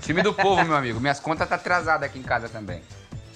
Time 0.00 0.22
do 0.22 0.32
povo, 0.32 0.64
meu 0.64 0.76
amigo. 0.76 0.98
Minhas 0.98 1.20
contas 1.20 1.46
tá 1.46 1.56
atrasadas 1.56 2.08
aqui 2.08 2.18
em 2.18 2.22
casa 2.22 2.48
também. 2.48 2.80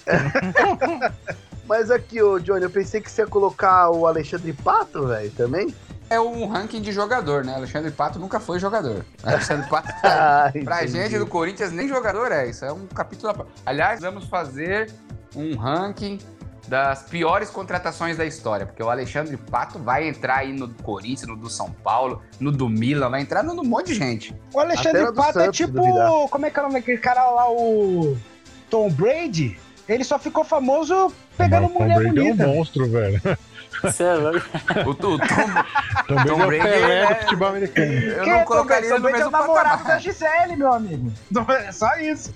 Mas 1.71 1.89
aqui, 1.89 2.21
ô 2.21 2.37
Johnny, 2.37 2.63
eu 2.63 2.69
pensei 2.69 2.99
que 2.99 3.09
você 3.09 3.21
ia 3.21 3.27
colocar 3.27 3.89
o 3.91 4.05
Alexandre 4.05 4.51
Pato, 4.51 5.07
velho, 5.07 5.31
também. 5.31 5.73
É 6.09 6.19
um 6.19 6.45
ranking 6.45 6.81
de 6.81 6.91
jogador, 6.91 7.45
né? 7.45 7.55
Alexandre 7.55 7.89
Pato 7.91 8.19
nunca 8.19 8.41
foi 8.41 8.59
jogador. 8.59 9.05
Alexandre 9.23 9.69
Pato 9.69 9.87
Ah, 10.03 10.51
Pra 10.65 10.85
gente 10.85 11.17
do 11.17 11.25
Corinthians, 11.25 11.71
nem 11.71 11.87
jogador 11.87 12.29
é. 12.29 12.49
Isso 12.49 12.65
é 12.65 12.73
um 12.73 12.85
capítulo. 12.87 13.47
Aliás, 13.65 14.01
vamos 14.01 14.25
fazer 14.25 14.91
um 15.33 15.55
ranking 15.55 16.19
das 16.67 17.03
piores 17.03 17.49
contratações 17.49 18.17
da 18.17 18.25
história. 18.25 18.65
Porque 18.65 18.83
o 18.83 18.89
Alexandre 18.89 19.37
Pato 19.37 19.79
vai 19.79 20.09
entrar 20.09 20.39
aí 20.39 20.51
no 20.51 20.67
do 20.67 20.83
Corinthians, 20.83 21.29
no 21.29 21.37
do 21.37 21.49
São 21.49 21.71
Paulo, 21.71 22.21
no 22.37 22.51
do 22.51 22.67
Milan, 22.67 23.09
vai 23.09 23.21
entrar 23.21 23.43
no, 23.43 23.53
no 23.53 23.63
monte 23.63 23.87
de 23.87 23.93
gente. 23.93 24.35
O 24.53 24.59
Alexandre 24.59 25.09
Pato 25.13 25.39
é 25.39 25.43
Santos, 25.45 25.55
tipo. 25.55 25.71
duvidar. 25.71 26.27
Como 26.29 26.45
é 26.45 26.49
que 26.49 26.59
é 26.59 26.61
o 26.61 26.65
nome 26.65 26.81
daquele 26.81 26.97
cara 26.97 27.31
lá, 27.31 27.49
o. 27.49 28.17
Tom 28.69 28.89
Brady? 28.89 29.57
Ele 29.87 30.03
só 30.03 30.17
ficou 30.19 30.43
famoso 30.43 31.11
pegando 31.41 31.61
Mas 31.63 31.71
o 31.71 31.73
Tom 31.73 31.79
mulher 31.83 31.97
Brady 31.97 32.07
é 32.19 32.21
um 32.21 32.25
bonita. 32.35 32.47
monstro, 32.47 32.89
velho. 32.89 33.21
Você 33.81 34.03
é 34.03 34.13
louco. 34.13 34.39
O, 34.85 34.93
Tom, 34.93 35.17
Tom 35.17 36.15
Brady 36.15 36.29
é 36.29 36.33
o 36.33 36.47
Brady 36.47 36.63
Pelé 36.63 36.99
é- 37.03 37.13
do 37.15 37.19
futebol 37.21 37.47
americano. 37.47 37.91
eu 37.93 38.25
não 38.27 38.35
é 38.35 38.43
colocaria 38.43 38.89
ele 38.89 38.95
no 38.95 39.01
Brady 39.01 39.15
é 39.15 39.19
o 39.27 39.31
mesmo 39.31 39.31
namorado 39.47 39.83
da. 39.85 39.97
Gisele, 39.97 40.55
meu 40.55 40.71
amigo. 40.71 41.11
Não, 41.31 41.45
É 41.49 41.71
só 41.71 41.95
isso. 41.97 42.31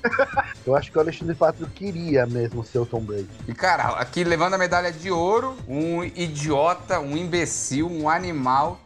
Eu 0.66 0.76
acho 0.76 0.92
que 0.92 0.98
o 0.98 1.02
Alexandre 1.02 1.36
Pato 1.36 1.68
queria 1.68 2.26
mesmo 2.26 2.64
ser 2.64 2.80
o 2.80 2.86
Tom 2.86 3.02
Brady. 3.02 3.28
E, 3.48 3.54
cara, 3.54 3.90
aqui 4.00 4.24
levando 4.24 4.56
a 4.56 4.58
medalha 4.58 4.92
de 4.92 5.12
ouro, 5.12 5.56
um 5.68 6.04
idiota, 6.04 7.00
um 7.00 7.16
imbecil, 7.16 7.92
um 7.92 8.10
animal 8.10 8.80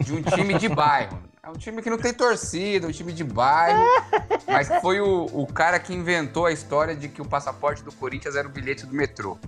de 0.00 0.14
um 0.14 0.22
time 0.22 0.54
de 0.54 0.68
bairro. 0.70 1.18
É 1.46 1.48
um 1.48 1.52
time 1.52 1.80
que 1.80 1.88
não 1.88 1.96
tem 1.96 2.12
torcida, 2.12 2.88
um 2.88 2.90
time 2.90 3.12
de 3.12 3.22
bairro. 3.22 3.80
Mas 4.48 4.66
foi 4.80 5.00
o, 5.00 5.26
o 5.26 5.46
cara 5.46 5.78
que 5.78 5.94
inventou 5.94 6.44
a 6.44 6.50
história 6.50 6.96
de 6.96 7.08
que 7.08 7.22
o 7.22 7.24
passaporte 7.24 7.84
do 7.84 7.92
Corinthians 7.92 8.34
era 8.34 8.48
o 8.48 8.50
bilhete 8.50 8.84
do 8.84 8.92
metrô. 8.92 9.38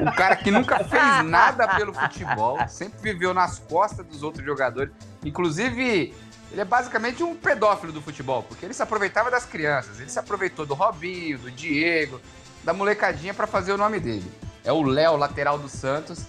O, 0.00 0.08
o 0.08 0.14
cara 0.14 0.36
que 0.36 0.50
nunca 0.50 0.82
fez 0.82 1.22
nada 1.22 1.68
pelo 1.76 1.92
futebol, 1.92 2.66
sempre 2.66 3.12
viveu 3.12 3.34
nas 3.34 3.58
costas 3.58 4.06
dos 4.06 4.22
outros 4.22 4.42
jogadores. 4.42 4.90
Inclusive, 5.22 6.14
ele 6.50 6.60
é 6.62 6.64
basicamente 6.64 7.22
um 7.22 7.36
pedófilo 7.36 7.92
do 7.92 8.00
futebol, 8.00 8.42
porque 8.44 8.64
ele 8.64 8.72
se 8.72 8.82
aproveitava 8.82 9.30
das 9.30 9.44
crianças. 9.44 10.00
Ele 10.00 10.08
se 10.08 10.18
aproveitou 10.18 10.64
do 10.64 10.72
Robinho, 10.72 11.38
do 11.38 11.50
Diego, 11.50 12.22
da 12.64 12.72
molecadinha 12.72 13.34
pra 13.34 13.46
fazer 13.46 13.72
o 13.72 13.76
nome 13.76 14.00
dele. 14.00 14.32
É 14.64 14.72
o 14.72 14.80
Léo, 14.80 15.16
lateral 15.16 15.58
do 15.58 15.68
Santos, 15.68 16.24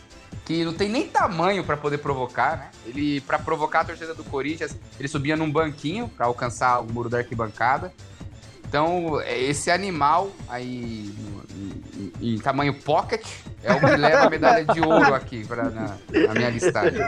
que 0.46 0.66
não 0.66 0.74
tem 0.74 0.90
nem 0.90 1.08
tamanho 1.08 1.64
pra 1.64 1.78
poder 1.78 2.00
provocar, 2.00 2.58
né? 2.58 2.70
Ele, 2.86 3.22
pra 3.22 3.40
provocar 3.40 3.82
a 3.82 3.86
torcida 3.86 4.14
do 4.14 4.24
Corinthians, 4.26 4.76
ele 5.00 5.08
subia 5.08 5.38
num 5.38 5.50
banquinho 5.50 6.08
pra 6.10 6.26
alcançar 6.26 6.80
o 6.82 6.92
muro 6.92 7.10
da 7.10 7.20
arquibancada. 7.20 7.94
Então, 8.68 9.22
é 9.22 9.40
esse 9.40 9.70
animal 9.70 10.32
aí 10.50 11.14
no- 11.18 11.44
em, 12.20 12.34
em 12.36 12.40
tamanho 12.40 12.74
pocket 12.74 13.24
é 13.62 13.72
o 13.72 13.80
que 13.80 13.86
leva 13.96 14.26
a 14.26 14.30
medalha 14.30 14.66
de 14.66 14.82
ouro 14.82 15.14
aqui 15.14 15.46
pra, 15.46 15.70
na, 15.70 15.96
na 16.28 16.34
minha 16.34 16.50
listagem. 16.50 17.00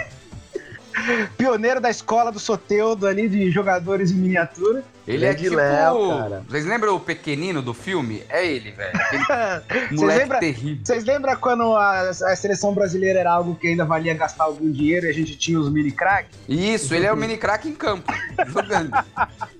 Pioneiro 1.37 1.79
da 1.81 1.89
escola 1.89 2.31
do 2.31 2.39
Soteudo 2.39 3.07
ali 3.07 3.27
de 3.27 3.51
jogadores 3.51 4.11
em 4.11 4.15
miniatura. 4.15 4.83
Ele 5.07 5.23
é 5.25 5.29
Grande 5.33 5.43
tipo. 5.43 5.55
Léo, 5.55 6.09
cara. 6.17 6.43
Vocês 6.49 6.65
lembram 6.65 6.95
o 6.95 6.99
pequenino 6.99 7.61
do 7.61 7.73
filme? 7.75 8.23
É 8.27 8.43
ele, 8.45 8.71
velho. 8.71 8.91
Moleque 9.91 10.19
lembram- 10.19 10.39
terrível. 10.39 10.83
Vocês 10.83 11.03
lembram 11.05 11.35
quando 11.35 11.75
a, 11.75 12.09
a 12.09 12.35
seleção 12.35 12.73
brasileira 12.73 13.19
era 13.19 13.31
algo 13.31 13.55
que 13.55 13.67
ainda 13.67 13.85
valia 13.85 14.13
gastar 14.15 14.45
algum 14.45 14.71
dinheiro 14.71 15.05
e 15.05 15.09
a 15.09 15.13
gente 15.13 15.37
tinha 15.37 15.59
os 15.59 15.69
mini 15.69 15.91
crack? 15.91 16.29
Isso, 16.49 16.93
ele 16.95 17.05
é 17.05 17.13
o 17.13 17.17
mini 17.17 17.37
craque 17.37 17.69
em 17.69 17.75
campo, 17.75 18.11
jogando. 18.47 18.91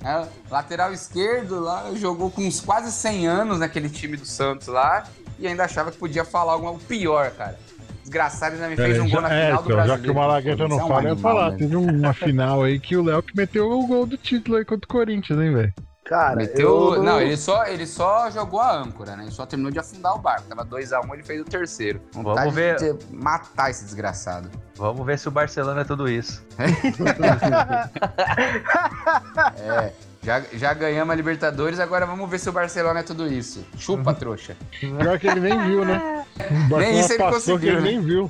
É, 0.03 0.27
lateral 0.49 0.91
esquerdo 0.93 1.59
lá, 1.59 1.91
jogou 1.95 2.31
com 2.31 2.41
uns 2.41 2.59
quase 2.59 2.91
100 2.91 3.27
anos 3.27 3.59
naquele 3.59 3.89
time 3.89 4.17
do 4.17 4.25
Santos 4.25 4.67
lá 4.67 5.05
e 5.37 5.45
ainda 5.45 5.63
achava 5.65 5.91
que 5.91 5.97
podia 5.97 6.25
falar 6.25 6.53
algo 6.53 6.79
pior, 6.87 7.29
cara. 7.31 7.59
Desgraçado, 8.05 8.53
ainda 8.53 8.67
me 8.67 8.75
fez 8.75 8.99
um 8.99 9.09
gol 9.09 9.19
na 9.19 9.33
é, 9.33 9.45
final 9.45 9.63
do 9.63 9.65
então, 9.65 9.75
Brasileiro. 9.77 9.87
já 9.87 9.97
que 9.97 10.11
o 10.11 10.15
Malagueta 10.15 10.63
Isso 10.63 10.67
não 10.67 10.79
é 10.79 10.83
um 10.83 10.87
fala, 10.87 11.09
eu 11.09 11.17
falar. 11.17 11.51
né? 11.51 11.57
Teve 11.57 11.75
uma 11.75 12.13
final 12.13 12.61
aí 12.61 12.79
que 12.79 12.95
o 12.95 13.03
Léo 13.03 13.23
que 13.23 13.35
meteu 13.35 13.71
o 13.71 13.87
gol 13.87 14.05
do 14.05 14.15
título 14.15 14.57
aí 14.57 14.63
contra 14.63 14.85
o 14.85 14.87
Corinthians, 14.87 15.39
hein, 15.39 15.51
velho? 15.51 15.73
Cara, 16.03 16.35
Meteu. 16.35 16.93
eu... 16.93 17.03
Não, 17.03 17.19
ele 17.19 17.35
só, 17.35 17.65
ele 17.65 17.87
só 17.87 18.29
jogou 18.29 18.59
a 18.59 18.77
âncora, 18.77 19.15
né? 19.15 19.23
Ele 19.23 19.31
só 19.31 19.43
terminou 19.43 19.71
de 19.71 19.79
afundar 19.79 20.13
o 20.13 20.19
barco. 20.19 20.43
Tava 20.47 20.63
2x1, 20.63 21.13
ele 21.13 21.23
fez 21.23 21.41
o 21.41 21.45
terceiro. 21.45 21.99
Vontade 22.11 22.41
Vamos 22.41 22.53
ver. 22.53 22.77
de 22.77 22.95
matar 23.11 23.71
esse 23.71 23.83
desgraçado. 23.83 24.47
Vamos 24.75 25.03
ver 25.03 25.17
se 25.17 25.27
o 25.27 25.31
Barcelona 25.31 25.81
é 25.81 25.83
tudo 25.83 26.07
isso. 26.07 26.45
É. 29.57 29.91
Já, 30.25 30.41
já 30.53 30.73
ganhamos 30.73 31.13
a 31.13 31.15
Libertadores, 31.15 31.79
agora 31.79 32.03
vamos 32.03 32.27
ver 32.27 32.39
se 32.39 32.49
o 32.49 32.51
Barcelona 32.51 33.01
é 33.01 33.03
tudo 33.03 33.27
isso. 33.31 33.63
Chupa, 33.77 34.11
trouxa. 34.11 34.57
Pior 34.79 35.19
que 35.19 35.27
ele 35.27 35.39
nem 35.39 35.63
viu, 35.67 35.85
né? 35.85 36.25
O 36.39 36.69
Barcelona 36.69 36.99
isso 36.99 37.13
ele 37.13 37.23
conseguiu, 37.23 37.73
ele 37.73 37.81
né? 37.81 37.91
nem 37.91 38.01
viu. 38.01 38.29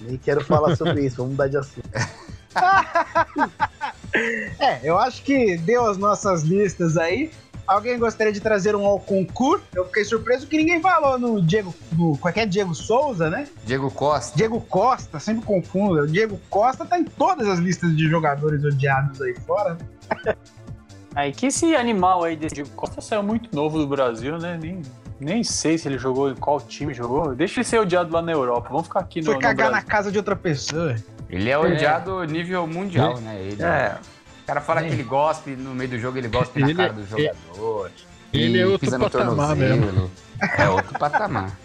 Nem 0.00 0.16
quero 0.16 0.42
falar 0.42 0.74
sobre 0.74 1.04
isso, 1.04 1.16
vamos 1.16 1.32
mudar 1.32 1.48
de 1.48 1.58
assunto. 1.58 1.88
É, 4.58 4.80
eu 4.82 4.98
acho 4.98 5.22
que 5.22 5.58
deu 5.58 5.84
as 5.84 5.98
nossas 5.98 6.42
listas 6.42 6.96
aí. 6.96 7.30
Alguém 7.68 7.98
gostaria 7.98 8.32
de 8.32 8.40
trazer 8.40 8.74
um 8.74 8.86
ao 8.86 8.98
concurso? 8.98 9.62
Eu 9.74 9.84
fiquei 9.86 10.02
surpreso 10.04 10.46
que 10.46 10.56
ninguém 10.56 10.80
falou 10.80 11.18
no 11.18 11.42
Diego. 11.42 11.74
No, 11.92 12.16
qual 12.16 12.30
é 12.30 12.32
que 12.32 12.40
é? 12.40 12.46
Diego 12.46 12.74
Souza, 12.74 13.28
né? 13.28 13.46
Diego 13.64 13.90
Costa. 13.90 14.34
Diego 14.34 14.58
Costa, 14.62 15.20
sempre 15.20 15.44
confundo. 15.44 16.00
O 16.00 16.06
Diego 16.06 16.40
Costa 16.48 16.86
tá 16.86 16.98
em 16.98 17.04
todas 17.04 17.46
as 17.46 17.58
listas 17.58 17.94
de 17.94 18.08
jogadores 18.08 18.64
odiados 18.64 19.20
aí 19.20 19.34
fora. 19.46 19.76
né? 20.24 20.34
Aí 21.14 21.32
que 21.32 21.46
esse 21.46 21.74
animal 21.74 22.22
aí 22.22 22.36
desse 22.36 22.54
Diego 22.56 22.70
Costa 22.70 23.00
saiu 23.00 23.24
muito 23.24 23.52
novo 23.54 23.76
do 23.78 23.86
Brasil, 23.88 24.38
né? 24.38 24.56
Nem, 24.60 24.82
nem 25.18 25.42
sei 25.42 25.76
se 25.76 25.88
ele 25.88 25.98
jogou 25.98 26.30
em 26.30 26.36
qual 26.36 26.60
time 26.60 26.94
jogou. 26.94 27.34
Deixa 27.34 27.58
ele 27.58 27.64
ser 27.64 27.80
odiado 27.80 28.12
lá 28.12 28.22
na 28.22 28.30
Europa. 28.30 28.68
Vamos 28.70 28.86
ficar 28.86 29.00
aqui 29.00 29.18
no, 29.20 29.26
Foi 29.26 29.34
no 29.34 29.40
cagar 29.40 29.66
na 29.66 29.70
Brasil. 29.72 29.88
casa 29.88 30.12
de 30.12 30.18
outra 30.18 30.36
pessoa. 30.36 30.94
Ele 31.28 31.50
é 31.50 31.58
odiado 31.58 32.22
nível 32.24 32.66
mundial, 32.68 33.18
né? 33.20 33.36
Ele, 33.40 33.60
É. 33.60 33.96
O 34.17 34.17
cara 34.48 34.62
fala 34.62 34.82
que 34.82 34.88
ele 34.88 35.02
gospe, 35.02 35.50
no 35.50 35.74
meio 35.74 35.90
do 35.90 35.98
jogo 35.98 36.16
ele 36.16 36.28
gospe 36.28 36.58
na 36.58 36.74
cara 36.74 36.92
do 36.94 37.04
jogador. 37.04 37.90
ele 38.32 38.56
e 38.56 38.60
é 38.62 38.66
outro 38.66 38.90
patamar 38.90 39.10
tornozelo. 39.10 40.10
É 40.56 40.68
outro 40.70 40.98
patamar. 40.98 41.58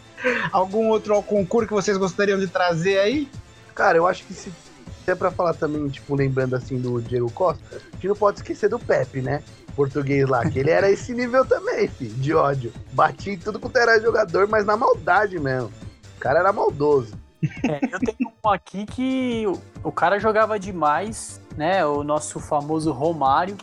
Algum 0.52 0.90
outro 0.90 1.22
concurso 1.24 1.68
que 1.68 1.74
vocês 1.74 1.98
gostariam 1.98 2.38
de 2.38 2.48
trazer 2.48 3.00
aí? 3.00 3.30
Cara, 3.74 3.98
eu 3.98 4.06
acho 4.06 4.26
que 4.26 4.34
se 4.34 4.52
é 5.08 5.16
pra 5.16 5.32
falar 5.32 5.54
também, 5.54 5.88
tipo, 5.88 6.14
lembrando 6.14 6.58
assim 6.58 6.78
do 6.78 7.02
Diego 7.02 7.32
Costa, 7.32 7.64
a 7.72 7.96
gente 7.96 8.08
não 8.10 8.16
pode 8.18 8.40
esquecer 8.40 8.70
do 8.70 8.78
Pepe, 8.78 9.22
né? 9.22 9.42
Português 9.78 10.28
lá, 10.28 10.48
que 10.50 10.60
ele 10.60 10.70
era 10.70 10.92
esse 10.92 11.14
nível 11.14 11.46
também, 11.46 11.88
filho, 11.88 12.14
de 12.16 12.34
ódio. 12.34 12.74
Batia 12.92 13.34
em 13.34 13.38
tudo 13.38 13.60
quanto 13.60 13.78
era 13.78 14.00
jogador, 14.02 14.46
mas 14.48 14.66
na 14.66 14.76
maldade 14.76 15.40
mesmo. 15.40 15.72
cara 16.20 16.40
era 16.40 16.52
maldoso. 16.52 17.18
É, 17.64 17.80
eu 17.92 18.00
tenho 18.00 18.32
um 18.44 18.50
aqui 18.50 18.86
que 18.86 19.46
o, 19.48 19.90
o 19.90 19.92
cara 19.92 20.20
jogava 20.20 20.58
demais, 20.60 21.42
né? 21.58 21.86
O 21.86 22.04
nosso 22.04 22.40
famoso 22.40 22.92
Romário. 22.92 23.58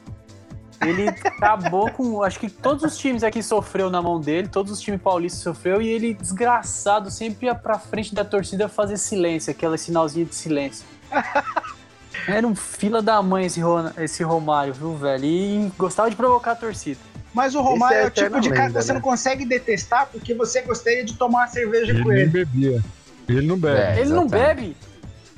Ele 0.81 1.09
acabou 1.25 1.91
com. 1.91 2.23
Acho 2.23 2.39
que 2.41 2.49
todos 2.49 2.83
os 2.85 2.97
times 2.97 3.23
aqui 3.23 3.43
sofreu 3.43 3.91
na 3.91 4.01
mão 4.01 4.21
dele, 4.21 4.49
todos 4.49 4.73
os 4.73 4.81
times 4.81 5.01
paulistas 5.01 5.43
sofreu, 5.43 5.83
e 5.83 5.89
ele, 5.89 6.15
desgraçado, 6.15 7.11
sempre 7.11 7.47
ia 7.47 7.55
pra 7.55 7.79
frente 7.79 8.15
da 8.15 8.25
torcida 8.25 8.69
fazer 8.69 8.97
silêncio, 8.97 9.51
aquele 9.51 9.77
sinalzinho 9.77 10.27
de 10.27 10.35
silêncio. 10.35 10.85
Era 12.27 12.47
um 12.47 12.55
fila 12.55 13.01
da 13.01 13.23
mãe 13.23 13.47
esse, 13.47 13.61
esse 13.99 14.23
Romário, 14.23 14.75
viu, 14.75 14.95
velho? 14.95 15.25
E 15.25 15.73
gostava 15.77 16.11
de 16.11 16.17
provocar 16.17 16.53
a 16.53 16.57
torcida. 16.57 17.01
Mas 17.33 17.55
o 17.55 17.63
Romário 17.63 17.99
é 17.99 18.03
é, 18.03 18.07
o 18.07 18.11
tipo 18.11 18.41
de 18.41 18.51
cara 18.51 18.67
que 18.67 18.75
você 18.75 18.93
né? 18.93 18.95
não 18.95 19.01
consegue 19.01 19.45
detestar 19.45 20.09
porque 20.11 20.35
você 20.35 20.63
gostaria 20.63 21.05
de 21.05 21.15
tomar 21.15 21.41
uma 21.41 21.47
cerveja 21.47 21.93
Ele 21.93 22.03
com 22.03 22.09
nem 22.09 22.21
ele. 22.21 22.31
bebia. 22.31 22.83
Ele 23.29 23.47
não 23.47 23.57
bebe. 23.57 23.81
É, 23.81 24.01
ele 24.01 24.11
não 24.11 24.27
bebe! 24.27 24.77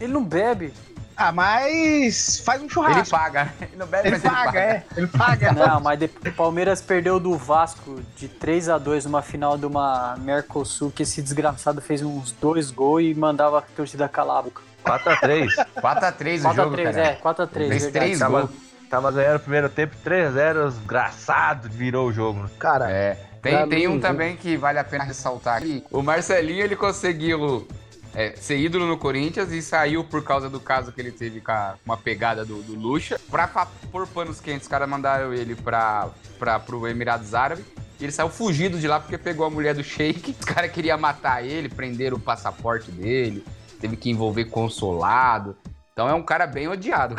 Ele 0.00 0.12
não 0.12 0.24
bebe! 0.24 0.72
Ah, 1.16 1.30
mas 1.32 2.40
faz 2.44 2.60
um 2.60 2.64
Ele 2.64 2.72
churrasco. 2.72 3.10
paga. 3.10 3.52
Ele 3.60 3.76
não 3.76 3.86
bebe, 3.86 4.08
Ele 4.08 4.16
mas 4.16 4.24
ele 4.24 4.34
paga, 4.34 4.46
paga. 4.46 4.60
é. 4.60 4.84
Ele 4.96 5.06
paga. 5.06 5.52
Não, 5.54 5.80
mas 5.80 6.00
o 6.02 6.32
Palmeiras 6.32 6.80
perdeu 6.80 7.20
do 7.20 7.36
Vasco 7.36 8.00
de 8.16 8.28
3 8.28 8.68
a 8.70 8.78
2 8.78 9.04
numa 9.04 9.22
final 9.22 9.56
de 9.58 9.66
uma 9.66 10.16
Mercosul, 10.18 10.90
que 10.90 11.02
esse 11.02 11.20
desgraçado 11.22 11.80
fez 11.80 12.02
uns 12.02 12.32
dois 12.32 12.70
gols 12.70 13.02
e 13.02 13.14
mandava 13.14 13.58
a 13.58 13.62
torcida 13.62 14.08
calar 14.08 14.38
a 14.38 14.42
boca. 14.42 14.62
4x3. 14.84 15.48
4x3 15.76 16.38
o 16.50 16.54
jogo, 16.54 16.76
4x3, 16.76 16.84
cara. 16.84 17.00
é, 17.00 17.14
4x3, 17.16 17.52
Fez 17.52 17.68
verdade. 17.84 17.92
três 17.92 18.18
Tava, 18.18 18.40
gols. 18.40 18.50
tava 18.90 19.12
ganhando 19.12 19.36
o 19.36 19.40
primeiro 19.40 19.68
tempo, 19.68 19.96
3x0, 20.04 20.68
desgraçado, 20.70 21.68
virou 21.68 22.08
o 22.08 22.12
jogo. 22.12 22.50
Cara, 22.58 22.90
É. 22.90 23.18
Tem, 23.42 23.68
tem 23.68 23.88
um 23.88 23.98
também 23.98 24.36
que 24.36 24.56
vale 24.56 24.78
a 24.78 24.84
pena 24.84 25.02
ressaltar 25.02 25.56
aqui. 25.56 25.82
O 25.90 26.00
Marcelinho, 26.00 26.62
ele 26.62 26.76
conseguiu 26.76 27.66
é, 28.14 28.34
ser 28.36 28.58
ídolo 28.58 28.86
no 28.86 28.98
Corinthians 28.98 29.50
e 29.52 29.62
saiu 29.62 30.04
por 30.04 30.22
causa 30.22 30.48
do 30.50 30.60
caso 30.60 30.92
que 30.92 31.00
ele 31.00 31.10
teve 31.12 31.40
com 31.40 31.50
a- 31.52 31.74
uma 31.84 31.96
pegada 31.96 32.44
do, 32.44 32.62
do 32.62 32.74
Lucha. 32.74 33.18
Pra 33.30 33.46
pôr 33.90 34.06
panos 34.06 34.40
quentes, 34.40 34.62
os 34.62 34.68
caras 34.68 34.88
mandaram 34.88 35.32
ele 35.32 35.54
pra, 35.54 36.10
pra, 36.38 36.58
pro 36.60 36.86
Emirados 36.86 37.34
Árabes. 37.34 37.64
E 38.00 38.04
ele 38.04 38.12
saiu 38.12 38.28
fugido 38.28 38.78
de 38.78 38.88
lá 38.88 38.98
porque 38.98 39.16
pegou 39.16 39.46
a 39.46 39.50
mulher 39.50 39.74
do 39.74 39.82
Sheik. 39.84 40.36
Os 40.38 40.44
caras 40.44 40.70
queriam 40.72 40.98
matar 40.98 41.44
ele, 41.44 41.68
prenderam 41.68 42.16
o 42.16 42.20
passaporte 42.20 42.90
dele. 42.90 43.44
Teve 43.80 43.96
que 43.96 44.10
envolver 44.10 44.46
consolado. 44.46 45.56
Então 45.92 46.08
é 46.08 46.14
um 46.14 46.22
cara 46.22 46.46
bem 46.46 46.68
odiado. 46.68 47.16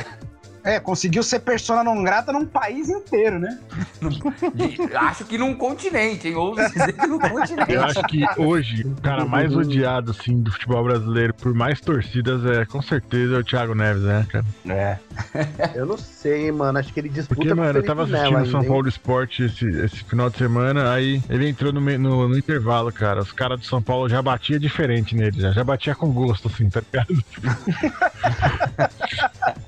É, 0.64 0.80
conseguiu 0.80 1.24
ser 1.24 1.40
persona 1.40 1.84
não 1.84 2.04
grata 2.04 2.32
num 2.32 2.46
país 2.46 2.90
inteiro, 2.90 3.38
né? 3.38 3.60
Acho 4.96 5.26
que 5.26 5.38
num 5.38 5.54
continente, 5.54 6.28
hein? 6.28 6.36
Ouso 6.36 6.62
dizer 6.72 6.94
que 6.94 7.08
num 7.08 7.20
continente. 7.20 7.74
Eu 7.74 7.84
acho 7.84 8.02
que 8.04 8.24
hoje 8.38 8.84
o 8.84 9.02
cara 9.02 9.26
mais 9.26 9.56
odiado 9.56 10.12
assim 10.12 10.42
do 10.42 10.52
futebol 10.52 10.84
brasileiro 10.84 11.34
por 11.34 11.54
mais 11.54 11.82
torcidas 11.82 12.46
é 12.46 12.66
com 12.66 12.82
certeza 12.82 13.36
é 13.36 13.40
o 13.40 13.44
Thiago 13.44 13.76
Neves, 13.76 14.04
né, 14.04 14.26
cara? 14.30 14.46
É. 14.70 14.98
eu 15.76 15.86
não 15.86 15.98
sei, 15.98 16.52
mano. 16.52 16.80
Acho 16.80 16.94
que 16.94 17.00
ele 17.00 17.10
disputa 17.10 17.36
Porque, 17.36 17.54
o 17.54 17.58
mano, 17.58 17.80
eu 17.80 17.86
tava 17.86 18.04
assistindo 18.04 18.38
ainda, 18.38 18.50
São? 18.50 18.64
Paulo 18.64 18.88
Esporte 18.88 19.44
esse, 19.44 19.66
esse 19.66 20.04
final 20.04 20.30
de 20.30 20.38
semana, 20.38 20.94
aí 20.94 21.22
ele 21.30 21.50
entrou 21.50 21.74
no, 21.74 21.82
no, 21.82 22.28
no 22.28 22.38
intervalo, 22.38 22.92
cara. 22.92 23.22
Os 23.22 23.32
caras 23.32 23.60
do 23.60 23.66
São 23.66 23.82
Paulo 23.82 24.08
já 24.08 24.22
batia 24.22 24.60
diferente 24.60 25.16
nele, 25.16 25.40
já, 25.40 25.52
já 25.52 25.64
batia 25.64 25.96
com 25.96 26.12
gosto, 26.12 26.48
assim, 26.48 26.70
tá 26.70 26.82
ligado? 26.82 27.14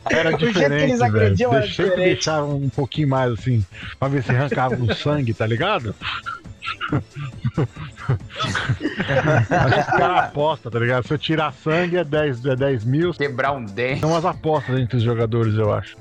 Era 0.10 0.36
O 0.36 0.38
diferente, 0.38 0.85
eles 0.86 1.02
agrediam 1.02 1.52
era 1.52 1.62
Deixei 1.62 1.90
que 1.90 1.96
deixava 1.96 2.46
um 2.46 2.70
pouquinho 2.70 3.08
mais, 3.08 3.32
assim, 3.32 3.66
pra 4.00 4.08
ver 4.08 4.24
se 4.24 4.32
arrancava 4.32 4.76
o 4.76 4.94
sangue, 4.96 5.34
tá 5.34 5.46
ligado? 5.46 5.96
Acho 9.50 9.74
que 9.74 9.80
os 9.80 9.86
caras 9.86 10.18
apostam, 10.26 10.72
tá 10.72 10.80
ligado? 10.80 11.08
Se 11.08 11.14
eu 11.14 11.18
tirar 11.18 11.54
sangue 11.54 11.98
é 11.98 12.04
10, 12.04 12.46
é 12.46 12.56
10 12.56 12.86
mil. 12.86 13.14
Quebrar 13.14 13.52
um 13.52 13.66
dente. 13.66 14.02
São 14.02 14.12
umas 14.12 14.26
apostas 14.26 14.80
entre 14.80 14.98
os 14.98 15.04
jogadores, 15.04 15.56
eu 15.56 15.74
acho. 15.74 15.96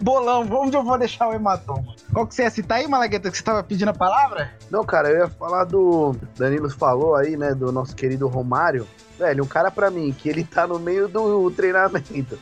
Bolão, 0.00 0.46
onde 0.50 0.76
eu 0.76 0.82
vou 0.82 0.98
deixar 0.98 1.28
o 1.28 1.32
hematoma? 1.32 1.94
Qual 2.12 2.26
que 2.26 2.34
você 2.34 2.42
ia 2.42 2.50
citar 2.50 2.78
aí, 2.78 2.88
Malagueta, 2.88 3.30
que 3.30 3.36
você 3.36 3.42
tava 3.42 3.62
pedindo 3.62 3.88
a 3.88 3.94
palavra? 3.94 4.50
Não, 4.70 4.84
cara, 4.84 5.08
eu 5.08 5.18
ia 5.18 5.28
falar 5.28 5.64
do. 5.64 6.16
Danilo 6.36 6.70
falou 6.70 7.14
aí, 7.14 7.36
né? 7.36 7.54
Do 7.54 7.70
nosso 7.72 7.94
querido 7.94 8.28
Romário. 8.28 8.86
Velho, 9.18 9.44
um 9.44 9.48
cara 9.48 9.70
pra 9.70 9.90
mim, 9.90 10.14
que 10.16 10.28
ele 10.28 10.44
tá 10.44 10.66
no 10.66 10.78
meio 10.78 11.08
do 11.08 11.50
treinamento. 11.50 12.38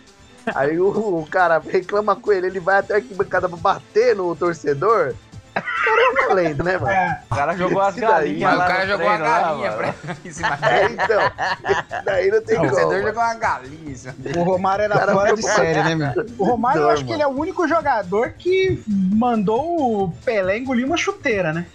Aí 0.55 0.79
o, 0.79 0.89
o 1.21 1.27
cara 1.31 1.59
reclama 1.59 2.17
com 2.17 2.33
ele, 2.33 2.47
ele 2.49 2.61
vai 2.61 2.79
até 2.79 2.95
a 2.95 2.97
arquibancada 2.97 3.49
pra 3.49 3.57
bater 3.57 4.15
no 4.17 4.35
torcedor. 4.35 5.15
O 5.57 5.85
cara 5.85 6.31
é 6.31 6.35
lenda, 6.35 6.65
né, 6.65 6.79
mano? 6.79 7.17
O 7.31 7.35
cara 7.35 7.57
jogou 7.57 7.81
as 7.81 7.95
galinhas 7.95 8.55
o 8.55 8.57
lá 8.57 8.67
cara 8.67 8.87
jogou 8.87 9.07
treino 9.07 9.25
lá, 9.25 9.41
galinha 9.41 9.71
mano. 9.71 9.95
pra 9.95 10.71
É, 10.71 10.85
então. 10.87 12.03
Daí 12.05 12.31
não 12.31 12.43
tem 12.43 12.57
O 12.57 12.61
como. 12.61 12.71
torcedor 12.71 13.03
jogou 13.03 13.23
uma 13.23 13.35
galinha. 13.35 14.15
O 14.37 14.43
Romário 14.43 14.83
era 14.85 14.99
Cara, 14.99 15.13
fora 15.13 15.35
de 15.37 15.43
série, 15.43 15.83
né, 15.85 15.95
meu? 15.95 16.27
O 16.39 16.45
Romário, 16.45 16.83
eu 16.83 16.91
acho 16.91 17.05
que 17.05 17.13
ele 17.13 17.23
é 17.23 17.27
o 17.27 17.31
único 17.39 17.69
jogador 17.69 18.31
que 18.31 18.83
mandou 18.89 20.05
o 20.05 20.11
Pelé 20.25 20.59
engolir 20.59 20.85
uma 20.87 20.97
chuteira, 20.97 21.53
né? 21.53 21.67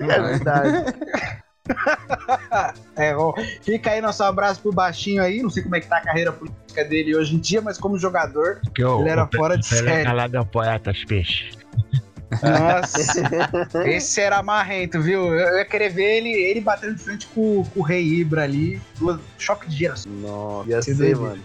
É 0.00 0.20
verdade. 0.20 0.94
É, 2.96 3.16
ó, 3.16 3.32
fica 3.62 3.90
aí 3.90 4.00
nosso 4.00 4.22
abraço 4.22 4.60
pro 4.60 4.72
Baixinho 4.72 5.22
aí. 5.22 5.42
Não 5.42 5.50
sei 5.50 5.62
como 5.62 5.74
é 5.76 5.80
que 5.80 5.86
tá 5.86 5.96
a 5.96 6.00
carreira 6.02 6.30
política 6.32 6.84
dele 6.84 7.16
hoje 7.16 7.34
em 7.34 7.38
dia, 7.38 7.60
mas 7.62 7.78
como 7.78 7.98
jogador, 7.98 8.60
ele 8.78 9.08
era 9.08 9.26
Pe- 9.26 9.36
fora 9.38 9.56
de 9.56 9.66
série. 9.66 10.04
calado 10.04 10.36
é 10.36 10.40
o 10.40 10.44
poeta 10.46 10.92
dos 10.92 11.04
peixes. 11.04 11.56
Nossa, 12.42 13.82
esse 13.88 14.20
era 14.20 14.42
marrento, 14.42 15.00
viu? 15.00 15.26
Eu, 15.34 15.48
eu 15.48 15.58
ia 15.58 15.64
querer 15.64 15.90
ver 15.90 16.18
ele, 16.18 16.30
ele 16.30 16.60
batendo 16.60 16.94
de 16.96 17.02
frente 17.02 17.26
com, 17.28 17.64
com 17.64 17.80
o 17.80 17.82
Rei 17.82 18.02
Ibra 18.06 18.44
ali. 18.44 18.80
duas- 18.98 19.20
Choque 19.38 19.68
de 19.68 19.76
geração. 19.76 20.10
Nossa, 20.12 20.70
ia 20.70 20.82
ser, 20.82 20.94
doideira. 20.94 21.20
mano. 21.20 21.44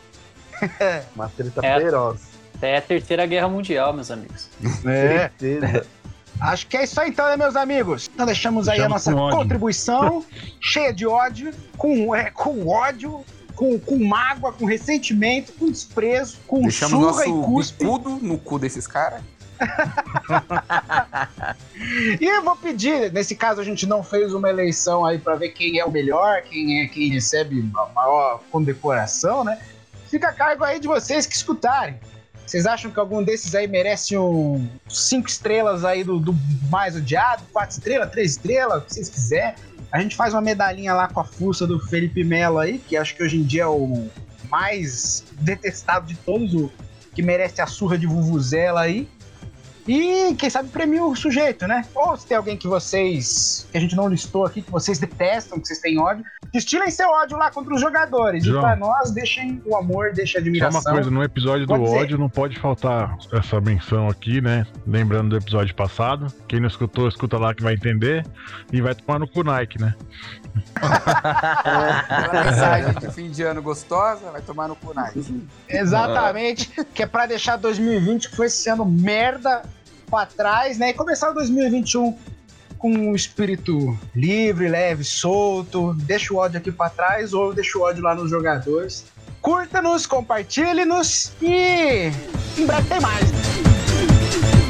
Uma 1.16 1.30
treta 1.30 1.66
É. 1.66 1.80
feroz. 1.80 2.22
É 2.62 2.78
a 2.78 2.82
terceira 2.82 3.26
guerra 3.28 3.48
mundial, 3.48 3.94
meus 3.94 4.10
amigos. 4.10 4.50
É. 4.86 5.30
Certeza. 5.40 5.86
Acho 6.40 6.68
que 6.68 6.78
é 6.78 6.84
isso 6.84 7.00
aí 7.00 7.10
então, 7.10 7.26
né, 7.28 7.38
meus 7.38 7.56
amigos? 7.56 8.10
Então 8.14 8.26
deixamos 8.26 8.68
aí 8.68 8.82
a 8.82 8.90
nossa 8.90 9.14
contribuição, 9.14 10.24
cheia 10.62 10.94
de 10.94 11.08
ódio, 11.08 11.52
com, 11.78 12.16
é, 12.16 12.30
com 12.30 12.68
ódio, 12.68 13.24
com, 13.56 13.80
com 13.80 13.98
mágoa, 13.98 14.54
com 14.54 14.66
ressentimento, 14.66 15.52
com 15.54 15.72
desprezo, 15.72 16.38
com 16.46 16.62
Deixamos 16.62 17.00
surra 17.00 17.26
e 17.26 17.30
nosso 17.30 17.44
cuspe. 17.44 17.84
bicudo 17.84 18.10
no 18.22 18.38
cu 18.38 18.60
desses 18.60 18.86
caras. 18.88 19.22
E 22.20 22.26
eu 22.26 22.44
vou 22.44 22.56
pedir, 22.56 23.12
nesse 23.12 23.36
caso 23.36 23.62
a 23.62 23.64
gente 23.64 23.86
não 23.86 24.04
fez 24.04 24.34
uma 24.34 24.50
eleição 24.50 25.06
aí 25.06 25.18
pra 25.18 25.36
ver 25.36 25.50
quem 25.50 25.80
é 25.80 25.86
o 25.86 25.92
melhor, 25.92 26.42
quem 26.44 26.82
é 26.82 26.88
quem 26.88 27.10
recebe 27.10 27.70
a 27.76 27.86
maior 27.94 28.42
condecoração, 28.52 29.44
né? 29.44 29.60
Fica 30.10 30.30
a 30.30 30.34
cargo 30.34 30.64
aí 30.64 30.80
de 30.80 30.88
vocês 30.88 31.26
que 31.26 31.36
escutarem. 31.36 32.00
Vocês 32.48 32.66
acham 32.66 32.90
que 32.90 32.98
algum 32.98 33.22
desses 33.22 33.54
aí 33.54 33.68
merece 33.68 34.18
um 34.18 34.70
cinco 34.88 35.28
estrelas 35.28 35.84
aí 35.84 36.02
do, 36.02 36.18
do 36.18 36.34
mais 36.70 36.96
odiado, 36.96 37.44
quatro 37.52 37.78
estrelas, 37.78 38.10
três 38.10 38.32
estrelas, 38.32 38.84
o 38.84 38.86
que 38.86 38.94
vocês 38.94 39.10
quiserem? 39.10 39.56
A 39.92 40.00
gente 40.00 40.16
faz 40.16 40.34
uma 40.34 40.42
medalhinha 40.42 40.94
lá 40.94 41.10
com 41.10 41.20
a 41.20 41.26
fuça 41.26 41.68
do 41.68 41.78
Felipe 41.78 42.24
Melo 42.24 42.58
aí, 42.58 42.80
que 42.80 42.96
acho 42.96 43.16
que 43.16 43.22
hoje 43.22 43.38
em 43.38 43.44
dia 43.44 43.64
é 43.64 43.68
o 43.68 44.08
mais 44.50 45.26
detestado 45.42 46.08
de 46.08 46.16
todos, 46.16 46.54
o 46.54 46.72
que 47.14 47.22
merece 47.22 47.62
a 47.62 47.68
surra 47.68 47.98
de 47.98 48.08
Vuvuzela 48.08 48.80
aí. 48.80 49.10
E 49.88 50.36
quem 50.36 50.50
sabe 50.50 50.70
premia 50.70 51.04
o 51.04 51.16
sujeito, 51.16 51.66
né? 51.66 51.86
Ou 51.96 52.18
se 52.18 52.28
tem 52.28 52.36
alguém 52.36 52.58
que 52.58 52.68
vocês, 52.68 53.68
que 53.72 53.78
a 53.78 53.82
gente 53.82 53.96
não 53.96 54.08
listou 54.08 54.46
aqui, 54.46 54.62
que 54.62 54.72
vocês 54.72 55.00
detestam, 55.00 55.60
que 55.60 55.68
vocês 55.68 55.80
têm 55.80 55.98
ódio, 56.00 56.24
destilem 56.52 56.92
seu 56.92 57.10
ódio 57.10 57.38
lá 57.38 57.50
contra 57.52 57.74
os 57.74 57.80
jogadores. 57.80 58.44
João. 58.44 58.60
E 58.60 58.62
pra 58.62 58.76
nós, 58.76 59.12
deixem 59.12 59.62
o 59.66 59.76
amor, 59.76 60.12
deixem 60.14 60.40
a 60.40 60.42
Só 60.42 60.48
admiração. 60.48 60.82
uma 60.82 60.92
coisa, 60.92 61.10
no 61.10 61.24
episódio 61.24 61.66
do 61.66 61.78
Pode 61.78 61.96
ódio 61.96 62.18
não 62.18 62.30
pode 62.30 62.60
faltar 62.60 63.18
essa 63.32 63.62
menção 63.62 64.10
aqui, 64.10 64.42
né? 64.42 64.66
Lembrando 64.86 65.30
do 65.30 65.38
episódio 65.38 65.74
passado. 65.76 66.28
Quem 66.48 66.60
não 66.60 66.68
escutou, 66.68 67.08
escuta 67.08 67.38
lá 67.38 67.54
que 67.54 67.64
vai 67.64 67.74
entender. 67.74 68.26
E 68.72 68.82
vai 68.82 68.94
tomar 68.94 69.20
no 69.20 69.28
cu 69.28 69.44
Nike, 69.44 69.80
né? 69.80 69.96
Aquela 70.76 72.44
mensagem 72.46 72.94
de 73.00 73.12
fim 73.14 73.30
de 73.30 73.44
ano 73.44 73.62
gostosa, 73.62 74.32
vai 74.32 74.42
tomar 74.42 74.68
no 74.68 74.76
cu 74.76 74.94
Nike. 74.94 75.48
Exatamente, 75.70 76.72
que 76.94 77.04
é 77.04 77.08
pra 77.08 77.26
deixar 77.26 77.58
2020, 77.58 78.30
que 78.30 78.36
foi 78.36 78.48
esse 78.48 78.70
ano 78.70 78.86
merda, 78.86 79.64
pra 80.10 80.26
trás, 80.26 80.78
né? 80.78 80.90
E 80.90 80.94
começar 80.94 81.30
o 81.30 81.34
2021 81.34 82.18
com 82.78 82.92
um 82.92 83.16
espírito 83.16 83.98
livre, 84.16 84.68
leve, 84.68 85.04
solto. 85.04 85.94
Deixa 85.94 86.34
o 86.34 86.38
ódio 86.38 86.58
aqui 86.58 86.72
pra 86.72 86.90
trás 86.90 87.34
ou 87.34 87.54
deixa 87.54 87.78
o 87.78 87.82
ódio 87.82 88.04
lá 88.04 88.16
nos 88.16 88.30
jogadores. 88.30 89.06
Curta-nos, 89.42 90.06
compartilhe-nos 90.06 91.32
e 91.42 92.12
em 92.58 92.66
breve 92.66 92.88
tem 92.88 93.00
mais. 93.00 94.67